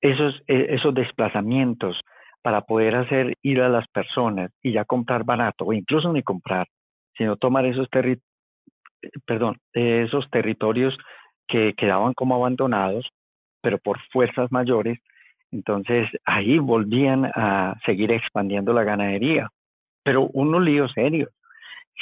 Esos, 0.00 0.40
e, 0.46 0.74
esos 0.74 0.94
desplazamientos 0.94 2.00
para 2.42 2.62
poder 2.62 2.94
hacer 2.94 3.34
ir 3.42 3.60
a 3.60 3.68
las 3.68 3.86
personas 3.88 4.50
y 4.62 4.72
ya 4.72 4.84
comprar 4.84 5.24
barato, 5.24 5.64
o 5.64 5.72
incluso 5.72 6.12
ni 6.12 6.22
comprar, 6.22 6.66
sino 7.16 7.36
tomar 7.36 7.66
esos, 7.66 7.88
perdón, 9.26 9.56
esos 9.72 10.30
territorios 10.30 10.96
que 11.48 11.74
quedaban 11.74 12.14
como 12.14 12.34
abandonados, 12.34 13.08
pero 13.60 13.78
por 13.78 13.98
fuerzas 14.12 14.50
mayores, 14.50 14.98
entonces 15.52 16.08
ahí 16.24 16.58
volvían 16.58 17.24
a 17.34 17.74
seguir 17.84 18.12
expandiendo 18.12 18.72
la 18.72 18.84
ganadería, 18.84 19.48
pero 20.02 20.28
unos 20.32 20.62
líos 20.62 20.92
serios. 20.92 21.30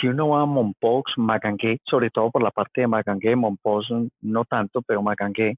Si 0.01 0.09
uno 0.09 0.29
va 0.29 0.43
a 0.43 0.47
Monpox, 0.47 1.13
Magangué, 1.17 1.79
sobre 1.85 2.11
todo 2.11 2.31
por 2.31 2.43
la 2.43 2.51
parte 2.51 2.81
de 2.81 2.89
Magangué, 2.89 3.37
Monpox 3.37 3.87
no 4.23 4.45
tanto, 4.45 4.83
pero 4.83 5.03
Magangué, 5.03 5.57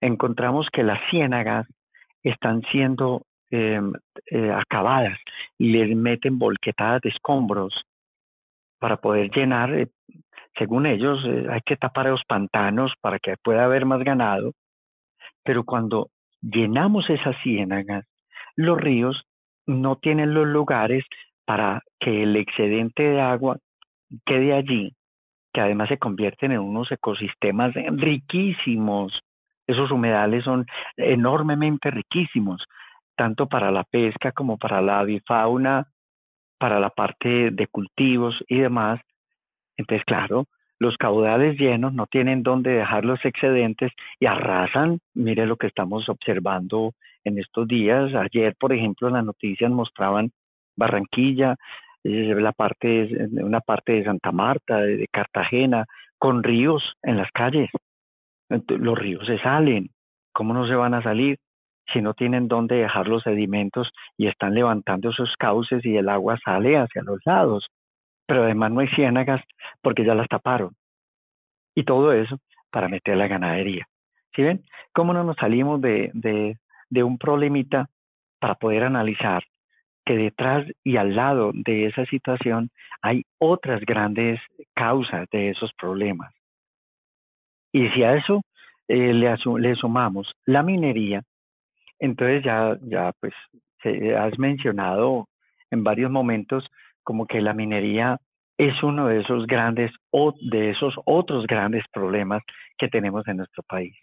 encontramos 0.00 0.68
que 0.72 0.82
las 0.82 1.00
ciénagas 1.10 1.66
están 2.22 2.62
siendo 2.70 3.22
em, 3.50 3.92
eh, 4.30 4.50
acabadas 4.50 5.18
y 5.58 5.72
les 5.72 5.96
meten 5.96 6.38
volquetadas 6.38 7.02
de 7.02 7.10
escombros 7.10 7.74
para 8.78 8.96
poder 8.96 9.30
llenar, 9.30 9.74
eh, 9.74 9.88
según 10.58 10.86
ellos, 10.86 11.20
eh, 11.24 11.46
hay 11.50 11.60
que 11.64 11.76
tapar 11.76 12.06
los 12.06 12.24
pantanos 12.24 12.92
para 13.00 13.18
que 13.18 13.36
pueda 13.42 13.64
haber 13.64 13.86
más 13.86 14.02
ganado, 14.02 14.52
pero 15.44 15.64
cuando 15.64 16.08
llenamos 16.40 17.08
esas 17.10 17.36
ciénagas, 17.42 18.04
los 18.56 18.78
ríos 18.78 19.24
no 19.66 19.96
tienen 19.96 20.34
los 20.34 20.46
lugares 20.46 21.04
para 21.44 21.82
que 21.98 22.22
el 22.22 22.36
excedente 22.36 23.02
de 23.02 23.20
agua 23.20 23.58
quede 24.26 24.52
allí, 24.52 24.94
que 25.52 25.60
además 25.60 25.88
se 25.88 25.98
convierten 25.98 26.52
en 26.52 26.60
unos 26.60 26.90
ecosistemas 26.92 27.74
riquísimos. 27.74 29.20
Esos 29.66 29.90
humedales 29.90 30.44
son 30.44 30.66
enormemente 30.96 31.90
riquísimos, 31.90 32.64
tanto 33.16 33.46
para 33.46 33.70
la 33.70 33.84
pesca 33.84 34.32
como 34.32 34.58
para 34.58 34.80
la 34.80 35.00
avifauna, 35.00 35.86
para 36.58 36.78
la 36.78 36.90
parte 36.90 37.50
de 37.50 37.66
cultivos 37.68 38.36
y 38.48 38.58
demás. 38.58 39.00
Entonces, 39.76 40.04
claro, 40.04 40.46
los 40.78 40.96
caudales 40.96 41.58
llenos 41.58 41.92
no 41.92 42.06
tienen 42.06 42.42
dónde 42.42 42.72
dejar 42.72 43.04
los 43.04 43.24
excedentes 43.24 43.92
y 44.18 44.26
arrasan. 44.26 44.98
Mire 45.14 45.46
lo 45.46 45.56
que 45.56 45.68
estamos 45.68 46.08
observando 46.08 46.92
en 47.24 47.38
estos 47.38 47.68
días. 47.68 48.12
Ayer, 48.14 48.56
por 48.58 48.72
ejemplo, 48.72 49.08
las 49.08 49.24
noticias 49.24 49.70
mostraban 49.70 50.32
Barranquilla, 50.76 51.56
eh, 52.02 52.34
la 52.34 52.52
parte, 52.52 53.28
una 53.30 53.60
parte 53.60 53.92
de 53.92 54.04
Santa 54.04 54.32
Marta, 54.32 54.78
de, 54.78 55.06
Cartagena, 55.08 55.84
con 56.18 56.42
ríos 56.42 56.94
en 57.02 57.16
las 57.16 57.30
calles. 57.30 57.70
los 58.48 58.98
ríos 58.98 59.24
se 59.26 59.38
salen. 59.38 59.90
¿Cómo 60.32 60.52
no 60.54 60.66
se 60.66 60.74
van 60.74 60.94
a 60.94 61.02
salir? 61.02 61.38
si 61.92 62.00
no 62.00 62.14
tienen 62.14 62.48
dónde 62.48 62.76
dejar 62.76 63.08
los 63.08 63.22
sedimentos 63.22 63.90
y 64.16 64.28
están 64.28 64.54
levantando 64.54 65.10
esos 65.10 65.34
cauces 65.38 65.84
y 65.84 65.96
el 65.96 66.08
agua 66.08 66.38
sale 66.44 66.76
hacia 66.76 67.02
los 67.02 67.18
lados. 67.24 67.66
Pero 68.32 68.44
además 68.44 68.72
no 68.72 68.80
hay 68.80 68.88
ciénagas 68.88 69.42
porque 69.82 70.06
ya 70.06 70.14
las 70.14 70.26
taparon. 70.26 70.74
Y 71.74 71.84
todo 71.84 72.14
eso 72.14 72.38
para 72.70 72.88
meter 72.88 73.14
la 73.14 73.28
ganadería. 73.28 73.86
¿Sí 74.34 74.40
ven? 74.40 74.64
¿Cómo 74.94 75.12
no 75.12 75.22
nos 75.22 75.36
salimos 75.36 75.82
de, 75.82 76.10
de, 76.14 77.04
un 77.04 77.18
problemita 77.18 77.90
para 78.40 78.54
poder 78.54 78.84
analizar 78.84 79.42
que 80.06 80.16
detrás 80.16 80.66
y 80.82 80.96
al 80.96 81.14
lado 81.14 81.50
de 81.52 81.84
esa 81.88 82.06
situación 82.06 82.70
hay 83.02 83.24
otras 83.36 83.82
grandes 83.82 84.40
causas 84.74 85.28
de 85.30 85.50
esos 85.50 85.70
problemas? 85.74 86.32
Y 87.70 87.86
si 87.90 88.02
a 88.02 88.14
eso 88.14 88.40
eh, 88.88 89.12
le, 89.12 89.36
le 89.58 89.74
sumamos 89.74 90.32
la 90.46 90.62
minería, 90.62 91.20
entonces 91.98 92.42
ya, 92.42 92.78
ya 92.80 93.12
pues 93.20 93.34
has 94.16 94.38
mencionado 94.38 95.28
en 95.70 95.84
varios 95.84 96.10
momentos 96.10 96.66
como 97.02 97.26
que 97.26 97.40
la 97.40 97.54
minería 97.54 98.18
es 98.58 98.82
uno 98.82 99.08
de 99.08 99.20
esos 99.20 99.46
grandes 99.46 99.90
o 100.10 100.34
de 100.40 100.70
esos 100.70 100.94
otros 101.04 101.46
grandes 101.46 101.84
problemas 101.92 102.42
que 102.78 102.88
tenemos 102.88 103.26
en 103.26 103.38
nuestro 103.38 103.62
país. 103.64 103.94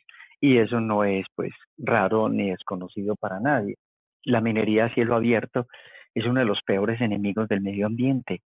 Y 0.42 0.58
eso 0.58 0.80
no 0.80 1.04
es 1.04 1.26
pues 1.36 1.52
raro 1.78 2.30
ni 2.30 2.50
desconocido 2.50 3.16
para 3.16 3.40
nadie. 3.40 3.76
La 4.24 4.42
minería 4.42 4.86
a 4.86 4.94
cielo 4.94 5.16
abierto 5.16 5.68
es 6.14 6.26
uno 6.26 6.40
de 6.40 6.46
los 6.46 6.62
peores 6.66 7.00
enemigos 7.02 7.48
del 7.48 7.62
medio 7.62 7.86
ambiente. 7.86 8.42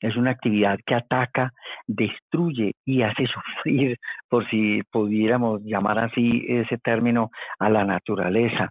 Es 0.00 0.16
una 0.16 0.32
actividad 0.32 0.78
que 0.84 0.94
ataca, 0.94 1.52
destruye 1.86 2.72
y 2.84 3.02
hace 3.02 3.26
sufrir, 3.62 3.98
por 4.28 4.48
si 4.50 4.82
pudiéramos 4.90 5.62
llamar 5.62 5.98
así 5.98 6.44
ese 6.48 6.78
término, 6.78 7.30
a 7.58 7.70
la 7.70 7.84
naturaleza 7.84 8.70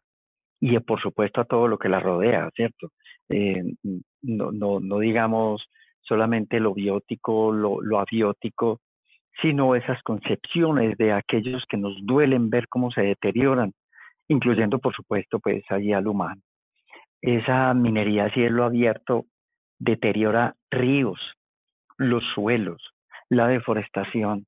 y 0.59 0.79
por 0.79 1.01
supuesto 1.01 1.41
a 1.41 1.45
todo 1.45 1.67
lo 1.67 1.77
que 1.77 1.89
la 1.89 1.99
rodea, 1.99 2.49
¿cierto? 2.55 2.89
Eh, 3.29 3.63
no, 4.23 4.51
no, 4.51 4.79
no, 4.79 4.99
digamos 4.99 5.63
solamente 6.01 6.59
lo 6.59 6.73
biótico, 6.73 7.51
lo, 7.51 7.81
lo 7.81 7.99
abiótico, 7.99 8.81
sino 9.41 9.75
esas 9.75 10.01
concepciones 10.03 10.97
de 10.97 11.13
aquellos 11.13 11.63
que 11.67 11.77
nos 11.77 11.95
duelen 12.05 12.49
ver 12.49 12.67
cómo 12.67 12.91
se 12.91 13.01
deterioran, 13.01 13.73
incluyendo 14.27 14.79
por 14.79 14.93
supuesto 14.93 15.39
pues 15.39 15.63
allí 15.69 15.93
al 15.93 16.07
humano. 16.07 16.41
Esa 17.21 17.73
minería 17.73 18.25
a 18.25 18.33
cielo 18.33 18.65
abierto 18.65 19.25
deteriora 19.79 20.55
ríos, 20.69 21.19
los 21.97 22.23
suelos, 22.33 22.81
la 23.29 23.47
deforestación. 23.47 24.45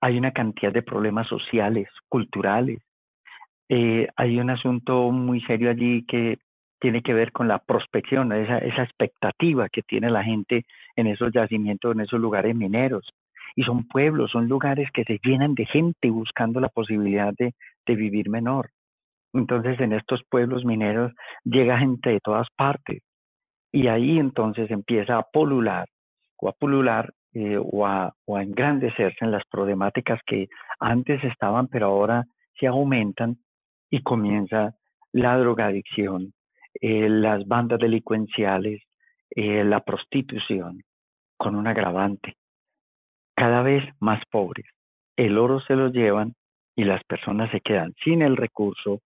Hay 0.00 0.18
una 0.18 0.32
cantidad 0.32 0.72
de 0.72 0.82
problemas 0.82 1.28
sociales, 1.28 1.88
culturales, 2.08 2.80
eh, 3.68 4.08
hay 4.16 4.38
un 4.38 4.50
asunto 4.50 5.10
muy 5.10 5.40
serio 5.42 5.70
allí 5.70 6.04
que 6.06 6.38
tiene 6.78 7.02
que 7.02 7.14
ver 7.14 7.32
con 7.32 7.48
la 7.48 7.58
prospección, 7.58 8.32
esa, 8.32 8.58
expectativa 8.58 9.68
que 9.68 9.82
tiene 9.82 10.10
la 10.10 10.22
gente 10.22 10.64
en 10.96 11.06
esos 11.06 11.32
yacimientos, 11.32 11.94
en 11.94 12.00
esos 12.02 12.20
lugares 12.20 12.54
mineros. 12.54 13.08
Y 13.54 13.62
son 13.62 13.86
pueblos, 13.88 14.30
son 14.30 14.48
lugares 14.48 14.90
que 14.92 15.04
se 15.04 15.18
llenan 15.22 15.54
de 15.54 15.64
gente 15.66 16.10
buscando 16.10 16.60
la 16.60 16.68
posibilidad 16.68 17.32
de, 17.38 17.54
de 17.86 17.94
vivir 17.94 18.28
menor. 18.28 18.70
Entonces 19.32 19.80
en 19.80 19.92
estos 19.92 20.22
pueblos 20.28 20.64
mineros 20.64 21.12
llega 21.44 21.78
gente 21.78 22.10
de 22.10 22.20
todas 22.20 22.48
partes 22.56 23.02
y 23.72 23.88
ahí 23.88 24.18
entonces 24.18 24.70
empieza 24.70 25.18
a 25.18 25.22
polular 25.22 25.88
o 26.38 26.48
a 26.48 26.52
pulular 26.52 27.12
eh, 27.34 27.58
o, 27.58 27.86
a, 27.86 28.14
o 28.24 28.36
a 28.36 28.42
engrandecerse 28.42 29.24
en 29.24 29.30
las 29.30 29.44
problemáticas 29.50 30.20
que 30.26 30.48
antes 30.80 31.22
estaban 31.24 31.68
pero 31.68 31.86
ahora 31.86 32.24
se 32.58 32.66
aumentan 32.66 33.36
y 33.90 34.02
comienza 34.02 34.74
la 35.12 35.36
drogadicción, 35.38 36.32
eh, 36.80 37.08
las 37.08 37.46
bandas 37.46 37.78
delincuenciales, 37.78 38.82
eh, 39.30 39.64
la 39.64 39.80
prostitución, 39.80 40.82
con 41.36 41.56
un 41.56 41.66
agravante. 41.66 42.34
Cada 43.36 43.62
vez 43.62 43.84
más 44.00 44.22
pobres. 44.30 44.66
El 45.16 45.38
oro 45.38 45.60
se 45.60 45.76
lo 45.76 45.88
llevan 45.88 46.34
y 46.76 46.84
las 46.84 47.02
personas 47.04 47.50
se 47.50 47.60
quedan 47.60 47.94
sin 48.04 48.22
el 48.22 48.36
recurso 48.36 49.00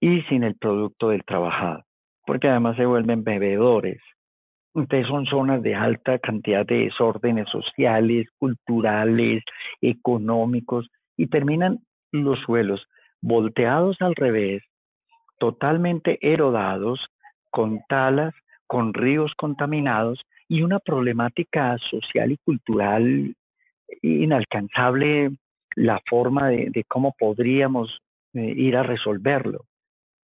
y 0.00 0.22
sin 0.22 0.44
el 0.44 0.54
producto 0.56 1.08
del 1.08 1.24
trabajado, 1.24 1.82
porque 2.26 2.48
además 2.48 2.76
se 2.76 2.86
vuelven 2.86 3.24
bebedores. 3.24 4.00
Entonces 4.74 5.08
son 5.08 5.26
zonas 5.26 5.62
de 5.62 5.74
alta 5.74 6.18
cantidad 6.18 6.64
de 6.64 6.84
desórdenes 6.84 7.48
sociales, 7.48 8.26
culturales, 8.38 9.42
económicos, 9.80 10.88
y 11.16 11.26
terminan 11.26 11.80
los 12.12 12.38
suelos 12.40 12.86
volteados 13.20 13.96
al 14.00 14.14
revés, 14.14 14.62
totalmente 15.38 16.18
erodados, 16.20 17.06
con 17.50 17.80
talas, 17.88 18.34
con 18.66 18.92
ríos 18.92 19.32
contaminados 19.36 20.20
y 20.48 20.62
una 20.62 20.78
problemática 20.78 21.76
social 21.90 22.32
y 22.32 22.36
cultural 22.38 23.34
inalcanzable 24.02 25.30
la 25.74 26.00
forma 26.08 26.48
de, 26.48 26.84
cómo 26.88 27.14
podríamos 27.18 28.00
eh, 28.34 28.52
ir 28.56 28.76
a 28.76 28.82
resolverlo. 28.82 29.64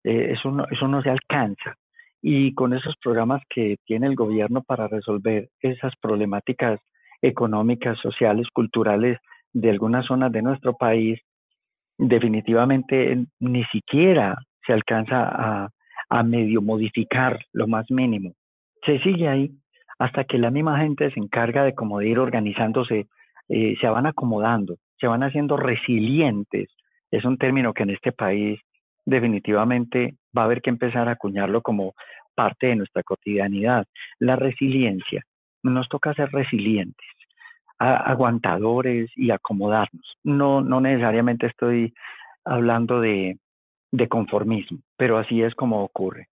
Eh, 0.04 0.34
eso, 0.34 0.52
no, 0.52 0.66
eso 0.72 0.88
no 0.88 1.02
se 1.02 1.10
alcanza. 1.10 1.76
Y 2.22 2.54
con 2.54 2.74
esos 2.74 2.96
programas 3.02 3.42
que 3.50 3.78
tiene 3.86 4.08
el 4.08 4.16
gobierno 4.16 4.62
para 4.62 4.88
resolver 4.88 5.50
esas 5.60 5.94
problemáticas 6.02 6.80
económicas, 7.22 8.00
sociales, 8.00 8.48
culturales 8.54 9.20
de 9.54 9.70
algunas 9.70 10.06
zonas 10.06 10.32
de 10.32 10.42
nuestro 10.42 10.74
país, 10.76 11.20
definitivamente 11.98 13.26
ni 13.40 13.64
siquiera 13.66 14.38
se 14.66 14.74
alcanza 14.74 15.70
a, 16.10 16.24
medio 16.24 16.62
modificar 16.62 17.40
lo 17.54 17.68
más 17.68 17.90
mínimo. 17.90 18.34
Se 18.86 19.00
sigue 19.00 19.30
ahí 19.30 19.52
hasta 19.98 20.26
que 20.26 20.38
la 20.38 20.52
misma 20.52 20.78
gente 20.80 21.10
se 21.12 21.20
encarga 21.20 21.64
de 21.64 21.74
como 21.74 22.00
de 22.00 22.10
ir 22.10 22.20
organizándose, 22.20 23.08
eh, 23.48 23.76
se 23.80 23.88
van 23.88 24.06
acomodando, 24.06 24.76
se 25.00 25.08
van 25.08 25.24
haciendo 25.24 25.56
resilientes. 25.56 26.68
Es 27.12 27.24
un 27.24 27.38
término 27.38 27.74
que 27.74 27.84
en 27.84 27.92
este 27.92 28.12
país 28.12 28.60
definitivamente 29.06 30.16
va 30.38 30.42
a 30.42 30.46
haber 30.46 30.62
que 30.62 30.70
empezar 30.70 31.08
a 31.08 31.14
acuñarlo 31.14 31.62
como 31.62 31.94
parte 32.36 32.68
de 32.68 32.76
nuestra 32.76 33.04
cotidianidad. 33.04 33.86
La 34.20 34.36
resiliencia. 34.36 35.24
Nos 35.64 35.88
toca 35.88 36.14
ser 36.14 36.30
resilientes 36.32 37.08
aguantadores 37.82 39.10
y 39.16 39.32
acomodarnos. 39.32 40.18
No, 40.24 40.62
no 40.62 40.82
necesariamente 40.82 41.48
estoy 41.48 41.94
hablando 42.46 43.02
de, 43.02 43.38
de 43.92 44.08
conformismo, 44.08 44.80
pero 44.98 45.18
así 45.18 45.42
es 45.42 45.54
como 45.56 45.84
ocurre. 45.84 46.28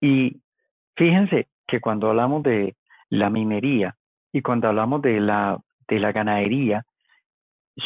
Y 0.00 0.40
fíjense 0.96 1.48
que 1.66 1.80
cuando 1.80 2.08
hablamos 2.08 2.42
de 2.42 2.76
la 3.10 3.30
minería 3.30 3.96
y 4.32 4.42
cuando 4.42 4.68
hablamos 4.68 5.02
de 5.02 5.20
la, 5.20 5.58
de 5.88 6.00
la 6.00 6.12
ganadería, 6.12 6.84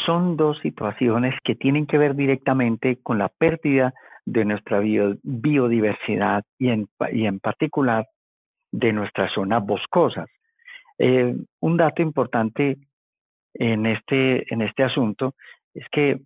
son 0.06 0.36
dos 0.36 0.58
situaciones 0.60 1.34
que 1.44 1.54
tienen 1.54 1.86
que 1.86 1.98
ver 1.98 2.14
directamente 2.14 2.98
con 3.02 3.18
la 3.18 3.28
pérdida 3.28 3.92
de 4.24 4.44
nuestra 4.44 4.80
biodiversidad 4.80 6.44
y 6.58 6.68
en, 6.68 6.88
y 7.12 7.26
en 7.26 7.40
particular 7.40 8.06
de 8.70 8.92
nuestras 8.92 9.32
zonas 9.32 9.64
boscosas. 9.64 10.28
Eh, 10.98 11.34
un 11.60 11.76
dato 11.76 12.02
importante 12.02 12.78
en 13.54 13.86
este, 13.86 14.52
en 14.52 14.62
este 14.62 14.84
asunto 14.84 15.34
es 15.74 15.86
que, 15.90 16.20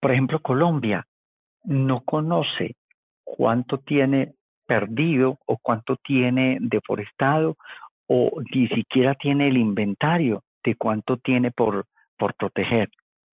por 0.00 0.12
ejemplo, 0.12 0.40
Colombia 0.40 1.06
no 1.64 2.00
conoce 2.00 2.76
cuánto 3.22 3.78
tiene 3.78 4.32
perdido 4.66 5.38
o 5.46 5.58
cuánto 5.58 5.96
tiene 5.96 6.58
deforestado 6.60 7.56
o 8.06 8.40
ni 8.52 8.68
siquiera 8.68 9.14
tiene 9.14 9.48
el 9.48 9.56
inventario 9.56 10.42
de 10.64 10.74
cuánto 10.74 11.16
tiene 11.16 11.50
por, 11.50 11.86
por 12.16 12.34
proteger. 12.34 12.90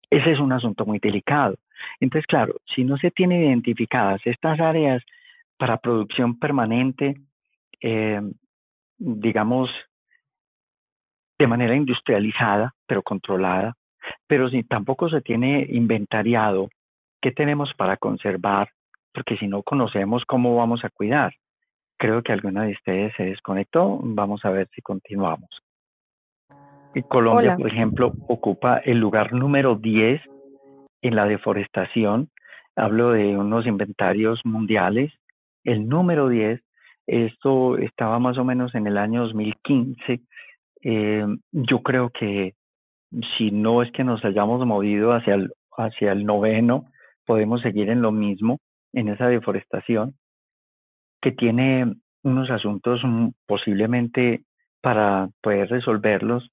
Ese 0.09 0.31
es 0.31 0.39
un 0.39 0.51
asunto 0.51 0.85
muy 0.85 0.99
delicado. 0.99 1.55
Entonces, 1.99 2.25
claro, 2.27 2.55
si 2.75 2.83
no 2.83 2.97
se 2.97 3.11
tienen 3.11 3.43
identificadas 3.43 4.21
estas 4.25 4.59
áreas 4.59 5.03
para 5.57 5.77
producción 5.77 6.39
permanente, 6.39 7.15
eh, 7.81 8.21
digamos, 8.97 9.69
de 11.37 11.47
manera 11.47 11.75
industrializada, 11.75 12.73
pero 12.87 13.03
controlada, 13.03 13.75
pero 14.27 14.49
si 14.49 14.63
tampoco 14.63 15.09
se 15.09 15.21
tiene 15.21 15.65
inventariado 15.69 16.69
qué 17.21 17.31
tenemos 17.31 17.73
para 17.75 17.97
conservar, 17.97 18.69
porque 19.13 19.37
si 19.37 19.47
no 19.47 19.63
conocemos 19.63 20.23
cómo 20.25 20.55
vamos 20.55 20.83
a 20.83 20.89
cuidar. 20.89 21.33
Creo 21.97 22.21
que 22.21 22.31
alguna 22.31 22.63
de 22.63 22.73
ustedes 22.73 23.13
se 23.17 23.23
desconectó. 23.23 23.99
Vamos 24.03 24.45
a 24.45 24.51
ver 24.51 24.67
si 24.73 24.81
continuamos. 24.81 25.49
Y 26.93 27.01
Colombia, 27.03 27.57
por 27.57 27.67
ejemplo, 27.67 28.13
ocupa 28.27 28.77
el 28.77 28.99
lugar 28.99 29.33
número 29.33 29.75
10 29.75 30.21
en 31.01 31.15
la 31.15 31.25
deforestación. 31.25 32.29
Hablo 32.75 33.11
de 33.11 33.37
unos 33.37 33.65
inventarios 33.65 34.41
mundiales. 34.45 35.11
El 35.63 35.89
número 35.89 36.29
10, 36.29 36.61
esto 37.07 37.77
estaba 37.77 38.19
más 38.19 38.37
o 38.37 38.43
menos 38.43 38.75
en 38.75 38.87
el 38.87 38.97
año 38.97 39.23
2015. 39.23 40.21
Eh, 40.83 41.25
yo 41.51 41.81
creo 41.81 42.11
que 42.11 42.53
si 43.37 43.51
no 43.51 43.81
es 43.81 43.91
que 43.91 44.03
nos 44.03 44.23
hayamos 44.25 44.65
movido 44.65 45.11
hacia 45.13 45.35
el, 46.11 46.25
noveno, 46.25 46.85
podemos 47.25 47.61
seguir 47.61 47.89
en 47.89 48.01
lo 48.01 48.11
mismo, 48.11 48.59
en 48.93 49.09
esa 49.09 49.27
deforestación, 49.27 50.15
que 51.21 51.31
tiene 51.31 51.93
unos 52.23 52.49
asuntos 52.49 53.01
posiblemente 53.45 54.43
para 54.81 55.29
poder 55.41 55.69
resolverlos 55.69 56.49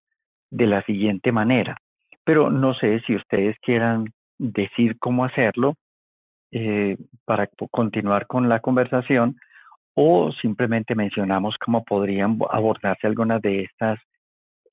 de 0.50 0.66
la 0.66 0.82
siguiente 0.82 1.32
manera. 1.32 1.78
Pero 2.24 2.50
no 2.50 2.74
sé 2.74 3.00
si 3.06 3.14
ustedes 3.14 3.56
quieran 3.60 4.06
decir 4.38 4.98
cómo 4.98 5.24
hacerlo 5.24 5.74
eh, 6.52 6.96
para 7.24 7.48
continuar 7.70 8.26
con 8.26 8.48
la 8.48 8.60
conversación 8.60 9.36
o 9.94 10.32
simplemente 10.32 10.94
mencionamos 10.94 11.56
cómo 11.64 11.84
podrían 11.84 12.38
abordarse 12.50 13.06
algunas 13.06 13.40
de 13.42 13.62
estas 13.62 13.98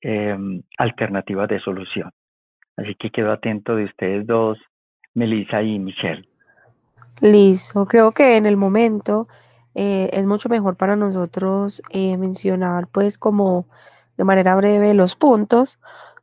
em, 0.02 0.62
alternativas 0.78 1.48
de 1.48 1.60
solución. 1.60 2.10
Así 2.76 2.94
que 2.96 3.10
quedo 3.10 3.32
atento 3.32 3.76
de 3.76 3.84
ustedes 3.84 4.26
dos, 4.26 4.58
Melissa 5.14 5.62
y 5.62 5.78
Michelle. 5.78 6.28
Listo, 7.20 7.86
creo 7.86 8.12
que 8.12 8.36
en 8.36 8.46
el 8.46 8.56
momento 8.56 9.28
eh, 9.74 10.10
es 10.12 10.26
mucho 10.26 10.48
mejor 10.48 10.76
para 10.76 10.96
nosotros 10.96 11.82
eh, 11.90 12.16
mencionar 12.16 12.88
pues 12.88 13.16
como 13.16 13.66
de 14.16 14.24
manera 14.24 14.54
breve 14.56 14.92
los 14.94 15.16
puntos 15.16 15.78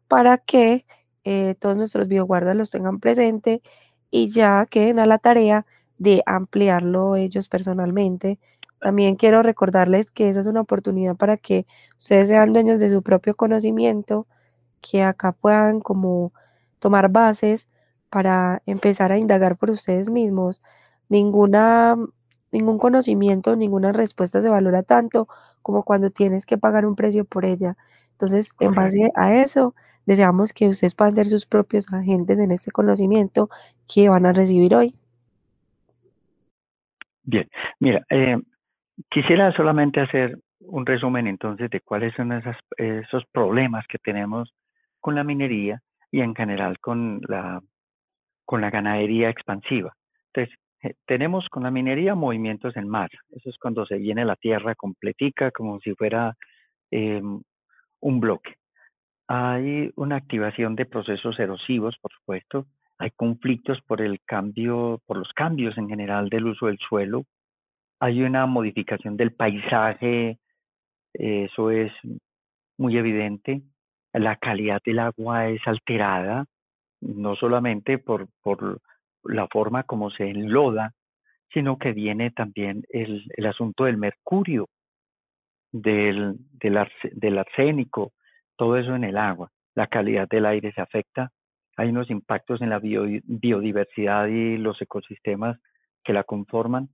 para 0.07 0.37
que 0.37 0.85
eh, 1.23 1.55
todos 1.59 1.77
nuestros 1.77 2.07
bioguardas 2.07 2.55
los 2.55 2.71
tengan 2.71 2.99
presente 2.99 3.61
y 4.11 4.29
ya 4.29 4.65
queden 4.69 4.99
a 4.99 5.05
la 5.05 5.17
tarea 5.17 5.65
de 5.97 6.23
ampliarlo 6.25 7.15
ellos 7.15 7.47
personalmente. 7.47 8.39
También 8.79 9.15
quiero 9.15 9.43
recordarles 9.43 10.11
que 10.11 10.29
esa 10.29 10.39
es 10.39 10.47
una 10.47 10.61
oportunidad 10.61 11.15
para 11.15 11.37
que 11.37 11.65
ustedes 11.97 12.29
sean 12.29 12.53
dueños 12.53 12.79
de 12.79 12.89
su 12.89 13.03
propio 13.03 13.35
conocimiento, 13.35 14.27
que 14.81 15.03
acá 15.03 15.33
puedan 15.33 15.81
como 15.81 16.31
tomar 16.79 17.09
bases 17.09 17.67
para 18.09 18.61
empezar 18.65 19.11
a 19.11 19.17
indagar 19.17 19.57
por 19.57 19.69
ustedes 19.71 20.09
mismos. 20.09 20.63
Ninguna, 21.09 21.97
ningún 22.51 22.77
conocimiento, 22.77 23.55
ninguna 23.55 23.91
respuesta 23.91 24.41
se 24.41 24.49
valora 24.49 24.83
tanto 24.83 25.27
como 25.61 25.83
cuando 25.83 26.09
tienes 26.09 26.45
que 26.45 26.57
pagar 26.57 26.85
un 26.85 26.95
precio 26.95 27.25
por 27.25 27.45
ella. 27.45 27.77
Entonces, 28.11 28.53
en 28.59 28.73
base 28.73 29.11
a 29.15 29.35
eso, 29.35 29.75
deseamos 30.05 30.53
que 30.53 30.69
ustedes 30.69 30.95
puedan 30.95 31.15
ser 31.15 31.27
sus 31.27 31.45
propios 31.45 31.91
agentes 31.93 32.37
en 32.39 32.51
este 32.51 32.71
conocimiento 32.71 33.49
que 33.87 34.09
van 34.09 34.25
a 34.25 34.33
recibir 34.33 34.75
hoy. 34.75 34.95
Bien, 37.23 37.47
mira, 37.79 38.03
eh, 38.09 38.37
quisiera 39.09 39.51
solamente 39.53 40.01
hacer 40.01 40.37
un 40.59 40.85
resumen 40.85 41.27
entonces 41.27 41.69
de 41.69 41.81
cuáles 41.81 42.13
son 42.15 42.31
esos 42.33 43.25
problemas 43.31 43.85
que 43.87 43.97
tenemos 43.97 44.53
con 44.99 45.15
la 45.15 45.23
minería 45.23 45.81
y 46.11 46.21
en 46.21 46.35
general 46.35 46.79
con 46.79 47.21
la 47.27 47.61
con 48.45 48.61
la 48.61 48.71
ganadería 48.71 49.29
expansiva. 49.29 49.93
Entonces, 50.33 50.57
eh, 50.81 50.95
tenemos 51.05 51.47
con 51.49 51.61
la 51.61 51.69
minería 51.69 52.15
movimientos 52.15 52.75
en 52.77 52.89
mar. 52.89 53.11
Eso 53.29 53.47
es 53.47 53.57
cuando 53.59 53.85
se 53.85 53.97
viene 53.97 54.25
la 54.25 54.35
tierra 54.37 54.73
completica 54.73 55.51
como 55.51 55.79
si 55.81 55.93
fuera 55.93 56.35
em, 56.89 57.41
un 57.99 58.19
bloque. 58.19 58.55
Hay 59.27 59.91
una 59.95 60.15
activación 60.15 60.75
de 60.75 60.87
procesos 60.87 61.39
erosivos, 61.39 61.95
por 62.01 62.11
supuesto. 62.11 62.65
Hay 62.97 63.11
conflictos 63.11 63.79
por 63.85 64.01
el 64.01 64.19
cambio, 64.25 64.99
por 65.05 65.17
los 65.17 65.31
cambios 65.33 65.77
en 65.77 65.87
general 65.87 66.29
del 66.29 66.47
uso 66.47 66.65
del 66.65 66.79
suelo. 66.79 67.25
Hay 67.99 68.21
una 68.21 68.45
modificación 68.45 69.17
del 69.17 69.33
paisaje, 69.33 70.39
eso 71.13 71.71
es 71.71 71.91
muy 72.77 72.97
evidente. 72.97 73.61
La 74.13 74.37
calidad 74.37 74.81
del 74.85 74.99
agua 74.99 75.49
es 75.49 75.61
alterada, 75.65 76.45
no 77.01 77.35
solamente 77.35 77.97
por, 77.97 78.27
por 78.41 78.81
la 79.23 79.47
forma 79.47 79.83
como 79.83 80.09
se 80.11 80.29
enloda, 80.29 80.93
sino 81.53 81.77
que 81.77 81.93
viene 81.93 82.31
también 82.31 82.83
el, 82.89 83.25
el 83.35 83.45
asunto 83.45 83.85
del 83.85 83.97
mercurio, 83.97 84.67
del, 85.71 86.35
del, 86.51 87.37
arsénico, 87.37 88.13
todo 88.55 88.77
eso 88.77 88.95
en 88.95 89.03
el 89.03 89.17
agua. 89.17 89.51
La 89.75 89.87
calidad 89.87 90.27
del 90.27 90.45
aire 90.45 90.71
se 90.73 90.81
afecta, 90.81 91.31
hay 91.77 91.89
unos 91.89 92.09
impactos 92.09 92.61
en 92.61 92.69
la 92.69 92.79
biodiversidad 92.79 94.27
y 94.27 94.57
los 94.57 94.81
ecosistemas 94.81 95.57
que 96.03 96.13
la 96.13 96.23
conforman. 96.23 96.89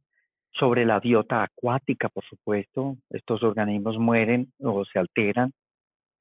Sobre 0.57 0.85
la 0.85 0.99
biota 0.99 1.43
acuática, 1.43 2.09
por 2.09 2.23
supuesto, 2.25 2.97
estos 3.09 3.43
organismos 3.43 3.97
mueren 3.97 4.51
o 4.59 4.85
se 4.85 4.99
alteran, 4.99 5.51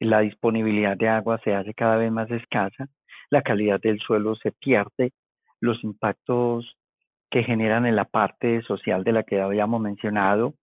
la 0.00 0.20
disponibilidad 0.20 0.96
de 0.96 1.08
agua 1.08 1.40
se 1.44 1.54
hace 1.54 1.72
cada 1.72 1.96
vez 1.96 2.10
más 2.10 2.30
escasa 2.30 2.88
la 3.30 3.42
calidad 3.42 3.80
del 3.80 3.98
suelo 3.98 4.36
se 4.36 4.52
pierde, 4.52 5.12
los 5.60 5.82
impactos 5.84 6.76
que 7.30 7.42
generan 7.42 7.86
en 7.86 7.96
la 7.96 8.04
parte 8.04 8.62
social 8.62 9.02
de 9.04 9.12
la 9.12 9.22
que 9.24 9.40
habíamos 9.40 9.80
mencionado, 9.80 10.54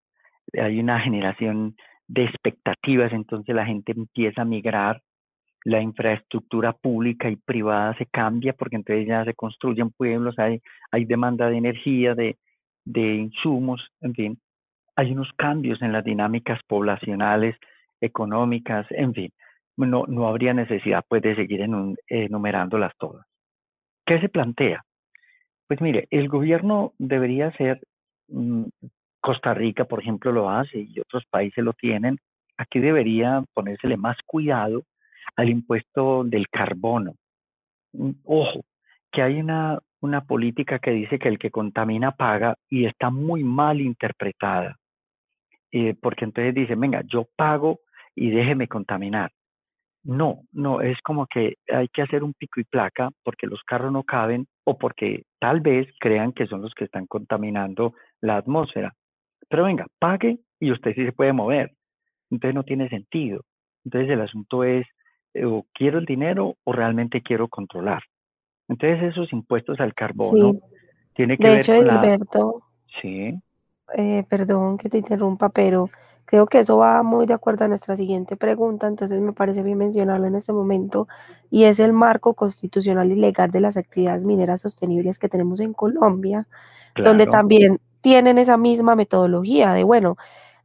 hay 0.54 0.80
una 0.80 1.00
generación 1.00 1.76
de 2.08 2.24
expectativas, 2.24 3.12
entonces 3.14 3.56
la 3.56 3.66
gente 3.66 3.92
empieza 3.92 4.44
a 4.44 4.46
migrar, 4.46 5.02
la 5.64 5.80
infraestructura 5.80 6.74
pública 6.74 7.30
y 7.30 7.36
privada 7.36 7.96
se 7.98 8.08
cambia 8.08 8.54
porque 8.54 8.78
entonces 8.78 9.06
ya 9.08 9.24
se 9.26 9.36
construyen 9.36 9.92
pueblos, 9.92 10.40
hay, 10.40 10.60
hay 10.92 11.06
demanda 11.06 11.50
de 11.50 11.58
energía, 11.58 12.16
de, 12.16 12.38
de 12.86 13.16
insumos, 13.16 13.92
en 14.02 14.14
fin, 14.14 14.42
hay 14.96 15.12
unos 15.12 15.32
cambios 15.38 15.82
en 15.82 15.92
las 15.92 16.04
dinámicas 16.04 16.60
poblacionales, 16.68 17.56
económicas, 18.02 18.86
en 18.92 19.14
fin 19.14 19.32
no, 19.78 20.06
no 20.08 20.28
habría 20.28 20.54
necesidad 20.54 21.04
pues 21.08 21.22
de 21.22 21.36
seguir 21.36 21.62
enumerándolas 22.08 22.94
todas. 22.98 23.26
¿Qué 24.06 24.20
se 24.20 24.30
plantea? 24.30 24.84
Pues 25.68 25.82
mire, 25.82 26.08
el 26.12 26.28
gobierno 26.28 26.94
debería 26.98 27.52
ser, 27.54 27.82
mm, 28.28 28.66
Costa 29.22 29.54
Rica 29.54 29.86
por 29.86 30.02
ejemplo 30.02 30.32
lo 30.32 30.50
hace 30.50 30.80
y 30.80 31.00
otros 31.00 31.24
países 31.30 31.64
lo 31.64 31.74
tienen, 31.74 32.18
aquí 32.58 32.80
debería 32.80 33.44
ponérsele 33.54 33.98
más 33.98 34.18
cuidado 34.26 34.84
al 35.36 35.50
impuesto 35.50 36.24
del 36.24 36.50
carbono. 36.50 37.14
Mm, 37.94 38.12
ojo, 38.26 38.62
que 39.12 39.22
hay 39.22 39.40
una, 39.40 39.80
una 40.02 40.22
política 40.26 40.80
que 40.80 40.92
dice 40.92 41.20
que 41.20 41.30
el 41.30 41.40
que 41.40 41.52
contamina 41.52 42.12
paga 42.12 42.56
y 42.70 42.86
está 42.86 43.10
muy 43.10 43.44
mal 43.44 43.80
interpretada. 43.82 44.78
Eh, 45.72 45.96
porque 46.02 46.26
entonces 46.26 46.54
dice, 46.54 46.76
venga, 46.76 47.02
yo 47.06 47.28
pago 47.36 47.80
y 48.16 48.32
déjeme 48.32 48.68
contaminar. 48.68 49.32
No, 50.04 50.42
no, 50.52 50.82
es 50.82 51.00
como 51.02 51.28
que 51.28 51.58
hay 51.72 51.88
que 51.90 52.02
hacer 52.02 52.24
un 52.24 52.34
pico 52.34 52.60
y 52.60 52.64
placa 52.64 53.12
porque 53.24 53.46
los 53.46 53.62
carros 53.64 53.92
no 53.92 54.04
caben 54.04 54.48
o 54.64 54.78
porque 54.78 55.24
tal 55.40 55.62
vez 55.62 55.88
crean 56.00 56.34
que 56.34 56.48
son 56.48 56.62
los 56.64 56.74
que 56.74 56.86
están 56.86 57.06
contaminando 57.06 57.94
la 58.20 58.38
atmósfera. 58.38 58.94
Pero 59.48 59.64
venga, 59.66 59.86
pague 60.00 60.40
y 60.60 60.72
usted 60.72 60.96
sí 60.96 61.06
se 61.06 61.12
puede 61.12 61.34
mover. 61.34 61.74
Entonces 62.32 62.56
no 62.56 62.64
tiene 62.64 62.90
sentido. 62.90 63.44
Entonces 63.86 64.10
el 64.10 64.22
asunto 64.22 64.64
es, 64.64 64.88
eh, 65.36 65.46
o 65.46 65.66
quiero 65.74 66.00
el 66.00 66.06
dinero 66.06 66.56
o 66.64 66.74
realmente 66.74 67.22
quiero 67.22 67.48
controlar. 67.48 68.02
Entonces 68.72 69.12
esos 69.12 69.32
impuestos 69.34 69.80
al 69.80 69.94
carbono 69.94 70.54
tiene 71.14 71.38
que 71.38 71.48
de 71.48 71.54
ver 71.54 71.62
hecho, 71.62 71.74
con 71.74 71.90
Gilberto, 71.90 72.62
Sí, 73.02 73.40
eh, 73.96 74.26
perdón 74.28 74.78
que 74.78 74.90
te 74.90 74.98
interrumpa, 74.98 75.50
pero 75.50 75.90
Creo 76.32 76.46
que 76.46 76.60
eso 76.60 76.78
va 76.78 77.04
muy 77.04 77.26
de 77.26 77.34
acuerdo 77.34 77.66
a 77.66 77.68
nuestra 77.68 77.98
siguiente 77.98 78.38
pregunta, 78.38 78.88
entonces 78.88 79.20
me 79.20 79.34
parece 79.34 79.64
bien 79.64 79.78
mencionarlo 79.78 80.28
en 80.28 80.36
este 80.36 80.54
momento, 80.54 81.10
y 81.50 81.66
es 81.66 81.78
el 81.78 81.92
marco 81.92 82.36
constitucional 82.36 83.12
y 83.12 83.16
legal 83.16 83.52
de 83.52 83.60
las 83.60 83.76
actividades 83.76 84.24
mineras 84.24 84.62
sostenibles 84.62 85.20
que 85.20 85.28
tenemos 85.28 85.60
en 85.60 85.74
Colombia, 85.74 86.48
donde 86.96 87.28
también 87.28 87.82
tienen 88.00 88.38
esa 88.38 88.56
misma 88.56 88.96
metodología 88.96 89.74
de, 89.74 89.84
bueno, 89.84 90.16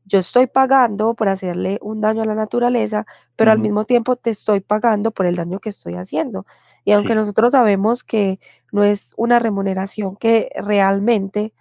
yo 0.05 0.21
estoy 0.21 0.47
pagando 0.47 1.15
por 1.15 1.29
hacerle 1.29 1.81
un 1.83 2.01
daño 2.01 2.23
a 2.23 2.27
la 2.27 2.37
naturaleza, 2.37 3.05
pero 3.35 3.51
al 3.51 3.59
mismo 3.59 3.85
tiempo 3.85 4.15
te 4.15 4.31
estoy 4.31 4.61
pagando 4.61 5.11
por 5.11 5.27
el 5.27 5.35
daño 5.35 5.59
que 5.59 5.71
estoy 5.71 5.95
haciendo. 5.95 6.47
Y 6.87 6.93
aunque 6.93 7.15
Sí, 7.15 7.17
nosotros 7.17 7.53
sabemos 7.53 8.05
que 8.05 8.41
no 8.73 8.85
es 8.85 9.15
una 9.19 9.41
remuneración 9.41 10.17
que 10.17 10.51
realmente 10.57 11.53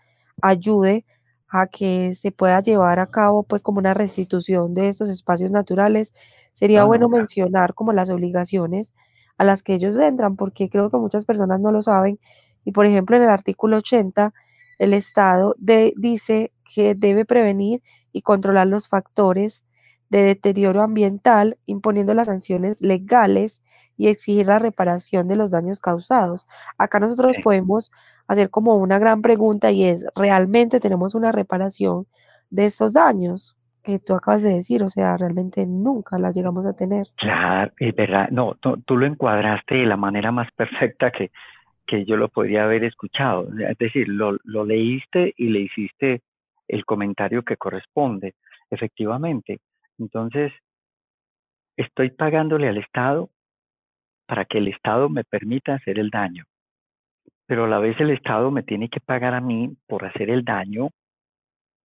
ayude 0.42 1.06
a 1.50 1.68
que 1.68 2.16
se 2.16 2.32
pueda 2.32 2.62
llevar 2.62 3.00
a 3.00 3.08
cabo, 3.08 3.44
pues, 3.44 3.64
como 3.64 3.80
una 3.80 3.96
restitución 3.96 4.76
de 4.76 4.90
estos 4.90 5.10
espacios 5.10 5.52
naturales, 5.52 6.14
sería 6.54 6.86
no, 6.86 6.88
bueno 6.88 7.10
mencionar 7.10 7.74
como 7.74 7.94
las 7.94 8.10
obligaciones 8.12 8.94
a 9.40 9.46
las 9.46 9.64
que 9.64 9.74
ellos 9.76 9.98
entran, 9.98 10.36
porque 10.38 10.70
creo 10.70 10.92
que 10.92 10.98
muchas 10.98 11.26
personas 11.26 11.60
no 11.60 11.72
lo 11.72 11.82
saben. 11.82 12.20
Y, 12.66 12.72
por 12.74 12.86
ejemplo, 12.86 13.18
en 13.18 13.24
el 13.24 13.30
artículo 13.30 13.78
80, 13.78 14.34
el 14.80 14.94
Estado 14.94 15.56
de 15.60 15.94
dice 15.98 16.54
que 16.76 16.96
debe 16.96 17.26
prevenir 17.26 17.82
y 18.14 18.22
controlar 18.22 18.68
los 18.68 18.90
factores 18.90 19.64
de 20.10 20.22
deterioro 20.24 20.84
ambiental, 20.84 21.58
imponiendo 21.66 22.14
las 22.14 22.28
sanciones 22.28 22.82
legales 22.82 23.62
y 23.98 24.08
exigir 24.08 24.48
la 24.48 24.60
reparación 24.60 25.28
de 25.28 25.36
los 25.36 25.52
daños 25.52 25.80
causados. 25.80 26.48
Acá 26.78 27.00
nosotros 27.00 27.38
podemos 27.44 27.92
hacer 28.28 28.50
como 28.50 28.76
una 28.76 29.00
gran 29.00 29.22
pregunta 29.22 29.72
y 29.72 29.86
es, 29.86 30.06
¿realmente 30.16 30.80
tenemos 30.80 31.16
una 31.16 31.32
reparación 31.32 32.08
de 32.50 32.66
estos 32.66 32.94
daños 32.94 33.56
que 33.84 34.00
tú 34.00 34.16
acabas 34.16 34.42
de 34.42 34.56
decir? 34.56 34.84
O 34.84 34.90
sea, 34.90 35.18
realmente 35.18 35.66
nunca 35.66 36.18
la 36.18 36.32
llegamos 36.32 36.66
a 36.66 36.76
tener. 36.76 37.08
Claro, 37.18 37.72
es 37.80 37.96
verdad. 37.96 38.30
No, 38.30 38.56
tú, 38.56 38.78
tú 38.86 38.98
lo 38.98 39.06
encuadraste 39.06 39.76
de 39.76 39.86
la 39.86 39.98
manera 39.98 40.32
más 40.32 40.52
perfecta 40.54 41.12
que, 41.12 41.32
que 41.86 42.06
yo 42.06 42.18
lo 42.18 42.30
podría 42.30 42.64
haber 42.64 42.84
escuchado. 42.84 43.48
Es 43.70 43.78
decir, 43.78 44.08
lo, 44.08 44.38
lo 44.44 44.66
leíste 44.66 45.34
y 45.38 45.50
le 45.50 45.60
hiciste 45.62 46.22
el 46.68 46.84
comentario 46.86 47.44
que 47.44 47.58
corresponde, 47.58 48.34
efectivamente. 48.70 49.60
Entonces, 50.00 50.52
estoy 51.78 52.10
pagándole 52.10 52.68
al 52.68 52.78
Estado 52.78 53.30
para 54.26 54.46
que 54.46 54.58
el 54.58 54.68
Estado 54.68 55.10
me 55.10 55.24
permita 55.24 55.76
hacer 55.76 56.00
el 56.00 56.10
daño, 56.10 56.46
pero 57.48 57.66
a 57.66 57.68
la 57.68 57.80
vez 57.80 58.00
el 58.00 58.12
Estado 58.12 58.52
me 58.52 58.64
tiene 58.64 58.90
que 58.90 59.00
pagar 59.00 59.34
a 59.34 59.42
mí 59.42 59.76
por 59.88 60.06
hacer 60.06 60.30
el 60.30 60.44
daño, 60.44 60.90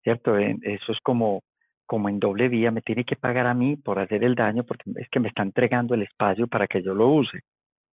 ¿cierto? 0.03 0.37
Eso 0.39 0.93
es 0.93 0.99
como, 1.03 1.43
como 1.87 2.09
en 2.09 2.19
doble 2.19 2.49
vía, 2.49 2.71
me 2.71 2.83
tiene 2.83 3.05
que 3.05 3.17
pagar 3.17 3.47
a 3.47 3.55
mí 3.55 3.77
por 3.77 3.99
hacer 3.99 4.25
el 4.25 4.35
daño 4.35 4.65
porque 4.65 4.91
es 4.97 5.09
que 5.11 5.21
me 5.21 5.29
está 5.29 5.43
entregando 5.43 5.95
el 5.95 6.03
espacio 6.03 6.47
para 6.47 6.67
que 6.67 6.83
yo 6.83 6.95
lo 6.95 7.09
use. 7.09 7.41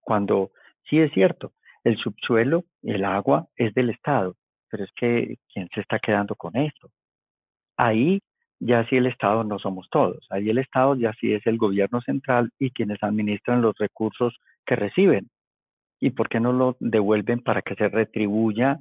Cuando 0.00 0.52
sí 0.88 0.98
es 0.98 1.12
cierto, 1.12 1.52
el 1.84 1.96
subsuelo, 1.98 2.64
el 2.82 3.04
agua 3.04 3.48
es 3.56 3.74
del 3.74 3.90
Estado, 3.90 4.34
pero 4.70 4.84
es 4.84 4.90
que 4.92 5.36
¿quién 5.52 5.68
se 5.74 5.80
está 5.80 5.98
quedando 5.98 6.34
con 6.34 6.56
esto? 6.56 6.90
Ahí 7.76 8.20
ya 8.60 8.84
sí 8.88 8.96
el 8.96 9.06
Estado 9.06 9.44
no 9.44 9.58
somos 9.58 9.88
todos, 9.90 10.26
ahí 10.30 10.50
el 10.50 10.58
Estado 10.58 10.96
ya 10.96 11.12
sí 11.20 11.32
es 11.32 11.46
el 11.46 11.58
gobierno 11.58 12.00
central 12.00 12.50
y 12.58 12.70
quienes 12.70 13.02
administran 13.02 13.62
los 13.62 13.76
recursos 13.78 14.34
que 14.66 14.76
reciben. 14.76 15.28
¿Y 16.00 16.10
por 16.10 16.28
qué 16.28 16.38
no 16.38 16.52
lo 16.52 16.76
devuelven 16.78 17.40
para 17.40 17.62
que 17.62 17.74
se 17.74 17.88
retribuya 17.88 18.78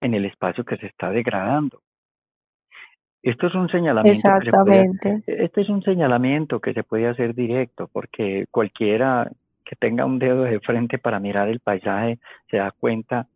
en 0.00 0.14
el 0.14 0.24
espacio 0.24 0.64
que 0.64 0.76
se 0.76 0.86
está 0.86 1.10
degradando? 1.10 1.80
Esto 3.22 3.46
es 3.46 3.54
un 3.54 3.68
señalamiento 3.68 4.28
que 4.40 4.44
se 4.44 4.50
puede, 4.50 4.82
Exactamente. 4.82 5.22
este 5.26 5.60
es 5.60 5.68
un 5.68 5.82
señalamiento 5.82 6.60
que 6.60 6.72
se 6.72 6.82
puede 6.82 7.06
hacer 7.06 7.34
directo, 7.34 7.88
porque 7.92 8.46
cualquiera 8.50 9.30
que 9.64 9.76
tenga 9.76 10.04
un 10.04 10.18
dedo 10.18 10.42
de 10.42 10.58
frente 10.60 10.98
para 10.98 11.20
mirar 11.20 11.48
el 11.48 11.60
paisaje 11.60 12.18
se 12.50 12.56
da 12.56 12.72
cuenta 12.72 13.28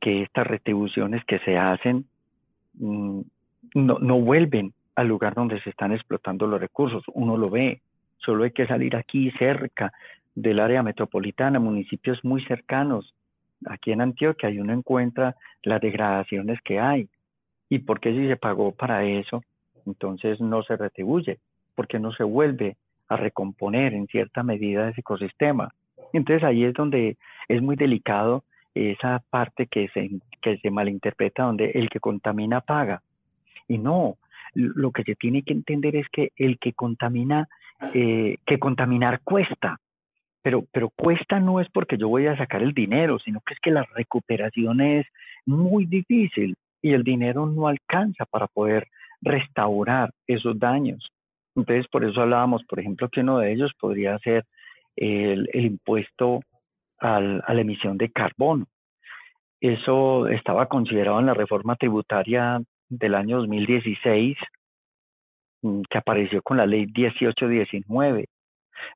que 0.00 0.22
estas 0.22 0.46
retribuciones 0.46 1.24
que 1.24 1.38
se 1.40 1.56
hacen 1.56 2.06
mmm, 2.74 3.20
no, 3.74 3.98
no 4.00 4.20
vuelven 4.20 4.72
al 5.00 5.08
lugar 5.08 5.34
donde 5.34 5.60
se 5.62 5.70
están 5.70 5.92
explotando 5.92 6.46
los 6.46 6.60
recursos. 6.60 7.02
Uno 7.14 7.36
lo 7.36 7.48
ve, 7.48 7.80
solo 8.18 8.44
hay 8.44 8.52
que 8.52 8.66
salir 8.66 8.96
aquí 8.96 9.30
cerca 9.32 9.92
del 10.34 10.60
área 10.60 10.82
metropolitana, 10.82 11.58
municipios 11.58 12.22
muy 12.24 12.44
cercanos. 12.44 13.14
Aquí 13.66 13.92
en 13.92 14.00
Antioquia 14.00 14.50
y 14.50 14.58
uno 14.58 14.72
encuentra 14.72 15.36
las 15.62 15.80
degradaciones 15.80 16.60
que 16.62 16.80
hay. 16.80 17.08
¿Y 17.68 17.80
por 17.80 18.00
qué 18.00 18.12
si 18.12 18.26
se 18.26 18.36
pagó 18.36 18.72
para 18.72 19.04
eso, 19.04 19.42
entonces 19.86 20.40
no 20.40 20.62
se 20.62 20.76
retribuye? 20.76 21.38
Porque 21.74 21.98
no 21.98 22.12
se 22.12 22.24
vuelve 22.24 22.76
a 23.08 23.16
recomponer 23.16 23.94
en 23.94 24.06
cierta 24.06 24.42
medida 24.42 24.88
ese 24.88 25.00
ecosistema. 25.00 25.72
Entonces 26.12 26.42
ahí 26.42 26.64
es 26.64 26.74
donde 26.74 27.16
es 27.48 27.62
muy 27.62 27.76
delicado 27.76 28.44
esa 28.74 29.22
parte 29.30 29.66
que 29.66 29.88
se, 29.88 30.10
que 30.40 30.58
se 30.58 30.70
malinterpreta, 30.70 31.44
donde 31.44 31.70
el 31.70 31.88
que 31.88 32.00
contamina 32.00 32.60
paga. 32.60 33.02
Y 33.68 33.78
no, 33.78 34.16
lo 34.54 34.90
que 34.90 35.02
se 35.04 35.14
tiene 35.14 35.42
que 35.42 35.52
entender 35.52 35.96
es 35.96 36.06
que 36.10 36.30
el 36.36 36.58
que 36.58 36.72
contamina, 36.72 37.48
eh, 37.94 38.36
que 38.46 38.58
contaminar 38.58 39.20
cuesta. 39.22 39.78
Pero, 40.42 40.64
pero 40.72 40.90
cuesta 40.90 41.38
no 41.38 41.60
es 41.60 41.68
porque 41.70 41.98
yo 41.98 42.08
voy 42.08 42.26
a 42.26 42.36
sacar 42.36 42.62
el 42.62 42.72
dinero, 42.72 43.18
sino 43.18 43.40
que 43.40 43.54
es 43.54 43.60
que 43.60 43.70
la 43.70 43.86
recuperación 43.94 44.80
es 44.80 45.06
muy 45.44 45.84
difícil 45.84 46.56
y 46.80 46.92
el 46.92 47.02
dinero 47.02 47.46
no 47.46 47.68
alcanza 47.68 48.24
para 48.24 48.46
poder 48.46 48.88
restaurar 49.20 50.10
esos 50.26 50.58
daños. 50.58 51.10
Entonces, 51.54 51.86
por 51.88 52.04
eso 52.04 52.22
hablábamos, 52.22 52.64
por 52.64 52.80
ejemplo, 52.80 53.08
que 53.08 53.20
uno 53.20 53.38
de 53.38 53.52
ellos 53.52 53.72
podría 53.78 54.18
ser 54.20 54.44
el, 54.96 55.48
el 55.52 55.66
impuesto 55.66 56.40
al, 56.98 57.42
a 57.46 57.52
la 57.52 57.60
emisión 57.60 57.98
de 57.98 58.10
carbono. 58.10 58.66
Eso 59.60 60.26
estaba 60.28 60.66
considerado 60.66 61.20
en 61.20 61.26
la 61.26 61.34
reforma 61.34 61.76
tributaria 61.76 62.62
del 62.90 63.14
año 63.14 63.38
2016, 63.38 64.36
mm, 65.62 65.82
que 65.88 65.98
apareció 65.98 66.42
con 66.42 66.58
la 66.58 66.66
ley 66.66 66.86
1819. 66.86 68.26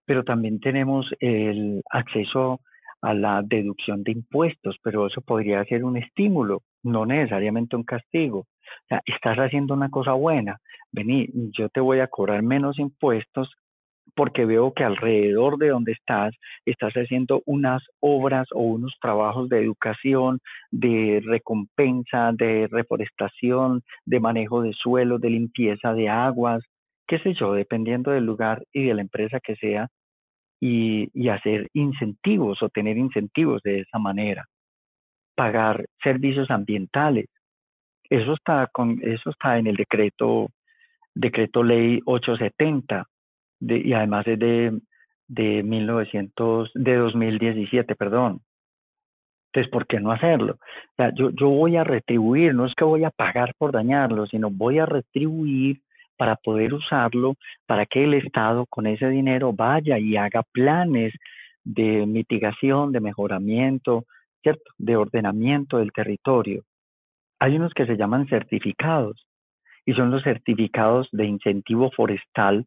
Pero 0.05 0.25
también 0.25 0.61
tenemos 0.61 1.11
el 1.21 1.83
acceso 1.91 2.61
a 3.03 3.15
la 3.15 3.43
deducción 3.43 4.03
de 4.03 4.13
impuestos, 4.13 4.77
pero 4.83 5.07
eso 5.07 5.21
podría 5.21 5.65
ser 5.65 5.85
un 5.85 5.99
estímulo, 5.99 6.63
no 6.83 7.05
necesariamente 7.07 7.77
un 7.77 7.85
castigo. 7.85 8.41
O 8.41 8.87
sea, 8.89 9.03
estás 9.05 9.37
haciendo 9.39 9.75
una 9.75 9.91
cosa 9.91 10.13
buena, 10.13 10.59
vení, 10.91 11.29
yo 11.57 11.69
te 11.69 11.81
voy 11.81 12.01
a 12.01 12.09
cobrar 12.09 12.43
menos 12.43 12.79
impuestos 12.79 13.55
porque 14.15 14.45
veo 14.45 14.73
que 14.73 14.85
alrededor 14.85 15.59
de 15.59 15.69
donde 15.69 15.93
estás, 15.93 16.35
estás 16.65 16.93
haciendo 16.95 17.43
unas 17.47 17.83
obras 18.01 18.47
o 18.53 18.61
unos 18.61 18.95
trabajos 19.01 19.49
de 19.49 19.62
educación, 19.62 20.41
de 20.71 21.21
recompensa, 21.25 22.33
de 22.33 22.69
reforestación, 22.71 23.83
de 24.05 24.21
manejo 24.21 24.62
de 24.62 24.73
suelo, 24.73 25.19
de 25.19 25.31
limpieza 25.31 25.95
de 25.95 26.09
aguas, 26.09 26.62
qué 27.07 27.19
sé 27.19 27.35
yo, 27.35 27.53
dependiendo 27.55 28.12
del 28.12 28.25
lugar 28.25 28.65
y 28.73 28.85
de 28.85 28.95
la 28.95 29.03
empresa 29.03 29.41
que 29.41 29.57
sea, 29.57 29.89
y, 30.61 31.11
y 31.12 31.29
hacer 31.29 31.69
incentivos 31.75 32.62
o 32.62 32.69
tener 32.69 32.97
incentivos 32.97 33.61
de 33.62 33.81
esa 33.81 33.99
manera. 33.99 34.45
Pagar 35.35 35.85
servicios 36.03 36.51
ambientales. 36.51 37.27
Eso 38.09 38.35
está, 38.35 38.69
con, 38.73 39.01
eso 39.03 39.31
está 39.31 39.59
en 39.59 39.67
el 39.67 39.77
decreto, 39.77 40.49
decreto 41.15 41.62
ley 41.62 42.01
870 42.07 43.05
de, 43.65 43.79
y 43.79 43.93
además 43.93 44.27
es 44.27 44.39
de, 44.39 44.79
de 45.29 45.62
1900, 45.62 46.71
de 46.75 46.97
2017, 46.97 47.95
perdón. 47.97 48.41
Entonces, 49.53 49.71
¿por 49.71 49.87
qué 49.87 50.01
no 50.01 50.11
hacerlo? 50.11 50.59
Yo, 51.17 51.31
yo 51.31 51.49
voy 51.49 51.77
a 51.77 51.85
retribuir, 51.85 52.55
no 52.55 52.67
es 52.67 52.75
que 52.75 52.85
voy 52.85 53.05
a 53.05 53.11
pagar 53.11 53.55
por 53.57 53.73
dañarlo, 53.73 54.27
sino 54.27 54.51
voy 54.51 54.81
a 54.81 54.87
retribuir 54.87 55.81
para 56.17 56.37
poder 56.37 56.75
usarlo, 56.75 57.35
para 57.67 57.87
que 57.87 58.05
el 58.05 58.15
Estado 58.15 58.67
con 58.67 58.87
ese 58.87 59.09
dinero 59.09 59.53
vaya 59.53 59.99
y 59.99 60.17
haga 60.17 60.43
planes 60.53 61.12
de 61.65 62.05
mitigación, 62.07 62.93
de 62.93 63.01
mejoramiento, 63.01 64.05
¿cierto? 64.43 64.73
De 64.77 64.97
ordenamiento 64.97 65.79
del 65.79 65.93
territorio. 65.93 66.62
Hay 67.39 67.57
unos 67.57 67.73
que 67.75 67.87
se 67.87 67.97
llaman 67.97 68.27
certificados 68.27 69.27
y 69.87 69.95
son 69.95 70.11
los 70.11 70.23
certificados 70.23 71.09
de 71.12 71.27
incentivo 71.27 71.91
forestal 71.91 72.67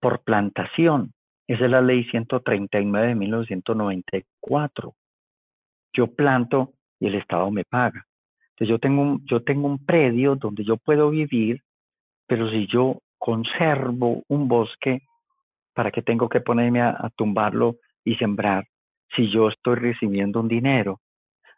por 0.00 0.22
plantación. 0.22 1.12
Esa 1.46 1.64
es 1.64 1.70
la 1.70 1.80
ley 1.80 2.04
139 2.04 3.08
de 3.08 3.14
1994. 3.14 4.94
Yo 5.92 6.06
planto 6.14 6.72
y 6.98 7.06
el 7.06 7.16
Estado 7.16 7.50
me 7.50 7.64
paga. 7.64 8.06
Entonces 8.50 8.68
yo 8.68 8.78
tengo 8.78 9.02
un, 9.02 9.26
yo 9.26 9.42
tengo 9.42 9.66
un 9.66 9.84
predio 9.84 10.36
donde 10.36 10.64
yo 10.64 10.76
puedo 10.76 11.10
vivir, 11.10 11.62
pero 12.26 12.50
si 12.50 12.66
yo 12.66 13.00
conservo 13.18 14.22
un 14.28 14.48
bosque, 14.48 15.00
¿para 15.74 15.90
qué 15.90 16.02
tengo 16.02 16.28
que 16.28 16.40
ponerme 16.40 16.80
a, 16.80 16.90
a 16.90 17.10
tumbarlo 17.16 17.76
y 18.04 18.16
sembrar 18.16 18.66
si 19.16 19.30
yo 19.30 19.48
estoy 19.48 19.76
recibiendo 19.76 20.40
un 20.40 20.48
dinero? 20.48 21.00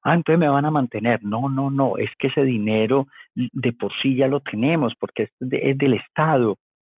Ah, 0.02 0.14
entonces 0.14 0.38
me 0.40 0.48
van 0.48 0.64
a 0.64 0.70
mantener. 0.70 1.22
No, 1.22 1.48
no, 1.48 1.70
no, 1.70 1.96
es 1.96 2.10
que 2.18 2.28
ese 2.28 2.42
dinero 2.42 3.06
de 3.34 3.72
por 3.72 3.92
sí 4.00 4.16
ya 4.16 4.26
lo 4.26 4.40
tenemos 4.40 4.94
porque 4.98 5.24
es, 5.24 5.30
de, 5.38 5.70
es 5.70 5.78
del 5.78 5.94
Estado 5.94 6.56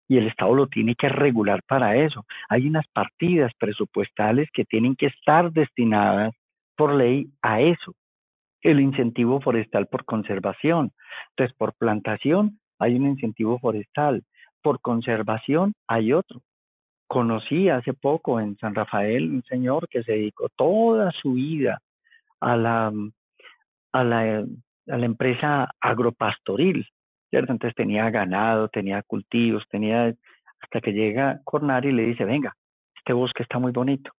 y 0.09 0.19
el 0.19 0.27
Estado 0.27 0.55
lo 0.55 0.67
tiene 0.67 0.95
que 0.95 1.09
regular 1.09 1.63
para 1.67 1.97
eso. 1.97 2.25
Hay 2.49 2.67
unas 2.67 2.87
partidas 2.89 3.53
presupuestales 3.59 4.49
que 4.53 4.65
tienen 4.65 4.97
que 4.97 5.07
estar 5.07 5.53
destinadas 5.53 6.35
por 6.77 6.95
ley 6.95 7.29
a 7.43 7.61
eso. 7.61 7.95
el 8.63 8.81
incentivo 8.81 9.41
forestal 9.41 9.87
por 9.89 10.05
conservación. 10.05 10.93
Entonces, 11.31 11.57
por 11.57 11.75
plantación 11.75 12.61
hay 12.79 12.95
un 12.95 13.07
incentivo 13.09 13.59
forestal, 13.59 14.23
por 14.63 14.81
conservación 14.81 15.75
hay 15.89 16.13
otro. 16.13 16.43
Conocí 17.09 17.69
hace 17.69 17.93
poco 17.93 18.41
en 18.41 18.57
San 18.59 18.75
Rafael 18.75 19.31
un 19.31 19.43
señor 19.45 19.89
que 19.89 20.03
se 20.05 20.13
dedicó 20.13 20.49
toda 20.57 21.11
su 21.13 21.35
vida 21.35 21.81
a 22.41 22.57
la, 22.57 22.93
a 23.93 24.05
la, 24.05 24.45
a 24.89 24.97
la 24.97 25.07
empresa 25.07 25.69
agropastoril, 25.81 26.87
¿cierto? 27.33 27.51
Entonces 27.51 27.75
tenía 27.75 28.11
ganado, 28.11 28.69
tenía 28.69 29.03
cultivos, 29.03 29.65
tenía, 29.71 30.13
hasta 30.61 30.81
que 30.83 30.93
llega 30.93 31.41
Cornari 31.45 31.89
y 31.89 31.93
le 31.93 32.03
dice, 32.03 32.27
venga, 32.27 32.55
este 32.95 33.15
bosque 33.15 33.43
está 33.43 33.59
muy 33.59 33.73
bonito, 33.73 34.11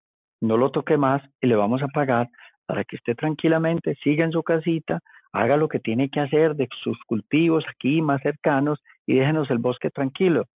no 0.41 0.57
lo 0.57 0.71
toque 0.71 0.97
más 0.97 1.23
y 1.43 1.47
le 1.47 1.55
vamos 1.55 1.83
a 1.83 1.89
pagar 1.89 2.29
para 2.65 2.85
que 2.85 2.97
esté 2.97 3.15
tranquilamente, 3.15 3.97
siga 4.03 4.25
en 4.25 4.33
su 4.33 4.43
casita, 4.43 5.01
haga 5.31 5.59
lo 5.59 5.69
que 5.69 5.79
tiene 5.79 6.09
que 6.09 6.21
hacer 6.21 6.57
de 6.57 6.69
sus 6.83 6.99
cultivos 7.05 7.65
aquí 7.69 8.01
más 8.01 8.23
cercanos 8.23 8.83
y 9.07 9.17
déjenos 9.17 9.51
el 9.51 9.59
bosque 9.59 9.91
tranquilo. 9.91 10.47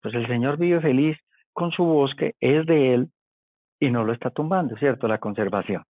Pues 0.00 0.14
el 0.14 0.26
Señor 0.26 0.56
vive 0.56 0.80
feliz 0.80 1.18
con 1.52 1.70
su 1.70 1.84
bosque, 1.84 2.32
es 2.40 2.64
de 2.64 2.94
él 2.94 3.08
y 3.78 3.90
no 3.90 4.04
lo 4.04 4.14
está 4.14 4.30
tumbando, 4.30 4.74
¿cierto? 4.78 5.06
La 5.06 5.18
conservación. 5.18 5.82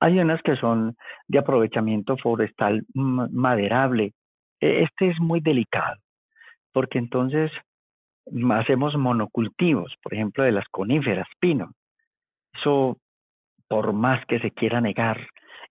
Hay 0.00 0.18
unas 0.18 0.42
que 0.42 0.56
son 0.56 0.96
de 1.28 1.38
aprovechamiento 1.38 2.18
forestal 2.18 2.84
maderable. 2.92 4.12
E, 4.60 4.82
este 4.82 5.08
es 5.08 5.20
muy 5.20 5.40
delicado, 5.40 5.96
porque 6.72 6.98
entonces 6.98 7.50
hacemos 8.52 8.96
monocultivos, 8.96 9.94
por 10.02 10.14
ejemplo, 10.14 10.44
de 10.44 10.52
las 10.52 10.66
coníferas, 10.68 11.28
pino. 11.38 11.72
Eso, 12.52 12.98
por 13.68 13.92
más 13.92 14.24
que 14.26 14.40
se 14.40 14.50
quiera 14.50 14.80
negar, 14.80 15.18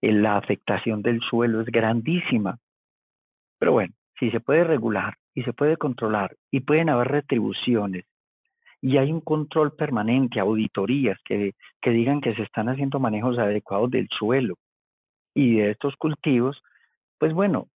eh, 0.02 0.12
la 0.12 0.38
afectación 0.38 1.02
del 1.02 1.22
suelo 1.22 1.62
es 1.62 1.68
grandísima. 1.68 2.58
Pero 3.60 3.74
bueno, 3.74 3.94
si 4.20 4.32
se 4.32 4.40
puede 4.40 4.64
regular 4.64 5.16
y 5.34 5.44
se 5.44 5.54
puede 5.54 5.78
controlar 5.78 6.36
y 6.52 6.62
pueden 6.62 6.90
haber 6.90 7.10
retribuciones 7.10 8.06
y 8.82 8.98
hay 8.98 9.12
un 9.12 9.22
control 9.22 9.76
permanente, 9.76 10.40
auditorías 10.40 11.18
que, 11.26 11.54
que 11.82 11.90
digan 11.90 12.22
que 12.22 12.36
se 12.36 12.44
están 12.44 12.70
haciendo 12.70 13.00
manejos 13.00 13.38
adecuados 13.40 13.90
del 13.90 14.08
suelo 14.10 14.56
y 15.34 15.56
de 15.58 15.72
estos 15.72 15.96
cultivos, 15.96 16.62
pues 17.18 17.34
bueno, 17.34 17.66
mm, 17.66 17.75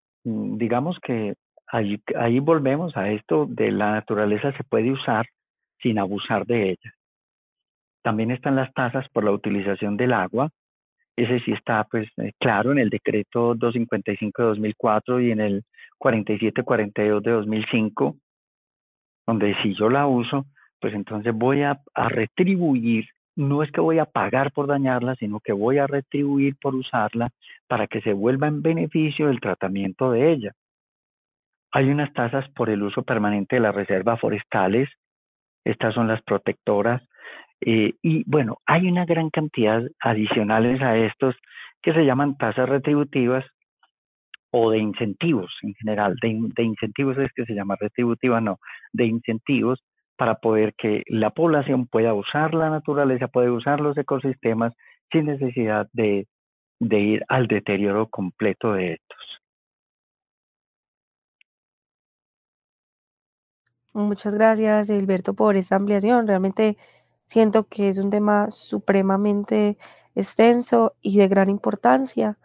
digamos 0.56 0.98
que 1.00 1.34
ahí, 1.66 2.40
volvemos 2.40 2.96
a 2.96 3.10
esto 3.10 3.46
de 3.48 3.70
la 3.70 3.92
naturaleza 3.92 4.52
se 4.52 4.64
puede 4.64 4.90
usar 4.90 5.26
sin 5.80 5.98
abusar 5.98 6.46
de 6.46 6.70
ella. 6.70 6.94
También 8.02 8.30
están 8.30 8.56
las 8.56 8.72
tasas 8.72 9.08
por 9.10 9.24
la 9.24 9.32
utilización 9.32 9.96
del 9.96 10.12
agua. 10.12 10.50
Ese 11.16 11.40
sí 11.40 11.52
está, 11.52 11.84
pues, 11.84 12.08
eh, 12.18 12.32
claro 12.38 12.72
en 12.72 12.78
el 12.78 12.90
decreto 12.90 13.54
255 13.54 14.42
de 14.42 14.48
2004 14.48 15.20
y 15.20 15.32
en 15.32 15.40
el 15.40 15.64
4742 15.98 17.22
de 17.22 17.30
2005, 17.32 18.16
donde 19.26 19.54
si 19.62 19.74
yo 19.74 19.90
la 19.90 20.06
uso, 20.06 20.46
pues 20.80 20.94
entonces 20.94 21.34
voy 21.34 21.62
a 21.62 21.80
retribuir, 21.94 23.04
no 23.38 23.62
es 23.62 23.70
que 23.70 23.80
voy 23.80 24.00
a 24.00 24.04
pagar 24.04 24.50
por 24.50 24.66
dañarla, 24.66 25.14
sino 25.14 25.38
que 25.38 25.52
voy 25.52 25.78
a 25.78 25.86
retribuir 25.86 26.56
por 26.60 26.74
usarla 26.74 27.30
para 27.68 27.86
que 27.86 28.00
se 28.00 28.12
vuelva 28.12 28.48
en 28.48 28.62
beneficio 28.62 29.28
del 29.28 29.38
tratamiento 29.38 30.10
de 30.10 30.32
ella. 30.32 30.52
Hay 31.70 31.88
unas 31.88 32.12
tasas 32.14 32.48
por 32.50 32.68
el 32.68 32.82
uso 32.82 33.04
permanente 33.04 33.54
de 33.54 33.60
las 33.60 33.76
reservas 33.76 34.20
forestales, 34.20 34.88
estas 35.64 35.94
son 35.94 36.08
las 36.08 36.20
protectoras, 36.22 37.00
eh, 37.60 37.94
y 38.02 38.28
bueno, 38.28 38.58
hay 38.66 38.88
una 38.88 39.04
gran 39.04 39.30
cantidad 39.30 39.82
adicionales 40.00 40.82
a 40.82 40.96
estos 40.96 41.36
que 41.80 41.92
se 41.92 42.04
llaman 42.04 42.36
tasas 42.38 42.68
retributivas 42.68 43.44
o 44.50 44.72
de 44.72 44.78
incentivos 44.78 45.52
en 45.62 45.74
general. 45.74 46.16
De, 46.20 46.36
de, 46.56 46.62
incentivos 46.64 47.16
es 47.18 47.30
que 47.36 47.44
se 47.44 47.54
llama 47.54 47.76
retributiva, 47.78 48.40
no, 48.40 48.58
de 48.92 49.06
incentivos 49.06 49.80
para 50.18 50.34
poder 50.34 50.74
que 50.74 51.04
la 51.06 51.30
población 51.30 51.86
pueda 51.86 52.12
usar 52.12 52.52
la 52.52 52.68
naturaleza, 52.70 53.28
pueda 53.28 53.52
usar 53.52 53.80
los 53.80 53.96
ecosistemas 53.96 54.74
sin 55.12 55.26
necesidad 55.26 55.88
de, 55.92 56.26
ir 56.80 57.24
al 57.28 57.46
deterioro 57.46 58.08
completo 58.08 58.72
de 58.72 58.94
estos. 58.94 59.18
Muchas 63.94 64.34
gracias, 64.34 64.88
Gilberto, 64.88 65.34
por 65.34 65.56
esa 65.56 65.76
ampliación. 65.76 66.26
Realmente 66.26 66.76
siento 67.24 67.68
que 67.68 67.88
es 67.88 67.98
un 67.98 68.10
tema 68.10 68.50
supremamente 68.50 69.78
extenso 70.16 70.94
y 71.00 71.18
de 71.18 71.28
gran 71.28 71.48
importancia. 71.48 72.38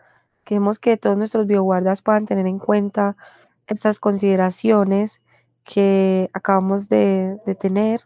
Queremos 0.43 0.78
que 0.78 0.97
todos 0.97 1.17
nuestros 1.17 1.47
bioguardas 1.47 2.03
puedan 2.03 2.28
tener 2.28 2.45
en 2.45 2.59
cuenta 2.59 3.17
estas 3.65 3.99
consideraciones 3.99 5.24
que 5.64 6.30
acabamos 6.34 6.89
de, 6.89 7.39
tener, 7.59 8.01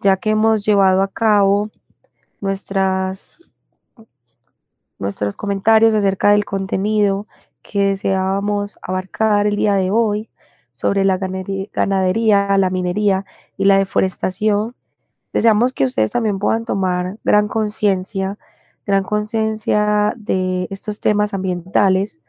ya 0.00 0.16
que 0.16 0.30
hemos 0.30 0.64
llevado 0.64 1.02
a 1.02 1.08
cabo 1.08 1.70
nuestras, 2.40 3.38
nuestros 4.98 5.36
comentarios 5.36 5.94
acerca 5.94 6.30
del 6.30 6.44
contenido 6.44 7.26
que 7.62 7.86
deseábamos 7.86 8.78
abarcar 8.82 9.46
el 9.46 9.56
día 9.56 9.74
de 9.74 9.90
hoy 9.90 10.30
sobre 10.72 11.04
la 11.04 11.18
ganadería, 11.18 12.56
la 12.56 12.70
minería 12.70 13.26
y 13.56 13.64
la 13.64 13.78
deforestación. 13.78 14.74
Deseamos 15.32 15.72
que 15.72 15.84
ustedes 15.84 16.12
también 16.12 16.38
puedan 16.38 16.64
tomar 16.64 17.18
gran 17.24 17.48
conciencia, 17.48 18.38
gran 18.86 19.02
conciencia 19.02 20.14
de 20.16 20.66
estos 20.70 21.00
temas 21.00 21.34
ambientales 21.34 22.20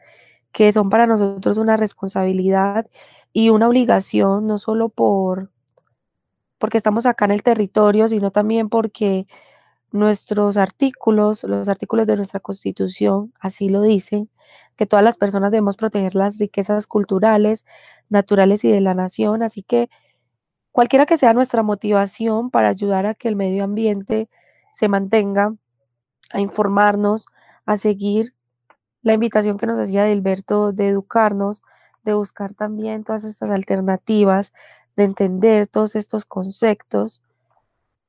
que 0.52 0.72
son 0.72 0.90
para 0.90 1.06
nosotros 1.06 1.58
una 1.58 1.76
responsabilidad 1.76 2.86
y 3.32 3.50
una 3.50 3.68
obligación, 3.68 4.46
no 4.46 4.58
solo 4.58 4.88
por 4.88 5.50
porque 6.58 6.76
estamos 6.76 7.06
acá 7.06 7.24
en 7.24 7.30
el 7.32 7.42
territorio, 7.42 8.06
sino 8.06 8.30
también 8.30 8.68
porque 8.68 9.26
nuestros 9.92 10.56
artículos, 10.58 11.44
los 11.44 11.68
artículos 11.68 12.06
de 12.06 12.16
nuestra 12.16 12.40
Constitución, 12.40 13.32
así 13.40 13.70
lo 13.70 13.82
dicen, 13.82 14.30
que 14.76 14.86
todas 14.86 15.04
las 15.04 15.16
personas 15.16 15.52
debemos 15.52 15.76
proteger 15.76 16.14
las 16.14 16.38
riquezas 16.38 16.86
culturales, 16.86 17.64
naturales 18.10 18.64
y 18.64 18.70
de 18.70 18.80
la 18.82 18.94
nación. 18.94 19.42
Así 19.42 19.62
que 19.62 19.88
cualquiera 20.72 21.06
que 21.06 21.18
sea 21.18 21.32
nuestra 21.34 21.62
motivación 21.62 22.50
para 22.50 22.68
ayudar 22.68 23.06
a 23.06 23.14
que 23.14 23.28
el 23.28 23.36
medio 23.36 23.64
ambiente 23.64 24.28
se 24.72 24.88
mantenga, 24.88 25.54
a 26.32 26.40
informarnos, 26.40 27.26
a 27.66 27.78
seguir 27.78 28.34
la 29.02 29.14
invitación 29.14 29.58
que 29.58 29.66
nos 29.66 29.78
hacía 29.78 30.04
Dilberto 30.04 30.72
de 30.72 30.88
educarnos, 30.88 31.62
de 32.04 32.14
buscar 32.14 32.54
también 32.54 33.04
todas 33.04 33.24
estas 33.24 33.50
alternativas, 33.50 34.52
de 34.96 35.04
entender 35.04 35.66
todos 35.66 35.96
estos 35.96 36.24
conceptos, 36.24 37.22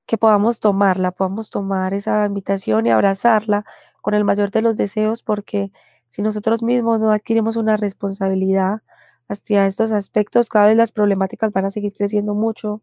que 0.05 0.17
podamos 0.17 0.59
tomarla, 0.59 1.11
podamos 1.11 1.49
tomar 1.51 1.93
esa 1.93 2.25
invitación 2.25 2.85
y 2.87 2.91
abrazarla 2.91 3.65
con 4.01 4.13
el 4.13 4.25
mayor 4.25 4.51
de 4.51 4.61
los 4.61 4.77
deseos, 4.77 5.23
porque 5.23 5.71
si 6.09 6.21
nosotros 6.21 6.63
mismos 6.63 6.99
no 6.99 7.11
adquirimos 7.11 7.55
una 7.55 7.77
responsabilidad 7.77 8.81
hacia 9.29 9.65
estos 9.67 9.91
aspectos, 9.91 10.49
cada 10.49 10.67
vez 10.67 10.75
las 10.75 10.91
problemáticas 10.91 11.51
van 11.53 11.65
a 11.65 11.71
seguir 11.71 11.93
creciendo 11.93 12.33
mucho, 12.33 12.81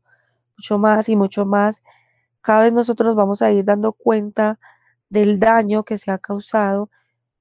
mucho 0.57 0.79
más 0.79 1.09
y 1.11 1.17
mucho 1.17 1.45
más. 1.45 1.83
Cada 2.41 2.63
vez 2.63 2.73
nosotros 2.73 3.15
vamos 3.15 3.43
a 3.43 3.53
ir 3.53 3.65
dando 3.65 3.93
cuenta 3.93 4.59
del 5.11 5.39
daño 5.39 5.85
que 5.85 5.99
se 5.99 6.11
ha 6.11 6.19
causado 6.19 6.91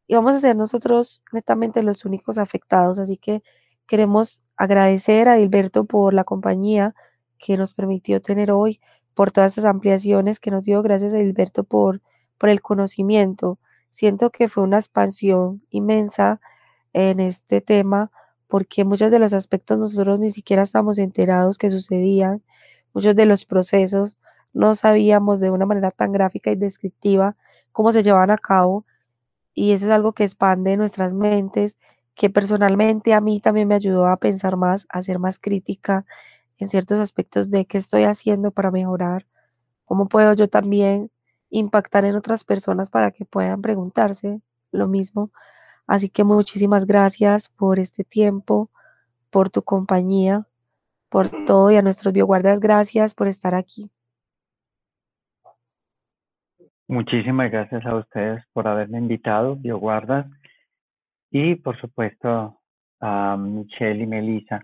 y 0.07 0.15
vamos 0.15 0.33
a 0.33 0.39
ser 0.39 0.55
nosotros 0.55 1.23
netamente 1.31 1.83
los 1.83 2.05
únicos 2.05 2.37
afectados. 2.37 2.99
Así 2.99 3.17
que 3.17 3.43
queremos 3.87 4.41
agradecer 4.55 5.29
a 5.29 5.35
Dilberto 5.35 5.85
por 5.85 6.13
la 6.13 6.23
compañía 6.23 6.95
que 7.37 7.57
nos 7.57 7.73
permitió 7.73 8.21
tener 8.21 8.51
hoy, 8.51 8.79
por 9.13 9.31
todas 9.31 9.51
estas 9.51 9.65
ampliaciones 9.65 10.39
que 10.39 10.51
nos 10.51 10.65
dio. 10.65 10.81
Gracias 10.81 11.13
a 11.13 11.17
Dilberto 11.17 11.63
por, 11.63 12.01
por 12.37 12.49
el 12.49 12.61
conocimiento 12.61 13.59
siento 13.97 14.29
que 14.29 14.47
fue 14.47 14.63
una 14.63 14.77
expansión 14.77 15.63
inmensa 15.71 16.39
en 16.93 17.19
este 17.19 17.61
tema 17.61 18.11
porque 18.47 18.85
muchos 18.85 19.11
de 19.11 19.19
los 19.19 19.33
aspectos 19.33 19.79
nosotros 19.79 20.19
ni 20.19 20.31
siquiera 20.31 20.63
estamos 20.63 20.99
enterados 20.99 21.57
que 21.57 21.69
sucedían, 21.69 22.43
muchos 22.93 23.15
de 23.15 23.25
los 23.25 23.45
procesos 23.45 24.17
no 24.53 24.75
sabíamos 24.75 25.39
de 25.39 25.51
una 25.51 25.65
manera 25.65 25.91
tan 25.91 26.11
gráfica 26.11 26.51
y 26.51 26.55
descriptiva 26.55 27.35
cómo 27.71 27.91
se 27.91 28.03
llevaban 28.03 28.31
a 28.31 28.37
cabo 28.37 28.85
y 29.57 29.71
eso 29.71 29.87
es 29.87 29.91
algo 29.91 30.13
que 30.13 30.23
expande 30.23 30.77
nuestras 30.77 31.13
mentes, 31.15 31.79
que 32.13 32.29
personalmente 32.29 33.15
a 33.15 33.21
mí 33.21 33.39
también 33.39 33.67
me 33.67 33.73
ayudó 33.73 34.05
a 34.05 34.17
pensar 34.17 34.55
más, 34.55 34.85
a 34.89 35.01
ser 35.01 35.17
más 35.17 35.39
crítica 35.39 36.05
en 36.59 36.69
ciertos 36.69 36.99
aspectos 36.99 37.49
de 37.49 37.65
qué 37.65 37.79
estoy 37.79 38.03
haciendo 38.03 38.51
para 38.51 38.69
mejorar, 38.69 39.25
cómo 39.85 40.09
puedo 40.09 40.33
yo 40.33 40.47
también 40.47 41.09
impactar 41.49 42.05
en 42.05 42.15
otras 42.15 42.43
personas 42.43 42.91
para 42.91 43.09
que 43.09 43.25
puedan 43.25 43.63
preguntarse 43.63 44.41
lo 44.71 44.87
mismo. 44.87 45.31
Así 45.87 46.09
que 46.09 46.23
muchísimas 46.23 46.85
gracias 46.85 47.49
por 47.49 47.79
este 47.79 48.03
tiempo, 48.03 48.69
por 49.31 49.49
tu 49.49 49.63
compañía, 49.63 50.47
por 51.09 51.29
todo 51.47 51.71
y 51.71 51.77
a 51.77 51.81
nuestros 51.81 52.13
bioguardas, 52.13 52.59
gracias 52.59 53.15
por 53.15 53.27
estar 53.27 53.55
aquí. 53.55 53.89
Muchísimas 56.89 57.51
gracias 57.51 57.85
a 57.85 57.95
ustedes 57.95 58.45
por 58.53 58.65
haberme 58.65 58.99
invitado, 58.99 59.57
bioguardas. 59.57 60.25
y 61.29 61.55
por 61.55 61.77
supuesto 61.81 62.61
a 63.01 63.35
Michelle 63.37 64.03
y 64.03 64.07
Melissa 64.07 64.61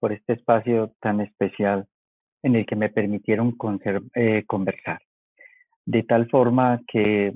por 0.00 0.12
este 0.12 0.32
espacio 0.32 0.92
tan 1.00 1.20
especial 1.20 1.86
en 2.42 2.56
el 2.56 2.64
que 2.64 2.76
me 2.76 2.88
permitieron 2.88 3.54
eh, 4.14 4.44
conversar. 4.46 5.00
De 5.84 6.02
tal 6.04 6.30
forma 6.30 6.80
que 6.88 7.34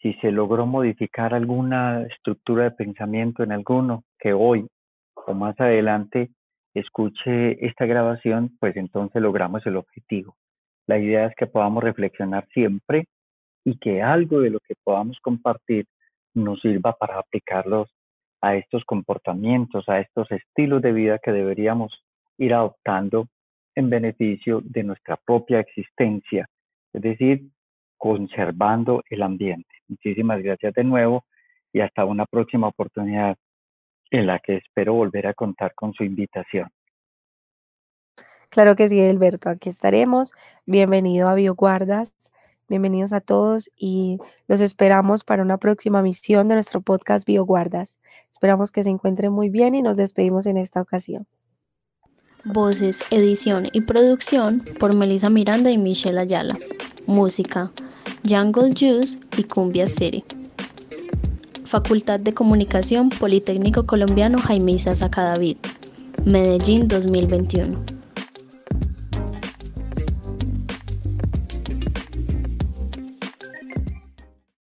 si 0.00 0.12
se 0.14 0.30
logró 0.30 0.66
modificar 0.66 1.32
alguna 1.32 2.02
estructura 2.02 2.64
de 2.64 2.70
pensamiento 2.72 3.42
en 3.42 3.52
alguno 3.52 4.04
que 4.18 4.34
hoy 4.34 4.66
o 5.14 5.32
más 5.32 5.58
adelante 5.58 6.30
escuche 6.74 7.64
esta 7.66 7.86
grabación, 7.86 8.56
pues 8.60 8.76
entonces 8.76 9.22
logramos 9.22 9.64
el 9.64 9.76
objetivo. 9.76 10.36
La 10.86 10.98
idea 10.98 11.26
es 11.26 11.34
que 11.36 11.46
podamos 11.46 11.82
reflexionar 11.82 12.46
siempre 12.52 13.06
y 13.64 13.78
que 13.78 14.02
algo 14.02 14.40
de 14.40 14.50
lo 14.50 14.60
que 14.60 14.74
podamos 14.84 15.18
compartir 15.20 15.86
nos 16.34 16.60
sirva 16.60 16.92
para 16.92 17.18
aplicarlos 17.18 17.88
a 18.40 18.56
estos 18.56 18.84
comportamientos, 18.84 19.88
a 19.88 20.00
estos 20.00 20.30
estilos 20.30 20.82
de 20.82 20.92
vida 20.92 21.18
que 21.18 21.32
deberíamos 21.32 22.04
ir 22.36 22.52
adoptando 22.52 23.28
en 23.74 23.88
beneficio 23.88 24.60
de 24.62 24.82
nuestra 24.82 25.16
propia 25.16 25.60
existencia, 25.60 26.48
es 26.92 27.02
decir, 27.02 27.48
conservando 27.96 29.02
el 29.08 29.22
ambiente. 29.22 29.74
Muchísimas 29.88 30.42
gracias 30.42 30.74
de 30.74 30.84
nuevo 30.84 31.24
y 31.72 31.80
hasta 31.80 32.04
una 32.04 32.26
próxima 32.26 32.68
oportunidad 32.68 33.36
en 34.10 34.26
la 34.26 34.38
que 34.38 34.56
espero 34.56 34.94
volver 34.94 35.26
a 35.26 35.34
contar 35.34 35.74
con 35.74 35.92
su 35.94 36.04
invitación. 36.04 36.68
Claro 38.50 38.76
que 38.76 38.88
sí, 38.88 39.00
Alberto, 39.04 39.48
aquí 39.48 39.70
estaremos. 39.70 40.32
Bienvenido 40.66 41.28
a 41.28 41.34
BioGuardas. 41.34 42.12
Bienvenidos 42.66 43.12
a 43.12 43.20
todos 43.20 43.70
y 43.76 44.18
los 44.48 44.62
esperamos 44.62 45.22
para 45.22 45.42
una 45.42 45.58
próxima 45.58 46.00
misión 46.00 46.48
de 46.48 46.54
nuestro 46.54 46.80
podcast 46.80 47.26
BioGuardas. 47.26 47.98
Esperamos 48.32 48.72
que 48.72 48.82
se 48.82 48.88
encuentren 48.88 49.32
muy 49.32 49.50
bien 49.50 49.74
y 49.74 49.82
nos 49.82 49.98
despedimos 49.98 50.46
en 50.46 50.56
esta 50.56 50.80
ocasión. 50.80 51.26
Voces, 52.46 53.04
edición 53.10 53.66
y 53.72 53.82
producción 53.82 54.64
por 54.80 54.94
Melissa 54.94 55.28
Miranda 55.28 55.70
y 55.70 55.76
Michelle 55.76 56.18
Ayala. 56.18 56.58
Música, 57.06 57.70
Jungle 58.26 58.74
Juice 58.74 59.18
y 59.36 59.44
Cumbia 59.44 59.86
City. 59.86 60.24
Facultad 61.64 62.20
de 62.20 62.32
Comunicación 62.32 63.10
Politécnico 63.10 63.84
Colombiano 63.84 64.38
Jaime 64.38 64.72
Isa 64.72 64.94
Sacadavid. 64.94 65.58
Medellín 66.24 66.88
2021. 66.88 68.03